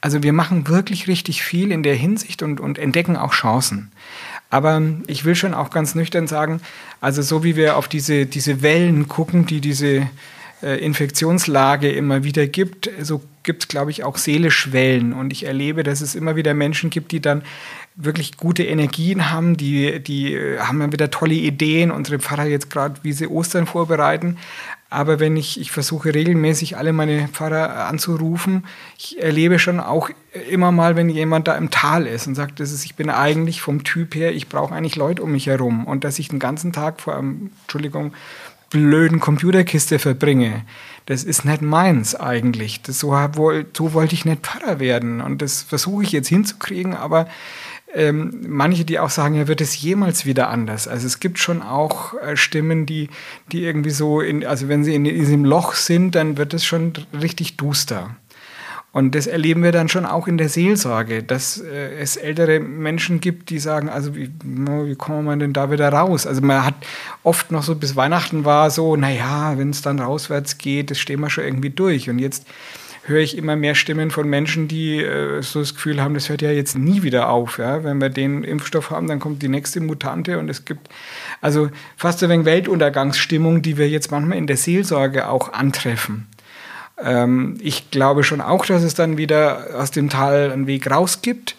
Also 0.01 0.23
wir 0.23 0.33
machen 0.33 0.69
wirklich 0.69 1.09
richtig 1.09 1.43
viel 1.43 1.73
in 1.73 1.83
der 1.83 1.95
Hinsicht 1.95 2.43
und, 2.43 2.61
und 2.61 2.79
entdecken 2.79 3.17
auch 3.17 3.33
Chancen. 3.33 3.91
Aber 4.55 4.81
ich 5.09 5.25
will 5.25 5.35
schon 5.35 5.53
auch 5.53 5.71
ganz 5.71 5.97
nüchtern 5.97 6.29
sagen, 6.29 6.61
also 7.01 7.23
so 7.23 7.43
wie 7.43 7.57
wir 7.57 7.77
auf 7.77 7.89
diese, 7.89 8.25
diese 8.25 8.63
Wellen 8.63 9.09
gucken, 9.09 9.47
die 9.47 9.61
diese 9.61 10.09
äh, 10.63 10.79
Infektionslage 10.79 11.91
immer 11.91 12.23
wieder 12.23 12.47
gibt, 12.47 12.89
so 13.01 13.21
gibt 13.43 13.65
es, 13.65 13.69
glaube 13.69 13.91
ich, 13.91 14.05
auch 14.05 14.17
seelisch 14.17 14.71
Wellen. 14.71 15.13
Und 15.13 15.33
ich 15.33 15.45
erlebe, 15.45 15.83
dass 15.83 16.01
es 16.01 16.15
immer 16.15 16.37
wieder 16.37 16.55
Menschen 16.55 16.91
gibt, 16.91 17.11
die 17.11 17.19
dann 17.19 17.43
wirklich 17.97 18.37
gute 18.37 18.63
Energien 18.63 19.33
haben, 19.33 19.57
die, 19.57 19.99
die 19.99 20.35
äh, 20.35 20.61
haben 20.61 20.79
dann 20.79 20.93
wieder 20.93 21.11
tolle 21.11 21.35
Ideen. 21.35 21.91
Unsere 21.91 22.21
Pfarrer 22.21 22.47
jetzt 22.47 22.71
gerade, 22.71 23.01
wie 23.03 23.13
sie 23.13 23.27
Ostern 23.27 23.67
vorbereiten. 23.67 24.37
Aber 24.91 25.19
wenn 25.19 25.37
ich, 25.37 25.61
ich 25.61 25.73
versuche 25.73 26.15
regelmäßig 26.15 26.77
alle 26.77 26.93
meine 26.93 27.29
Pfarrer 27.29 27.87
anzurufen, 27.87 28.65
ich 28.97 29.21
erlebe 29.21 29.59
schon 29.59 29.81
auch 29.81 30.09
immer 30.51 30.71
mal, 30.71 30.95
wenn 30.95 31.09
jemand 31.09 31.49
da 31.49 31.57
im 31.57 31.71
Tal 31.71 32.07
ist 32.07 32.27
und 32.27 32.35
sagt, 32.35 32.61
das 32.61 32.71
ist, 32.71 32.85
ich 32.85 32.95
bin 32.95 33.11
eigentlich 33.11 33.61
vom 33.61 33.83
Typ 33.83 34.15
her, 34.15 34.33
ich 34.33 34.49
brauche 34.49 34.75
eigentlich 34.75 34.97
Leute 34.97 35.23
um 35.23 35.33
mich 35.33 35.47
herum 35.47 35.87
und 35.87 36.05
dass 36.05 36.19
ich 36.19 36.29
den 36.29 36.39
ganzen 36.39 36.73
Tag 36.73 37.01
vor 37.01 37.17
einem, 37.17 37.51
Entschuldigung, 37.63 38.13
blöden 38.71 39.21
Computerkiste 39.21 39.99
verbringe, 39.99 40.65
das 41.07 41.23
ist 41.23 41.45
nicht 41.45 41.63
meins 41.63 42.15
eigentlich. 42.15 42.83
Das, 42.83 42.99
so, 42.99 43.17
so 43.77 43.93
wollte 43.93 44.15
ich 44.15 44.25
nicht 44.25 44.47
Pfarrer 44.47 44.81
werden 44.81 45.21
und 45.21 45.43
das 45.43 45.63
versuche 45.63 46.03
ich 46.03 46.13
jetzt 46.13 46.29
hinzukriegen, 46.29 46.95
aber 46.95 47.29
ähm, 47.95 48.41
manche, 48.49 48.85
die 48.85 48.99
auch 48.99 49.11
sagen, 49.11 49.35
ja, 49.35 49.49
wird 49.49 49.61
es 49.61 49.81
jemals 49.81 50.27
wieder 50.27 50.49
anders. 50.49 50.89
Also 50.89 51.07
es 51.07 51.21
gibt 51.21 51.39
schon 51.39 51.63
auch 51.63 52.15
äh, 52.15 52.37
Stimmen, 52.37 52.87
die, 52.87 53.09
die 53.53 53.65
irgendwie 53.65 53.91
so, 53.91 54.21
in, 54.21 54.45
also 54.45 54.69
wenn 54.69 54.85
sie 54.85 54.95
in 54.95 55.05
diesem 55.05 55.45
Loch 55.45 55.75
sind, 55.75 56.15
dann 56.15 56.37
wird 56.37 56.55
es 56.55 56.65
schon 56.65 56.93
richtig 57.13 57.57
duster. 57.57 58.17
Und 58.95 59.17
das 59.17 59.27
erleben 59.27 59.65
wir 59.65 59.73
dann 59.73 59.89
schon 59.89 60.07
auch 60.07 60.29
in 60.29 60.39
der 60.39 60.49
Seelsorge, 60.49 61.25
dass 61.25 61.61
äh, 61.61 61.97
es 61.99 62.17
ältere 62.17 62.61
Menschen 62.61 63.21
gibt, 63.21 63.51
die 63.51 63.59
sagen, 63.59 63.89
also 63.89 64.15
wie, 64.15 64.31
wie 64.45 64.95
kommen 64.95 65.25
wir 65.25 65.37
denn 65.37 65.53
da 65.53 65.73
wieder 65.73 65.89
raus? 65.89 66.29
Also 66.29 66.43
man 66.43 66.65
hat 66.65 66.75
oft 67.25 67.51
noch 67.51 67.65
so 67.65 67.75
bis 67.75 67.97
Weihnachten 67.97 68.45
war 68.45 68.71
so, 68.71 68.95
naja, 68.95 69.55
wenn 69.57 69.71
es 69.71 69.83
dann 69.83 69.99
rauswärts 69.99 70.59
geht, 70.59 70.93
das 70.93 71.01
stehen 71.01 71.21
wir 71.21 71.29
schon 71.31 71.43
irgendwie 71.43 71.71
durch. 71.71 72.09
Und 72.09 72.21
jetzt 72.21 72.47
höre 73.07 73.21
ich 73.21 73.37
immer 73.37 73.55
mehr 73.55 73.75
Stimmen 73.75 74.11
von 74.11 74.29
Menschen, 74.29 74.67
die 74.67 75.03
äh, 75.03 75.43
so 75.43 75.61
das 75.61 75.75
Gefühl 75.75 76.01
haben, 76.01 76.15
das 76.15 76.29
hört 76.29 76.43
ja 76.43 76.51
jetzt 76.51 76.77
nie 76.77 77.03
wieder 77.03 77.29
auf. 77.29 77.59
Ja? 77.59 77.85
Wenn 77.85 78.01
wir 78.01 78.09
den 78.09 78.45
Impfstoff 78.45 78.91
haben, 78.91 79.07
dann 79.07 79.21
kommt 79.21 79.43
die 79.43 79.49
nächste 79.49 79.81
Mutante 79.81 80.39
und 80.39 80.49
es 80.49 80.65
gibt 80.65 80.89
also 81.41 81.71
fast 81.97 82.23
ein 82.23 82.31
wenig 82.31 82.47
Weltuntergangsstimmung, 82.47 83.63
die 83.63 83.77
wir 83.77 83.89
jetzt 83.89 84.11
manchmal 84.11 84.39
in 84.39 84.47
der 84.47 84.57
Seelsorge 84.57 85.29
auch 85.29 85.53
antreffen. 85.53 86.27
Ähm, 87.03 87.59
ich 87.61 87.91
glaube 87.91 88.25
schon 88.25 88.41
auch, 88.41 88.65
dass 88.65 88.83
es 88.83 88.95
dann 88.95 89.19
wieder 89.19 89.67
aus 89.79 89.91
dem 89.91 90.09
Tal 90.09 90.51
einen 90.51 90.67
Weg 90.67 90.91
raus 90.91 91.21
gibt, 91.21 91.57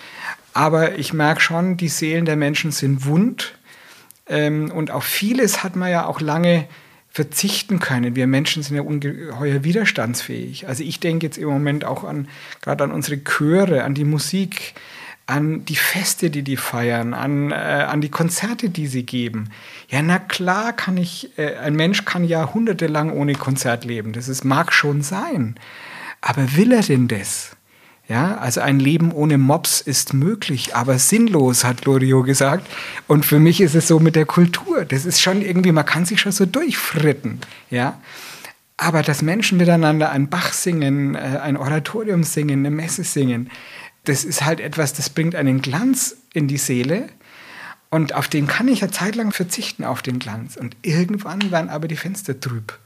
aber 0.53 0.97
ich 0.97 1.13
merke 1.13 1.41
schon, 1.41 1.77
die 1.77 1.89
Seelen 1.89 2.25
der 2.25 2.37
Menschen 2.37 2.71
sind 2.71 3.05
wund 3.05 3.53
ähm, 4.27 4.71
und 4.71 4.89
auf 4.89 5.03
vieles 5.03 5.63
hat 5.63 5.75
man 5.75 5.91
ja 5.91 6.05
auch 6.05 6.21
lange 6.21 6.67
verzichten 7.15 7.79
können. 7.79 8.17
Wir 8.17 8.27
Menschen 8.27 8.61
sind 8.61 8.75
ja 8.75 8.81
ungeheuer 8.81 9.63
widerstandsfähig. 9.63 10.67
Also 10.67 10.83
ich 10.83 10.99
denke 10.99 11.25
jetzt 11.25 11.37
im 11.37 11.47
Moment 11.47 11.85
auch 11.85 12.03
an 12.03 12.27
gerade 12.61 12.83
an 12.83 12.91
unsere 12.91 13.23
Chöre, 13.23 13.85
an 13.85 13.93
die 13.93 14.03
Musik, 14.03 14.73
an 15.25 15.63
die 15.63 15.77
Feste, 15.77 16.29
die 16.29 16.41
die 16.43 16.57
feiern, 16.57 17.13
an, 17.13 17.51
äh, 17.51 17.55
an 17.55 18.01
die 18.01 18.09
Konzerte, 18.09 18.69
die 18.69 18.87
sie 18.87 19.03
geben. 19.03 19.51
Ja, 19.87 20.01
na 20.01 20.19
klar 20.19 20.73
kann 20.73 20.97
ich, 20.97 21.29
äh, 21.37 21.55
ein 21.55 21.77
Mensch 21.77 22.03
kann 22.03 22.25
jahrhundertelang 22.25 23.13
ohne 23.13 23.35
Konzert 23.35 23.85
leben. 23.85 24.11
Das 24.11 24.27
ist, 24.27 24.43
mag 24.43 24.73
schon 24.73 25.01
sein. 25.01 25.55
Aber 26.19 26.57
will 26.57 26.73
er 26.73 26.81
denn 26.81 27.07
das? 27.07 27.55
Ja, 28.07 28.37
also 28.37 28.61
ein 28.61 28.79
Leben 28.79 29.11
ohne 29.11 29.39
Mops 29.39 29.81
ist 29.81 30.13
möglich, 30.13 30.75
aber 30.75 30.99
sinnlos, 30.99 31.63
hat 31.63 31.85
Loriot 31.85 32.25
gesagt. 32.25 32.67
Und 33.07 33.25
für 33.25 33.39
mich 33.39 33.61
ist 33.61 33.73
es 33.73 33.87
so 33.87 33.99
mit 33.99 34.15
der 34.15 34.27
Kultur. 34.27 34.85
Das 34.85 35.05
ist 35.05 35.21
schon 35.21 35.41
irgendwie, 35.41 35.71
man 35.71 35.85
kann 35.85 36.05
sich 36.05 36.21
schon 36.21 36.31
so 36.31 36.45
durchfritten. 36.45 37.39
Ja, 37.71 37.99
aber 38.77 39.01
dass 39.01 39.21
Menschen 39.21 39.57
miteinander 39.57 40.11
ein 40.11 40.29
Bach 40.29 40.53
singen, 40.53 41.15
äh, 41.15 41.39
ein 41.41 41.57
Oratorium 41.57 42.23
singen, 42.23 42.59
eine 42.59 42.69
Messe 42.71 43.03
singen, 43.03 43.49
das 44.03 44.23
ist 44.23 44.43
halt 44.45 44.59
etwas, 44.59 44.93
das 44.93 45.09
bringt 45.09 45.35
einen 45.35 45.61
Glanz 45.61 46.17
in 46.33 46.47
die 46.47 46.57
Seele. 46.57 47.09
Und 47.89 48.13
auf 48.13 48.27
den 48.27 48.45
kann 48.45 48.67
ich 48.67 48.81
ja 48.81 48.91
zeitlang 48.91 49.31
verzichten, 49.31 49.83
auf 49.83 50.01
den 50.01 50.19
Glanz. 50.19 50.57
Und 50.57 50.75
irgendwann 50.83 51.49
werden 51.51 51.69
aber 51.69 51.87
die 51.87 51.95
Fenster 51.95 52.39
trüb. 52.39 52.77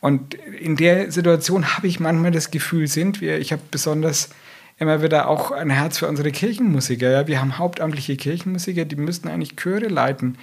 Und 0.00 0.34
in 0.34 0.76
der 0.76 1.12
Situation 1.12 1.76
habe 1.76 1.86
ich 1.86 2.00
manchmal 2.00 2.30
das 2.30 2.50
Gefühl, 2.50 2.86
sind 2.86 3.20
wir, 3.20 3.38
ich 3.38 3.52
habe 3.52 3.62
besonders 3.70 4.30
immer 4.78 5.02
wieder 5.02 5.28
auch 5.28 5.50
ein 5.50 5.68
Herz 5.68 5.98
für 5.98 6.08
unsere 6.08 6.32
Kirchenmusiker. 6.32 7.10
Ja? 7.10 7.26
Wir 7.26 7.40
haben 7.40 7.58
hauptamtliche 7.58 8.16
Kirchenmusiker, 8.16 8.86
die 8.86 8.96
müssten 8.96 9.28
eigentlich 9.28 9.56
Chöre 9.56 9.88
leiten. 9.88 10.38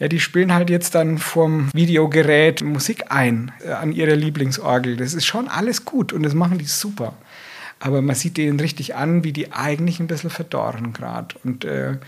Ja, 0.00 0.08
die 0.08 0.18
spielen 0.18 0.52
halt 0.52 0.70
jetzt 0.70 0.96
dann 0.96 1.18
vom 1.18 1.68
Videogerät 1.72 2.62
Musik 2.62 3.12
ein 3.12 3.52
äh, 3.64 3.70
an 3.72 3.92
ihrer 3.92 4.16
Lieblingsorgel. 4.16 4.96
Das 4.96 5.14
ist 5.14 5.26
schon 5.26 5.46
alles 5.46 5.84
gut 5.84 6.12
und 6.12 6.24
das 6.24 6.34
machen 6.34 6.58
die 6.58 6.64
super. 6.64 7.14
Aber 7.78 8.02
man 8.02 8.16
sieht 8.16 8.36
denen 8.36 8.58
richtig 8.58 8.96
an, 8.96 9.22
wie 9.22 9.32
die 9.32 9.52
eigentlich 9.52 10.00
ein 10.00 10.06
bisschen 10.06 10.30
verdorren 10.30 10.92
gerade. 10.92 11.36
Und 11.44 11.64
äh, 11.64 11.98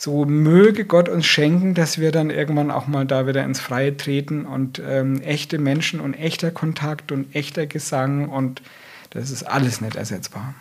so 0.00 0.24
möge 0.24 0.86
Gott 0.86 1.10
uns 1.10 1.26
schenken, 1.26 1.74
dass 1.74 1.98
wir 1.98 2.10
dann 2.10 2.30
irgendwann 2.30 2.70
auch 2.70 2.86
mal 2.86 3.04
da 3.04 3.26
wieder 3.26 3.44
ins 3.44 3.60
Freie 3.60 3.98
treten 3.98 4.46
und 4.46 4.80
ähm, 4.82 5.20
echte 5.20 5.58
Menschen 5.58 6.00
und 6.00 6.14
echter 6.14 6.50
Kontakt 6.50 7.12
und 7.12 7.36
echter 7.36 7.66
Gesang 7.66 8.30
und 8.30 8.62
das 9.10 9.30
ist 9.30 9.42
alles 9.42 9.82
nicht 9.82 9.96
ersetzbar. 9.96 10.54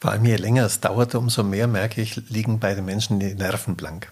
Vor 0.00 0.10
allem 0.10 0.24
je 0.24 0.34
länger 0.34 0.66
es 0.66 0.80
dauert, 0.80 1.14
umso 1.14 1.44
mehr 1.44 1.68
merke 1.68 2.00
ich, 2.00 2.16
liegen 2.30 2.58
bei 2.58 2.74
den 2.74 2.84
Menschen 2.84 3.20
die 3.20 3.32
Nerven 3.32 3.76
blank. 3.76 4.10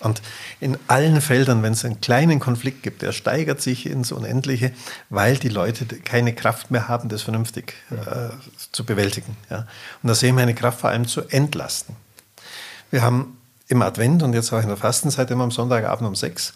Und 0.00 0.22
in 0.58 0.76
allen 0.88 1.20
Feldern, 1.20 1.62
wenn 1.62 1.72
es 1.72 1.84
einen 1.84 2.00
kleinen 2.00 2.40
Konflikt 2.40 2.82
gibt, 2.82 3.02
der 3.02 3.12
steigert 3.12 3.60
sich 3.60 3.86
ins 3.86 4.10
Unendliche, 4.10 4.72
weil 5.08 5.36
die 5.36 5.50
Leute 5.50 5.86
keine 5.86 6.34
Kraft 6.34 6.72
mehr 6.72 6.88
haben, 6.88 7.08
das 7.08 7.22
vernünftig 7.22 7.74
äh, 7.92 8.30
zu 8.72 8.84
bewältigen. 8.84 9.36
Ja. 9.50 9.68
Und 10.02 10.08
da 10.08 10.16
sehen 10.16 10.34
wir 10.34 10.42
eine 10.42 10.54
Kraft 10.54 10.80
vor 10.80 10.90
allem 10.90 11.06
zu 11.06 11.22
entlasten. 11.28 11.94
Wir 12.90 13.02
haben 13.02 13.37
im 13.68 13.82
Advent 13.82 14.22
und 14.22 14.32
jetzt 14.32 14.52
auch 14.52 14.62
in 14.62 14.68
der 14.68 14.76
Fastenzeit 14.76 15.30
immer 15.30 15.44
am 15.44 15.50
Sonntagabend 15.50 16.08
um 16.08 16.14
sechs 16.14 16.54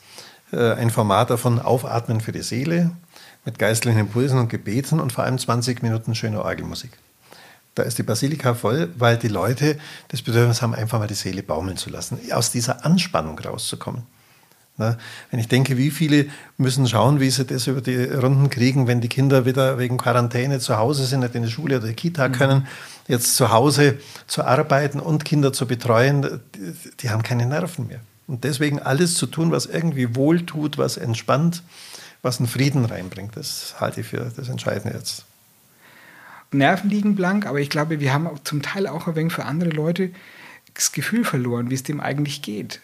äh, 0.52 0.72
ein 0.72 0.90
Format 0.90 1.30
davon 1.30 1.60
Aufatmen 1.60 2.20
für 2.20 2.32
die 2.32 2.42
Seele 2.42 2.90
mit 3.44 3.58
geistlichen 3.58 3.98
Impulsen 3.98 4.38
und 4.38 4.48
Gebeten 4.48 5.00
und 5.00 5.12
vor 5.12 5.24
allem 5.24 5.38
20 5.38 5.82
Minuten 5.82 6.14
schöne 6.14 6.42
Orgelmusik. 6.42 6.90
Da 7.74 7.82
ist 7.82 7.98
die 7.98 8.02
Basilika 8.02 8.54
voll, 8.54 8.90
weil 8.98 9.16
die 9.16 9.28
Leute 9.28 9.78
das 10.08 10.22
Bedürfnis 10.22 10.60
haben, 10.60 10.74
einfach 10.74 10.98
mal 10.98 11.08
die 11.08 11.14
Seele 11.14 11.42
baumeln 11.42 11.78
zu 11.78 11.88
lassen, 11.88 12.18
aus 12.32 12.50
dieser 12.50 12.84
Anspannung 12.84 13.38
rauszukommen. 13.38 14.02
Na, 14.79 14.97
wenn 15.31 15.39
ich 15.39 15.49
denke, 15.49 15.77
wie 15.77 15.91
viele 15.91 16.27
müssen 16.57 16.89
schauen, 16.89 17.20
wie 17.20 17.29
sie 17.29 17.45
das 17.45 17.66
über 17.66 17.83
die 17.83 18.05
Runden 18.05 18.49
kriegen, 18.49 18.87
wenn 18.87 19.03
die 19.03 19.09
Kinder 19.09 19.45
wieder 19.45 19.79
wegen 19.79 19.99
Quarantäne 19.99 20.61
zu 20.61 20.79
Hause 20.79 21.05
sind, 21.05 21.20
nicht 21.20 21.35
in 21.35 21.43
die 21.43 21.51
Schule 21.51 21.77
oder 21.77 21.89
die 21.89 21.95
Kita 21.95 22.29
mhm. 22.29 22.33
können, 22.33 22.66
jetzt 23.07 23.37
zu 23.37 23.51
Hause 23.51 23.99
zu 24.27 24.45
arbeiten 24.45 24.99
und 24.99 25.27
Kinder 25.27 25.53
zu 25.53 25.66
betreuen, 25.66 26.41
die, 26.55 26.73
die 27.01 27.11
haben 27.11 27.23
keine 27.23 27.45
Nerven 27.45 27.87
mehr. 27.87 28.01
Und 28.27 28.45
deswegen 28.45 28.79
alles 28.79 29.16
zu 29.16 29.27
tun, 29.27 29.51
was 29.51 29.66
irgendwie 29.66 30.16
wohltut, 30.16 30.79
was 30.79 30.97
entspannt, 30.97 31.62
was 32.23 32.39
einen 32.39 32.49
Frieden 32.49 32.87
reinbringt, 32.87 33.37
das 33.37 33.75
halte 33.79 34.01
ich 34.01 34.07
für 34.07 34.33
das 34.35 34.49
Entscheidende 34.49 34.97
jetzt. 34.97 35.27
Nerven 36.51 36.89
liegen 36.89 37.14
blank, 37.14 37.47
aber 37.47 37.61
ich 37.61 37.68
glaube, 37.68 38.01
wir 38.01 38.12
haben 38.14 38.31
zum 38.45 38.62
Teil 38.62 38.87
auch 38.87 39.07
ein 39.07 39.16
wenig 39.16 39.33
für 39.33 39.45
andere 39.45 39.70
Leute 39.70 40.11
das 40.73 40.93
Gefühl 40.93 41.25
verloren, 41.25 41.68
wie 41.68 41.75
es 41.75 41.83
dem 41.83 42.01
eigentlich 42.01 42.41
geht 42.41 42.81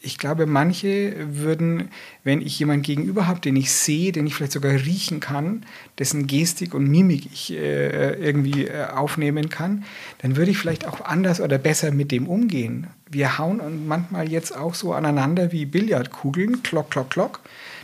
ich 0.00 0.18
glaube, 0.18 0.46
manche 0.46 1.14
würden, 1.42 1.88
wenn 2.22 2.40
ich 2.40 2.58
jemanden 2.58 2.82
gegenüber 2.82 3.26
habe, 3.26 3.40
den 3.40 3.56
ich 3.56 3.72
sehe, 3.72 4.12
den 4.12 4.26
ich 4.26 4.34
vielleicht 4.34 4.52
sogar 4.52 4.72
riechen 4.72 5.20
kann, 5.20 5.64
dessen 5.98 6.26
Gestik 6.26 6.74
und 6.74 6.88
Mimik 6.88 7.26
ich 7.32 7.52
äh, 7.52 8.12
irgendwie 8.14 8.66
äh, 8.66 8.86
aufnehmen 8.86 9.48
kann, 9.48 9.84
dann 10.18 10.36
würde 10.36 10.50
ich 10.50 10.58
vielleicht 10.58 10.86
auch 10.86 11.00
anders 11.00 11.40
oder 11.40 11.58
besser 11.58 11.90
mit 11.92 12.12
dem 12.12 12.28
umgehen. 12.28 12.86
Wir 13.10 13.38
hauen 13.38 13.60
und 13.60 13.88
manchmal 13.88 14.28
jetzt 14.30 14.56
auch 14.56 14.74
so 14.74 14.92
aneinander 14.92 15.50
wie 15.50 15.64
Billardkugeln, 15.64 16.62
klock, 16.62 16.90
klock, 16.90 17.10
klock. 17.10 17.40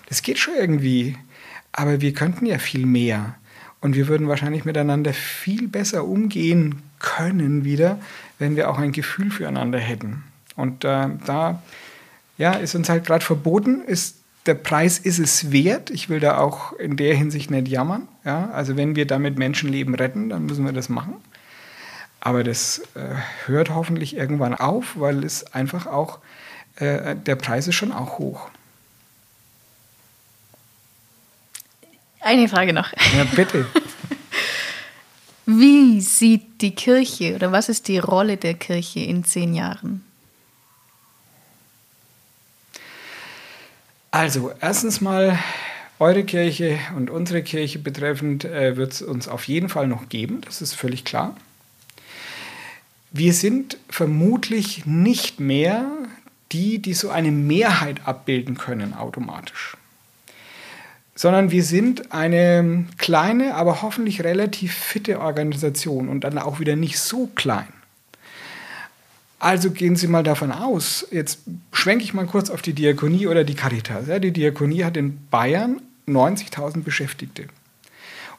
Das 0.09 0.23
geht 0.23 0.39
schon 0.39 0.55
irgendwie. 0.55 1.17
Aber 1.73 2.01
wir 2.03 2.13
könnten 2.13 2.45
ja 2.45 2.59
viel 2.59 2.85
mehr. 2.85 3.37
Und 3.81 3.97
wir 3.97 4.07
würden 4.07 4.29
wahrscheinlich 4.29 4.65
miteinander 4.65 5.13
viel 5.13 5.67
besser 5.67 6.05
umgehen 6.05 6.83
können 7.01 7.65
wieder, 7.65 7.99
wenn 8.39 8.55
wir 8.55 8.71
auch 8.71 8.79
ein 8.79 8.93
Gefühl 8.93 9.31
füreinander 9.31 9.79
hätten. 9.79 10.23
Und 10.55 10.85
äh, 10.85 11.09
da 11.27 11.63
ja, 12.39 12.53
ist 12.53 12.75
uns 12.75 12.89
halt 12.89 13.05
gerade 13.07 13.25
verboten, 13.25 13.83
ist 13.83 14.17
der 14.47 14.55
Preis 14.55 14.99
ist 14.99 15.19
es 15.19 15.53
wert. 15.53 15.91
Ich 15.91 16.09
will 16.09 16.21
da 16.21 16.39
auch 16.39 16.73
in 16.73 16.97
der 16.97 17.15
Hinsicht 17.15 17.51
nicht 17.51 17.69
jammern. 17.69 18.09
Ja, 18.25 18.51
also 18.51 18.77
wenn 18.77 18.97
wir 18.97 19.07
damit 19.07 19.39
Menschenleben 19.39 19.95
retten, 19.95 20.29
dann 20.29 20.47
müssen 20.47 20.65
wir 20.65 20.73
das 20.73 20.89
machen. 20.89 21.15
Aber 22.21 22.45
das 22.45 22.81
äh, 22.95 23.15
hört 23.47 23.71
hoffentlich 23.71 24.17
irgendwann 24.17 24.55
auf, 24.55 24.95
weil 24.99 25.25
es 25.25 25.55
einfach 25.55 25.87
auch, 25.87 26.19
äh, 26.77 27.17
der 27.17 27.37
Preis 27.37 27.69
ist 27.69 27.75
schon 27.75 27.93
auch 27.93 28.19
hoch. 28.19 28.49
Eine 32.21 32.49
Frage 32.49 32.73
noch. 32.73 32.93
Ja, 33.17 33.25
bitte. 33.35 33.67
Wie 35.47 36.01
sieht 36.01 36.63
die 36.63 36.75
Kirche 36.75 37.35
oder 37.35 37.51
was 37.51 37.69
ist 37.69 37.89
die 37.89 37.99
Rolle 37.99 38.37
der 38.37 38.55
Kirche 38.55 39.01
in 39.01 39.25
zehn 39.25 39.55
Jahren? 39.55 40.05
Also, 44.15 44.53
erstens 44.61 45.01
mal, 45.01 45.39
eure 45.99 46.23
Kirche 46.25 46.79
und 46.97 47.09
unsere 47.09 47.43
Kirche 47.43 47.79
betreffend 47.79 48.45
äh, 48.45 48.77
wird 48.77 48.93
es 48.93 49.01
uns 49.01 49.27
auf 49.27 49.49
jeden 49.49 49.71
Fall 49.71 49.89
noch 49.89 50.11
geben, 50.11 50.43
das 50.43 50.61
ist 50.61 50.75
völlig 50.75 51.07
klar. 51.07 51.35
Wir 53.11 53.33
sind 53.33 53.79
vermutlich 53.89 54.85
nicht 54.85 55.41
mehr 55.41 55.91
die, 56.53 56.79
die 56.79 56.93
so 56.93 57.09
eine 57.09 57.31
Mehrheit 57.31 58.07
abbilden 58.07 58.59
können 58.59 58.93
automatisch, 58.93 59.79
sondern 61.15 61.51
wir 61.51 61.65
sind 61.65 62.13
eine 62.13 62.85
kleine, 62.99 63.55
aber 63.55 63.81
hoffentlich 63.81 64.25
relativ 64.25 64.75
fitte 64.75 65.21
Organisation 65.21 66.11
und 66.11 66.25
dann 66.25 66.37
auch 66.37 66.61
wieder 66.61 66.77
nicht 66.77 66.99
so 66.99 67.31
klein. 67.35 67.73
Also 69.43 69.73
gehen 69.73 69.97
Sie 69.97 70.07
mal 70.07 70.23
davon 70.23 70.53
aus, 70.53 71.05
jetzt 71.11 71.41
schwenke 71.73 72.05
ich 72.05 72.15
mal 72.15 72.27
kurz 72.27 72.49
auf 72.49 72.63
die 72.63 72.75
Diakonie 72.75 73.27
oder 73.27 73.43
die 73.43 73.57
Caritas. 73.57 74.07
Ja, 74.07 74.21
die 74.21 74.31
Diakonie 74.31 74.85
hat 74.85 74.97
in 74.97 75.19
Bayern 75.33 75.83
90.000 76.07 76.85
Beschäftigte. 76.85 77.47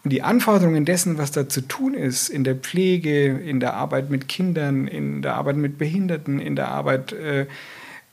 Und 0.06 0.14
die 0.14 0.22
Anforderungen 0.22 0.86
dessen, 0.86 1.18
was 1.18 1.32
da 1.32 1.50
zu 1.50 1.60
tun 1.60 1.94
ist, 1.94 2.30
in 2.30 2.46
der 2.46 2.56
Pflege, 2.56 3.38
in 3.38 3.60
der 3.60 3.74
Arbeit 3.74 4.10
mit 4.10 4.30
Kindern, 4.30 4.88
in 4.88 5.22
der 5.22 5.36
Arbeit 5.36 5.58
mit 5.58 5.78
Behinderten, 5.78 6.40
in 6.40 6.56
der 6.56 6.70
Arbeit 6.70 7.12
äh, 7.12 7.48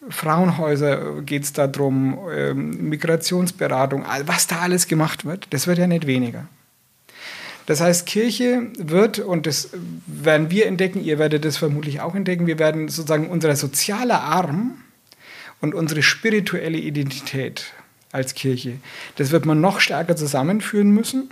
Frauenhäuser 0.08 1.22
geht 1.22 1.44
es 1.44 1.52
darum, 1.52 2.18
äh, 2.28 2.54
Migrationsberatung, 2.54 4.04
was 4.26 4.48
da 4.48 4.62
alles 4.62 4.88
gemacht 4.88 5.24
wird, 5.24 5.46
das 5.50 5.68
wird 5.68 5.78
ja 5.78 5.86
nicht 5.86 6.08
weniger. 6.08 6.48
Das 7.70 7.80
heißt, 7.80 8.04
Kirche 8.04 8.66
wird, 8.78 9.20
und 9.20 9.46
das 9.46 9.70
werden 10.08 10.50
wir 10.50 10.66
entdecken, 10.66 11.04
ihr 11.04 11.20
werdet 11.20 11.44
das 11.44 11.56
vermutlich 11.56 12.00
auch 12.00 12.16
entdecken, 12.16 12.48
wir 12.48 12.58
werden 12.58 12.88
sozusagen 12.88 13.28
unser 13.28 13.54
sozialer 13.54 14.22
Arm 14.22 14.78
und 15.60 15.72
unsere 15.72 16.02
spirituelle 16.02 16.78
Identität 16.78 17.72
als 18.10 18.34
Kirche, 18.34 18.78
das 19.14 19.30
wird 19.30 19.46
man 19.46 19.60
noch 19.60 19.78
stärker 19.78 20.16
zusammenführen 20.16 20.90
müssen. 20.90 21.30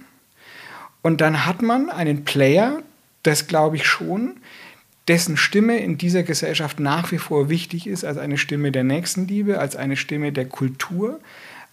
Und 1.03 1.21
dann 1.21 1.45
hat 1.45 1.61
man 1.61 1.91
einen 1.91 2.25
Player, 2.25 2.85
das 3.25 3.49
glaube 3.49 3.75
ich 3.75 3.85
schon, 3.85 4.37
dessen 5.09 5.37
Stimme 5.37 5.79
in 5.79 5.99
dieser 5.99 6.23
Gesellschaft 6.23 6.79
nach 6.79 7.11
wie 7.11 7.19
vor 7.19 7.49
wichtig 7.49 7.89
ist 7.89 8.05
als 8.05 8.17
eine 8.17 8.39
Stimme 8.39 8.71
der 8.71 8.85
Nächstenliebe, 8.85 9.59
als 9.59 9.75
eine 9.75 9.97
Stimme 9.97 10.31
der 10.31 10.45
Kultur, 10.45 11.19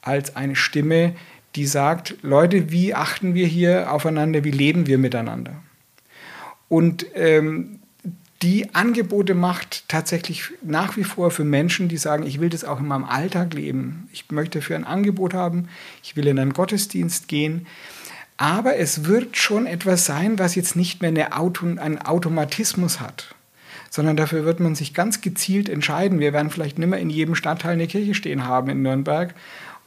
als 0.02 0.36
eine 0.36 0.56
Stimme 0.56 1.14
die 1.56 1.66
sagt, 1.66 2.16
Leute, 2.22 2.72
wie 2.72 2.94
achten 2.94 3.34
wir 3.34 3.48
hier 3.48 3.92
aufeinander, 3.92 4.44
wie 4.44 4.52
leben 4.52 4.88
wir 4.88 4.98
miteinander? 4.98 5.62
Und 6.68 7.06
ähm, 7.16 7.80
die 8.42 8.76
Angebote 8.76 9.34
macht 9.34 9.88
tatsächlich 9.88 10.44
nach 10.62 10.98
wie 10.98 11.04
vor 11.04 11.32
für 11.32 11.46
Menschen, 11.46 11.88
die 11.88 11.98
sagen, 11.98 12.26
ich 12.26 12.42
will 12.42 12.50
das 12.50 12.66
auch 12.66 12.80
in 12.80 12.88
meinem 12.88 13.06
Alltag 13.06 13.54
leben. 13.54 14.10
Ich 14.12 14.30
möchte 14.30 14.60
dafür 14.60 14.76
ein 14.76 14.84
Angebot 14.84 15.34
haben, 15.34 15.70
ich 16.04 16.16
will 16.16 16.28
in 16.28 16.38
einen 16.38 16.54
Gottesdienst 16.54 17.28
gehen. 17.28 17.66
Aber 18.38 18.76
es 18.76 19.06
wird 19.06 19.38
schon 19.38 19.66
etwas 19.66 20.06
sein, 20.06 20.38
was 20.38 20.56
jetzt 20.56 20.76
nicht 20.76 21.02
mehr 21.02 21.10
eine 21.10 21.38
Auto, 21.38 21.66
einen 21.66 22.00
Automatismus 22.00 23.00
hat, 23.00 23.34
sondern 23.90 24.18
dafür 24.18 24.44
wird 24.44 24.60
man 24.60 24.76
sich 24.76 24.94
ganz 24.94 25.22
gezielt 25.22 25.70
entscheiden. 25.70 26.20
Wir 26.20 26.34
werden 26.34 26.52
vielleicht 26.52 26.78
nicht 26.78 26.90
mehr 26.90 27.00
in 27.00 27.10
jedem 27.10 27.36
Stadtteil 27.36 27.74
eine 27.74 27.88
Kirche 27.88 28.14
stehen 28.14 28.46
haben 28.46 28.70
in 28.70 28.82
Nürnberg 28.82 29.34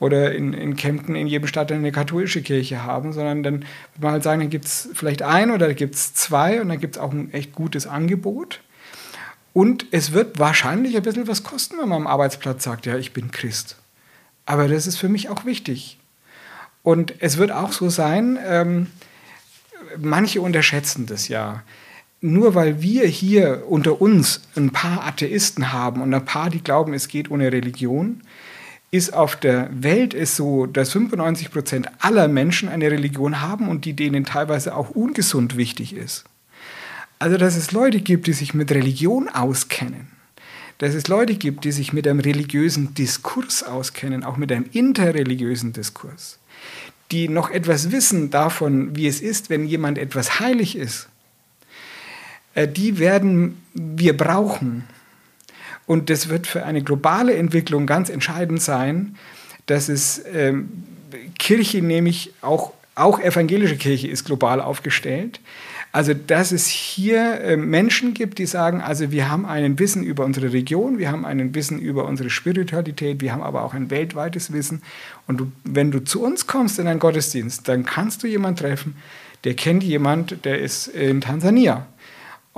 oder 0.01 0.33
in, 0.35 0.53
in 0.53 0.77
Kempten 0.77 1.17
in 1.17 1.27
jedem 1.27 1.49
Stadtteil 1.49 1.79
eine 1.79 1.93
katholische 1.93 2.43
Kirche 2.43 2.85
haben, 2.85 3.13
sondern 3.13 3.43
dann 3.43 3.55
würde 3.55 3.67
man 4.01 4.13
halt 4.13 4.23
sagen, 4.23 4.41
dann 4.41 4.51
gibt 4.51 4.67
es 4.67 4.89
vielleicht 4.95 5.23
ein 5.23 5.51
oder 5.51 5.75
gibt 5.75 5.95
es 5.95 6.15
zwei 6.15 6.61
und 6.61 6.69
dann 6.69 6.81
gibt 6.81 6.97
es 6.97 7.03
auch 7.03 7.13
ein 7.13 7.33
echt 7.33 7.53
gutes 7.53 7.87
Angebot. 7.87 8.61
Und 9.53 9.87
es 9.91 10.13
wird 10.13 10.39
wahrscheinlich 10.39 10.97
ein 10.97 11.03
bisschen 11.03 11.27
was 11.27 11.43
kosten, 11.43 11.79
wenn 11.81 11.89
man 11.89 12.03
am 12.03 12.07
Arbeitsplatz 12.07 12.63
sagt, 12.63 12.87
ja, 12.87 12.97
ich 12.97 13.13
bin 13.13 13.33
Christ. 13.33 13.77
Aber 14.47 14.69
das 14.69 14.87
ist 14.87 14.99
für 14.99 15.09
mich 15.09 15.29
auch 15.31 15.45
wichtig. 15.45 15.99
Und 16.83 17.15
es 17.19 17.39
wird 17.39 17.51
auch 17.51 17.73
so 17.73 17.91
sein, 17.91 18.39
ähm, 18.47 18.87
manche 19.99 20.41
unterschätzen 20.41 21.07
das 21.07 21.29
ja. 21.29 21.63
Nur 22.21 22.55
weil 22.55 22.83
wir 22.83 23.07
hier 23.07 23.65
unter 23.69 24.01
uns 24.01 24.43
ein 24.57 24.71
paar 24.71 25.05
Atheisten 25.05 25.73
haben 25.73 26.03
und 26.03 26.15
ein 26.15 26.25
paar, 26.25 26.51
die 26.51 26.63
glauben, 26.63 26.95
es 26.95 27.09
geht 27.09 27.31
ohne 27.31 27.53
Religion, 27.53 28.23
ist 28.91 29.13
auf 29.13 29.37
der 29.37 29.69
Welt 29.71 30.15
es 30.15 30.37
so, 30.37 30.67
dass 30.67 30.93
95 30.93 31.51
Prozent 31.51 31.89
aller 31.99 32.29
Menschen 32.29 32.69
eine 32.69 32.91
Religion 32.91 33.41
haben 33.43 33.69
und 33.69 33.85
die 33.85 33.93
denen 33.93 34.25
teilweise 34.25 34.75
auch 34.75 34.91
ungesund 34.91 35.57
wichtig 35.57 35.95
ist. 35.95 36.25
Also, 37.19 37.37
dass 37.37 37.57
es 37.57 37.73
Leute 37.73 38.01
gibt, 38.01 38.27
die 38.27 38.33
sich 38.33 38.55
mit 38.55 38.71
Religion 38.71 39.29
auskennen, 39.29 40.09
dass 40.79 40.95
es 40.95 41.09
Leute 41.09 41.35
gibt, 41.35 41.65
die 41.65 41.73
sich 41.73 41.93
mit 41.93 42.07
einem 42.07 42.21
religiösen 42.21 42.95
Diskurs 42.95 43.63
auskennen, 43.63 44.25
auch 44.25 44.37
mit 44.37 44.53
einem 44.53 44.67
interreligiösen 44.73 45.73
Diskurs, 45.73 46.39
die 47.11 47.29
noch 47.29 47.51
etwas 47.51 47.91
wissen 47.91 48.31
davon, 48.31 48.97
wie 48.97 49.09
es 49.09 49.21
ist, 49.21 49.51
wenn 49.51 49.67
jemand 49.67 49.99
etwas 49.99 50.41
heilig 50.41 50.77
ist, 50.77 51.09
äh, 52.55 52.69
die 52.69 52.99
werden 52.99 53.63
wir 53.75 54.17
brauchen. 54.17 54.85
Und 55.89 56.11
das 56.11 56.29
wird 56.29 56.47
für 56.47 56.67
eine 56.67 56.83
globale 56.83 57.35
Entwicklung 57.35 57.87
ganz 57.87 58.11
entscheidend 58.11 58.61
sein, 58.61 59.17
dass 59.65 59.89
es 59.89 60.23
ähm, 60.35 60.69
Kirche 61.39 61.81
nämlich 61.81 62.35
auch, 62.43 62.73
auch 62.95 63.19
evangelische 63.19 63.77
Kirche 63.77 64.07
ist 64.07 64.27
global 64.27 64.61
aufgestellt. 64.61 65.41
Also, 65.91 66.13
dass 66.13 66.53
es 66.53 66.67
hier 66.67 67.41
äh, 67.41 67.57
Menschen 67.57 68.13
gibt, 68.13 68.37
die 68.37 68.45
sagen, 68.45 68.83
also 68.83 69.11
wir 69.11 69.31
haben 69.31 69.47
ein 69.47 69.79
Wissen 69.79 70.03
über 70.05 70.27
unsere 70.27 70.53
Region, 70.53 70.99
wir 70.99 71.11
haben 71.11 71.25
ein 71.25 71.55
Wissen 71.55 71.79
über 71.79 72.05
unsere 72.05 72.29
Spiritualität, 72.29 73.23
wir 73.23 73.33
haben 73.33 73.43
aber 73.43 73.65
auch 73.65 73.73
ein 73.73 73.91
weltweites 73.91 74.53
Wissen. 74.53 74.83
Und 75.27 75.41
du, 75.41 75.53
wenn 75.65 75.91
du 75.91 76.01
zu 76.05 76.23
uns 76.23 76.47
kommst 76.47 76.79
in 76.79 76.87
einen 76.87 77.01
Gottesdienst, 77.01 77.67
dann 77.67 77.87
kannst 77.87 78.23
du 78.23 78.27
jemanden 78.27 78.59
treffen, 78.59 78.95
der 79.45 79.55
kennt 79.55 79.83
jemand, 79.83 80.45
der 80.45 80.59
ist 80.61 80.89
in 80.89 81.23
Tansania 81.23 81.87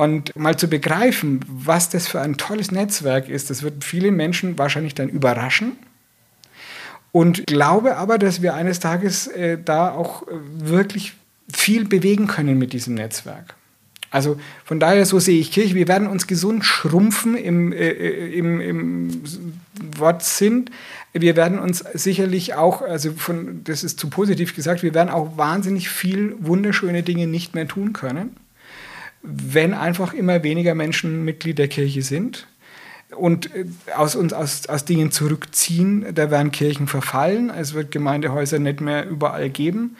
und 0.01 0.35
mal 0.35 0.57
zu 0.57 0.67
begreifen, 0.67 1.41
was 1.47 1.91
das 1.91 2.09
für 2.09 2.23
ein 2.23 2.39
tolles 2.39 2.73
Netzwerk 2.73 3.29
ist, 3.29 3.51
das 3.51 3.63
wird 3.63 3.85
viele 3.85 4.11
Menschen 4.11 4.57
wahrscheinlich 4.57 4.95
dann 4.95 5.11
überraschen. 5.11 5.73
Und 7.13 7.47
glaube 7.47 7.99
aber, 7.99 8.17
dass 8.17 8.41
wir 8.41 8.55
eines 8.55 8.81
Tages 8.81 9.27
äh, 9.27 9.59
da 9.63 9.91
auch 9.91 10.23
äh, 10.23 10.31
wirklich 10.55 11.13
viel 11.53 11.85
bewegen 11.85 12.29
können 12.29 12.57
mit 12.57 12.73
diesem 12.73 12.95
Netzwerk. 12.95 13.57
Also 14.11 14.41
von 14.65 14.81
daher, 14.81 15.05
so 15.05 15.19
sehe 15.19 15.39
ich 15.39 15.53
Kirche, 15.53 15.75
wir 15.75 15.87
werden 15.87 16.09
uns 16.09 16.27
gesund 16.27 16.65
schrumpfen 16.65 17.37
im, 17.37 17.71
äh, 17.71 17.91
äh 17.91 18.39
im, 18.39 18.61
im 18.63 19.23
Wort 19.99 20.25
Sinn. 20.25 20.71
Wir 21.13 21.37
werden 21.37 21.59
uns 21.59 21.85
sicherlich 21.93 22.55
auch, 22.55 22.81
also 22.81 23.13
von, 23.13 23.65
das 23.65 23.85
ist 23.85 24.01
zu 24.01 24.09
positiv 24.09 24.57
gesagt, 24.57 24.83
wir 24.83 24.95
werden 24.95 25.11
auch 25.11 25.37
wahnsinnig 25.37 25.91
viel 25.91 26.37
wunderschöne 26.39 27.03
Dinge 27.03 27.27
nicht 27.27 27.55
mehr 27.55 27.69
tun 27.69 27.93
können 27.93 28.35
wenn 29.23 29.75
einfach 29.75 30.13
immer 30.13 30.43
weniger 30.43 30.75
Menschen 30.75 31.25
Mitglied 31.25 31.59
der 31.59 31.69
Kirche 31.69 32.03
sind 32.03 32.47
und 33.17 33.55
äh, 33.55 33.67
aus 33.97 34.17
uns 34.17 34.33
aus, 34.33 34.67
aus 34.67 34.85
Dingen 34.85 35.11
zurückziehen, 35.11 36.07
da 36.15 36.31
werden 36.31 36.53
Kirchen 36.53 36.87
verfallen, 36.87 37.51
es 37.51 37.75
wird 37.75 37.91
Gemeindehäuser 37.91 38.59
nicht 38.59 38.81
mehr 38.81 39.09
überall 39.09 39.51
geben. 39.51 39.97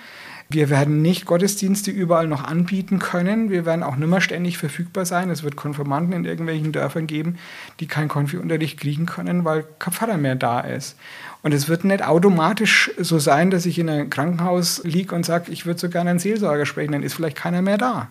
Wir 0.53 0.69
werden 0.69 1.01
nicht 1.01 1.27
Gottesdienste 1.27 1.93
überall 1.93 2.27
noch 2.27 2.43
anbieten 2.43 2.99
können. 2.99 3.51
Wir 3.51 3.65
werden 3.67 3.85
auch 3.85 3.95
nimmer 3.95 4.21
ständig 4.21 4.59
verfügbar 4.59 5.07
sein. 5.07 5.31
Es 5.31 5.45
wird 5.45 5.55
Konfirmanden 5.55 6.13
in 6.13 6.25
irgendwelchen 6.25 6.73
Dörfern 6.73 7.07
geben, 7.07 7.39
die 7.79 7.87
keinen 7.87 8.09
Konfi-Unterricht 8.09 8.81
kriegen 8.81 9.07
können, 9.07 9.45
weil 9.45 9.65
kein 9.79 9.93
Pfarrer 9.93 10.17
mehr 10.17 10.35
da 10.35 10.59
ist. 10.59 10.97
Und 11.43 11.55
es 11.55 11.69
wird 11.69 11.85
nicht 11.85 12.05
automatisch 12.05 12.91
so 12.99 13.21
sein, 13.21 13.53
dass 13.53 13.65
ich 13.65 13.79
in 13.79 13.89
einem 13.89 14.11
Krankenhaus 14.11 14.83
liege 14.83 15.15
und 15.15 15.25
sage, 15.25 15.53
ich 15.53 15.67
würde 15.67 15.79
so 15.79 15.89
gerne 15.89 16.11
einen 16.11 16.19
Seelsorger 16.19 16.67
sprechen, 16.67 16.93
dann 16.93 17.05
ist 17.05 17.15
vielleicht 17.15 17.37
keiner 17.37 17.63
mehr 17.63 17.79
da. 17.79 18.09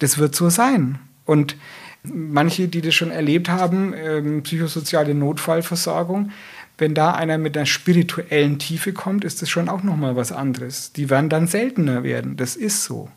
Das 0.00 0.18
wird 0.18 0.34
so 0.34 0.50
sein. 0.50 0.98
Und 1.24 1.56
manche, 2.02 2.68
die 2.68 2.80
das 2.80 2.94
schon 2.94 3.10
erlebt 3.10 3.48
haben, 3.48 3.94
ähm, 3.94 4.42
psychosoziale 4.42 5.14
Notfallversorgung, 5.14 6.30
wenn 6.78 6.94
da 6.94 7.12
einer 7.12 7.38
mit 7.38 7.56
einer 7.56 7.66
spirituellen 7.66 8.58
Tiefe 8.58 8.92
kommt, 8.92 9.24
ist 9.24 9.42
das 9.42 9.50
schon 9.50 9.68
auch 9.68 9.82
nochmal 9.82 10.16
was 10.16 10.32
anderes. 10.32 10.92
Die 10.92 11.10
werden 11.10 11.28
dann 11.28 11.46
seltener 11.46 12.02
werden. 12.02 12.36
Das 12.36 12.56
ist 12.56 12.84
so. 12.84 13.10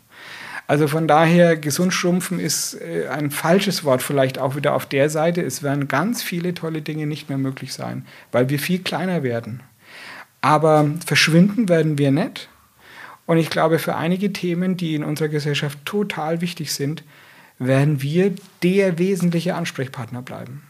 Also 0.66 0.88
von 0.88 1.06
daher, 1.08 1.56
gesund 1.56 1.92
schrumpfen 1.92 2.40
ist 2.40 2.74
äh, 2.74 3.08
ein 3.08 3.30
falsches 3.30 3.84
Wort 3.84 4.02
vielleicht 4.02 4.38
auch 4.38 4.56
wieder 4.56 4.74
auf 4.74 4.86
der 4.86 5.10
Seite. 5.10 5.42
Es 5.42 5.62
werden 5.62 5.88
ganz 5.88 6.22
viele 6.22 6.54
tolle 6.54 6.82
Dinge 6.82 7.06
nicht 7.06 7.28
mehr 7.28 7.38
möglich 7.38 7.74
sein, 7.74 8.06
weil 8.32 8.48
wir 8.48 8.58
viel 8.58 8.78
kleiner 8.78 9.22
werden. 9.22 9.62
Aber 10.40 10.90
verschwinden 11.04 11.68
werden 11.68 11.98
wir 11.98 12.10
nicht. 12.10 12.48
Und 13.26 13.38
ich 13.38 13.50
glaube, 13.50 13.78
für 13.78 13.96
einige 13.96 14.32
Themen, 14.32 14.76
die 14.76 14.94
in 14.94 15.04
unserer 15.04 15.28
Gesellschaft 15.28 15.78
total 15.84 16.40
wichtig 16.40 16.72
sind, 16.72 17.02
werden 17.58 18.02
wir 18.02 18.34
der 18.62 18.98
wesentliche 18.98 19.54
Ansprechpartner 19.54 20.22
bleiben. 20.22 20.62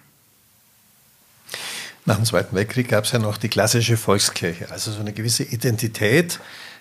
Nach 2.06 2.16
dem 2.16 2.26
Zweiten 2.26 2.54
Weltkrieg 2.54 2.88
gab 2.88 3.04
es 3.04 3.12
ja 3.12 3.18
noch 3.18 3.38
die 3.38 3.48
klassische 3.48 3.96
Volkskirche, 3.96 4.70
also 4.70 4.92
so 4.92 5.00
eine 5.00 5.12
gewisse 5.12 5.42
Identität 5.42 6.38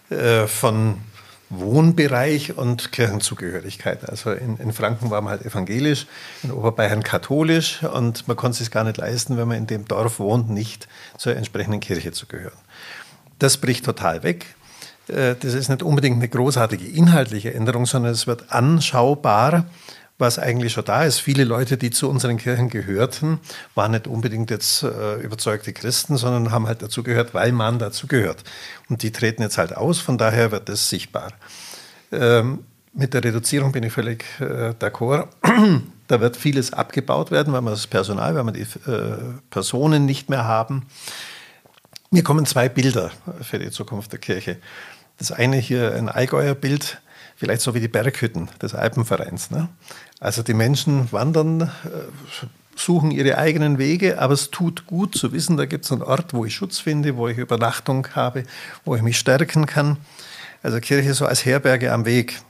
äh, 0.09 0.47
von 0.47 0.99
Wohnbereich 1.49 2.57
und 2.57 2.91
Kirchenzugehörigkeit. 2.91 4.09
Also 4.09 4.32
in, 4.32 4.57
in, 4.57 4.74
Franken 4.74 5.11
war 5.11 5.21
man 5.21 5.32
halt 5.32 5.45
evangelisch, 5.45 6.07
in 6.41 6.51
Oberbayern 6.51 7.03
katholisch 7.03 7.84
und 7.84 8.28
man 8.28 8.36
konnte 8.36 8.63
es 8.63 8.71
gar 8.71 8.84
nicht 8.84 8.97
leisten, 8.97 9.38
wenn 9.38 9.47
man 9.47 9.57
in 9.57 9.67
dem 9.67 9.88
Dorf 9.88 10.19
wohnt, 10.19 10.49
nicht 10.49 10.88
zur 11.17 11.36
entsprechenden 11.36 11.80
Kirche 11.80 12.11
zu 12.11 12.26
gehören. 12.26 12.57
Das 13.39 13.57
bricht 13.57 13.86
total 13.86 14.24
weg. 14.24 14.55
Äh, 15.08 15.36
das 15.39 15.54
ist 15.54 15.70
nicht 15.70 15.84
unbedingt 15.84 16.18
eine 16.18 16.30
großartige 16.30 16.86
inhaltliche 16.86 17.54
Änderung, 17.54 17.86
sondern 17.86 18.12
es 18.12 18.28
wird 18.28 18.51
anschaubar 18.51 19.66
was 20.20 20.39
eigentlich 20.39 20.74
schon 20.74 20.86
da 20.86 21.04
ist. 21.04 21.20
Viele 21.20 21.43
Leute, 21.43 21.78
die 21.78 21.89
zu 21.89 22.10
unseren 22.10 22.38
Kirchen 22.38 22.70
gehörten, 22.70 23.39
waren 23.76 23.91
nicht 23.91 24.08
unbedingt 24.08 24.51
jetzt 24.51 24.84
äh, 24.84 25.16
überzeugte 25.16 25.74
Christen, 25.74 26.18
sondern 26.18 26.51
haben 26.51 26.68
halt 26.68 26.82
dazu 26.82 27.04
gehört, 27.04 27.34
weil 27.34 27.51
man 27.51 27.80
dazu 27.80 28.08
gehört. 28.08 28.43
Und 28.89 29.04
die 29.04 29.12
treten 29.12 29.41
jetzt 29.41 29.58
halt 29.58 29.76
aus, 29.76 29.99
von 29.99 30.18
daher 30.18 30.51
wird 30.51 30.70
das 30.70 30.89
sichtbar. 30.89 31.34
Ähm, 32.12 32.60
mit 32.93 33.14
der 33.14 33.24
Reduzierung 33.24 33.72
bin 33.72 33.84
ich 33.84 33.91
völlig 33.91 34.24
äh, 34.39 34.74
d'accord. 34.80 35.28
da 36.08 36.22
wird 36.22 36.38
vieles 36.38 36.74
abgebaut 36.74 37.32
werden, 37.32 37.51
weil 37.51 37.62
wir 37.62 37.72
das 37.72 37.88
Personal, 37.88 38.36
weil 38.36 38.43
wir 38.43 38.51
die 38.51 38.89
äh, 38.89 39.18
Personen 39.49 40.06
nicht 40.06 40.30
mehr 40.30 40.45
haben. 40.45 40.86
Mir 42.12 42.24
kommen 42.24 42.45
zwei 42.45 42.70
Bilder 42.70 43.10
für 43.41 43.58
die 43.58 43.72
Zukunft 43.72 44.12
der 44.12 44.20
Kirche. 44.20 44.58
Das 45.18 45.32
eine 45.32 45.57
hier 45.57 45.93
ein 45.95 46.09
Allgäuer 46.09 46.55
Bild, 46.55 47.01
vielleicht 47.36 47.61
so 47.61 47.74
wie 47.74 47.80
die 47.80 47.88
Berghütten 47.88 48.49
des 48.61 48.76
Alpenvereins. 48.76 49.51
Ne? 49.51 49.70
Also 50.20 50.43
die 50.43 50.53
Menschen 50.53 51.11
wandern, 51.11 51.61
äh, 51.61 51.68
suchen 52.76 53.11
ihre 53.11 53.38
eigenen 53.38 53.78
Wege, 53.78 54.20
aber 54.20 54.34
es 54.34 54.49
tut 54.49 54.88
gut 54.88 55.16
zu 55.16 55.32
wissen, 55.32 55.57
da 55.57 55.66
gibt 55.66 55.86
es 55.86 55.91
einen 55.91 56.01
Ort, 56.01 56.34
wo 56.34 56.45
ich 56.45 56.55
Schutz 56.55 56.80
finde, 56.80 57.16
wo 57.18 57.28
ich 57.28 57.38
Übernachtung 57.38 58.07
habe, 58.16 58.43
wo 58.84 58.95
ich 58.95 59.01
mich 59.01 59.20
stärken 59.20 59.66
kann. 59.66 59.97
Also 60.64 60.80
Kirche 60.80 61.14
so 61.14 61.26
als 61.26 61.45
Herberge 61.45 61.91
am 61.91 62.05
Weg, 62.05 62.41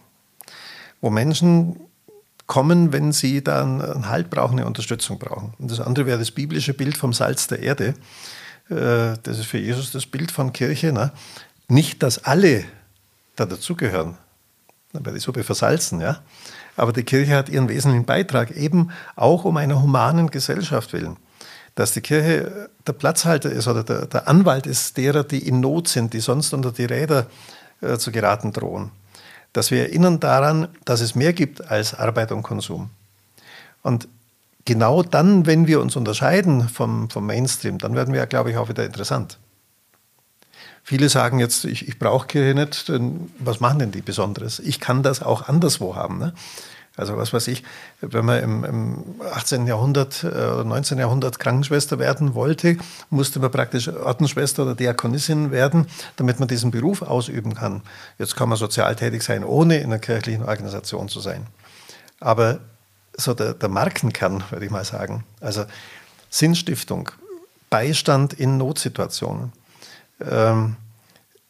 wo 1.01 1.09
Menschen 1.09 1.79
kommen, 2.45 2.93
wenn 2.93 3.11
sie 3.11 3.43
dann 3.43 3.81
einen 3.81 4.09
Halt 4.09 4.29
brauchen, 4.29 4.59
eine 4.59 4.67
Unterstützung 4.67 5.17
brauchen. 5.17 5.53
Und 5.59 5.71
das 5.71 5.79
andere 5.79 6.05
wäre 6.05 6.19
das 6.19 6.31
biblische 6.31 6.73
Bild 6.73 6.97
vom 6.97 7.13
Salz 7.13 7.47
der 7.47 7.59
Erde. 7.59 7.95
Äh, 8.69 9.17
das 9.23 9.39
ist 9.39 9.45
für 9.45 9.57
Jesus 9.57 9.91
das 9.91 10.05
Bild 10.05 10.31
von 10.31 10.53
Kirche. 10.53 10.91
Ne? 10.91 11.11
Nicht, 11.67 12.03
dass 12.03 12.23
alle 12.23 12.65
da 13.35 13.45
dazugehören, 13.45 14.17
dann 14.93 15.05
wäre 15.05 15.15
die 15.15 15.21
Suppe 15.21 15.43
versalzen, 15.43 16.01
ja. 16.01 16.19
Aber 16.75 16.93
die 16.93 17.03
Kirche 17.03 17.35
hat 17.35 17.49
ihren 17.49 17.69
wesentlichen 17.69 18.05
Beitrag 18.05 18.51
eben 18.51 18.91
auch 19.15 19.45
um 19.45 19.57
einer 19.57 19.81
humanen 19.81 20.29
Gesellschaft 20.29 20.93
willen. 20.93 21.17
Dass 21.75 21.93
die 21.93 22.01
Kirche 22.01 22.69
der 22.85 22.93
Platzhalter 22.93 23.51
ist 23.51 23.67
oder 23.67 23.83
der, 23.83 24.05
der 24.05 24.27
Anwalt 24.27 24.67
ist 24.67 24.97
derer, 24.97 25.23
die 25.23 25.47
in 25.47 25.59
Not 25.59 25.87
sind, 25.87 26.13
die 26.13 26.19
sonst 26.19 26.53
unter 26.53 26.71
die 26.71 26.85
Räder 26.85 27.27
äh, 27.81 27.97
zu 27.97 28.11
geraten 28.11 28.53
drohen. 28.53 28.91
Dass 29.53 29.71
wir 29.71 29.81
erinnern 29.81 30.19
daran, 30.19 30.67
dass 30.85 31.01
es 31.01 31.15
mehr 31.15 31.33
gibt 31.33 31.67
als 31.69 31.93
Arbeit 31.93 32.31
und 32.31 32.43
Konsum. 32.43 32.89
Und 33.83 34.07
genau 34.65 35.03
dann, 35.03 35.45
wenn 35.45 35.67
wir 35.67 35.81
uns 35.81 35.95
unterscheiden 35.95 36.69
vom, 36.69 37.09
vom 37.09 37.25
Mainstream, 37.25 37.77
dann 37.77 37.95
werden 37.95 38.13
wir, 38.13 38.25
glaube 38.25 38.51
ich, 38.51 38.57
auch 38.57 38.69
wieder 38.69 38.85
interessant. 38.85 39.37
Viele 40.83 41.07
sagen 41.07 41.39
jetzt, 41.39 41.63
ich, 41.65 41.87
ich 41.87 41.97
brauche 41.97 42.27
Kirche 42.27 42.53
nicht, 42.53 42.89
denn 42.89 43.31
was 43.39 43.59
machen 43.61 43.79
denn 43.79 43.91
die 43.91 44.01
Besonderes? 44.01 44.59
Ich 44.59 44.79
kann 44.79 45.01
das 45.01 45.21
auch 45.21 45.47
anderswo 45.47 45.95
haben. 45.95 46.17
Ne? 46.17 46.33
Also 46.95 47.17
was 47.17 47.33
weiß 47.33 47.47
ich, 47.47 47.63
wenn 48.01 48.25
man 48.25 48.43
im, 48.43 48.63
im 48.63 49.03
18. 49.33 49.65
Jahrhundert 49.65 50.23
äh, 50.23 50.27
oder 50.27 50.63
19. 50.63 50.99
Jahrhundert 50.99 51.39
Krankenschwester 51.39 51.97
werden 51.97 52.35
wollte, 52.35 52.77
musste 53.09 53.39
man 53.39 53.49
praktisch 53.49 53.87
Ordensschwester 53.87 54.63
oder 54.63 54.75
Diakonissin 54.75 55.51
werden, 55.51 55.87
damit 56.17 56.39
man 56.39 56.47
diesen 56.47 56.69
Beruf 56.69 57.01
ausüben 57.01 57.55
kann. 57.55 57.81
Jetzt 58.19 58.35
kann 58.35 58.49
man 58.49 58.57
sozial 58.59 58.95
tätig 58.95 59.23
sein, 59.23 59.43
ohne 59.43 59.77
in 59.77 59.85
einer 59.85 59.99
kirchlichen 59.99 60.43
Organisation 60.43 61.09
zu 61.09 61.19
sein. 61.19 61.47
Aber 62.19 62.59
so 63.17 63.33
der, 63.33 63.53
der 63.53 63.69
Markenkern, 63.69 64.43
würde 64.51 64.65
ich 64.65 64.71
mal 64.71 64.85
sagen, 64.85 65.23
also 65.39 65.65
Sinnstiftung, 66.29 67.09
Beistand 67.71 68.33
in 68.33 68.57
Notsituationen, 68.57 69.51
ähm, 70.29 70.75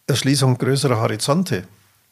Erschließung 0.08 0.58
größerer 0.58 1.00
Horizonte 1.00 1.64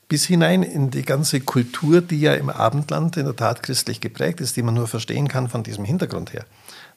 bis 0.08 0.26
hinein 0.26 0.62
in 0.62 0.92
die 0.92 1.04
ganze 1.04 1.40
Kultur, 1.40 2.02
die 2.02 2.20
ja 2.20 2.34
im 2.34 2.50
Abendland 2.50 3.16
in 3.16 3.26
der 3.26 3.36
Tat 3.36 3.64
christlich 3.64 4.02
geprägt 4.02 4.42
ist, 4.42 4.58
die 4.58 4.62
man 4.62 4.74
nur 4.74 4.88
verstehen 4.88 5.30
kann 5.30 5.48
von 5.48 5.64
diesem 5.64 5.86
Hintergrund 5.86 6.34
her. 6.34 6.46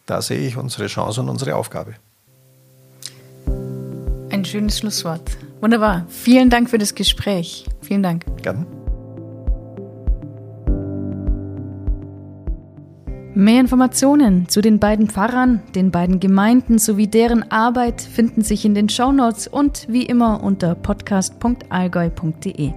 Da 0.05 0.21
sehe 0.21 0.41
ich 0.41 0.57
unsere 0.57 0.89
Chance 0.89 1.21
und 1.21 1.29
unsere 1.29 1.55
Aufgabe. 1.55 1.95
Ein 4.31 4.45
schönes 4.45 4.79
Schlusswort. 4.79 5.31
Wunderbar. 5.61 6.07
Vielen 6.09 6.51
Dank 6.51 6.69
für 6.69 6.79
das 6.79 6.95
Gespräch. 6.95 7.67
Vielen 7.83 8.03
Dank. 8.03 8.25
Gerne. 8.43 8.67
Mehr 13.37 13.59
Informationen 13.59 14.49
zu 14.49 14.61
den 14.61 14.79
beiden 14.79 15.09
Pfarrern, 15.09 15.61
den 15.75 15.91
beiden 15.91 16.21
Gemeinden 16.21 16.79
sowie 16.79 17.09
deren 17.09 17.51
Arbeit 17.51 18.01
finden 18.01 18.43
sich 18.43 18.65
in 18.65 18.77
den 18.77 18.89
Shownotes 18.89 19.49
und 19.49 19.87
wie 19.89 20.07
immer 20.07 20.45
unter 20.45 20.77
podcast.allgäu.de. 20.77 22.71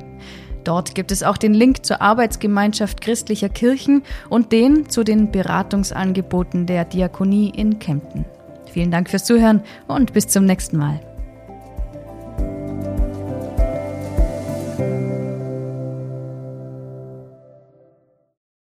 Dort 0.63 0.95
gibt 0.95 1.11
es 1.11 1.21
auch 1.21 1.37
den 1.37 1.53
Link 1.53 1.85
zur 1.85 2.01
Arbeitsgemeinschaft 2.01 3.01
christlicher 3.01 3.49
Kirchen 3.49 4.01
und 4.29 4.51
den 4.51 4.89
zu 4.89 5.03
den 5.03 5.31
Beratungsangeboten 5.31 6.65
der 6.65 6.85
Diakonie 6.85 7.53
in 7.55 7.77
Kempten. 7.77 8.25
Vielen 8.71 8.89
Dank 8.89 9.11
fürs 9.11 9.25
Zuhören 9.25 9.61
und 9.87 10.11
bis 10.13 10.27
zum 10.27 10.45
nächsten 10.45 10.77
Mal. 10.77 11.06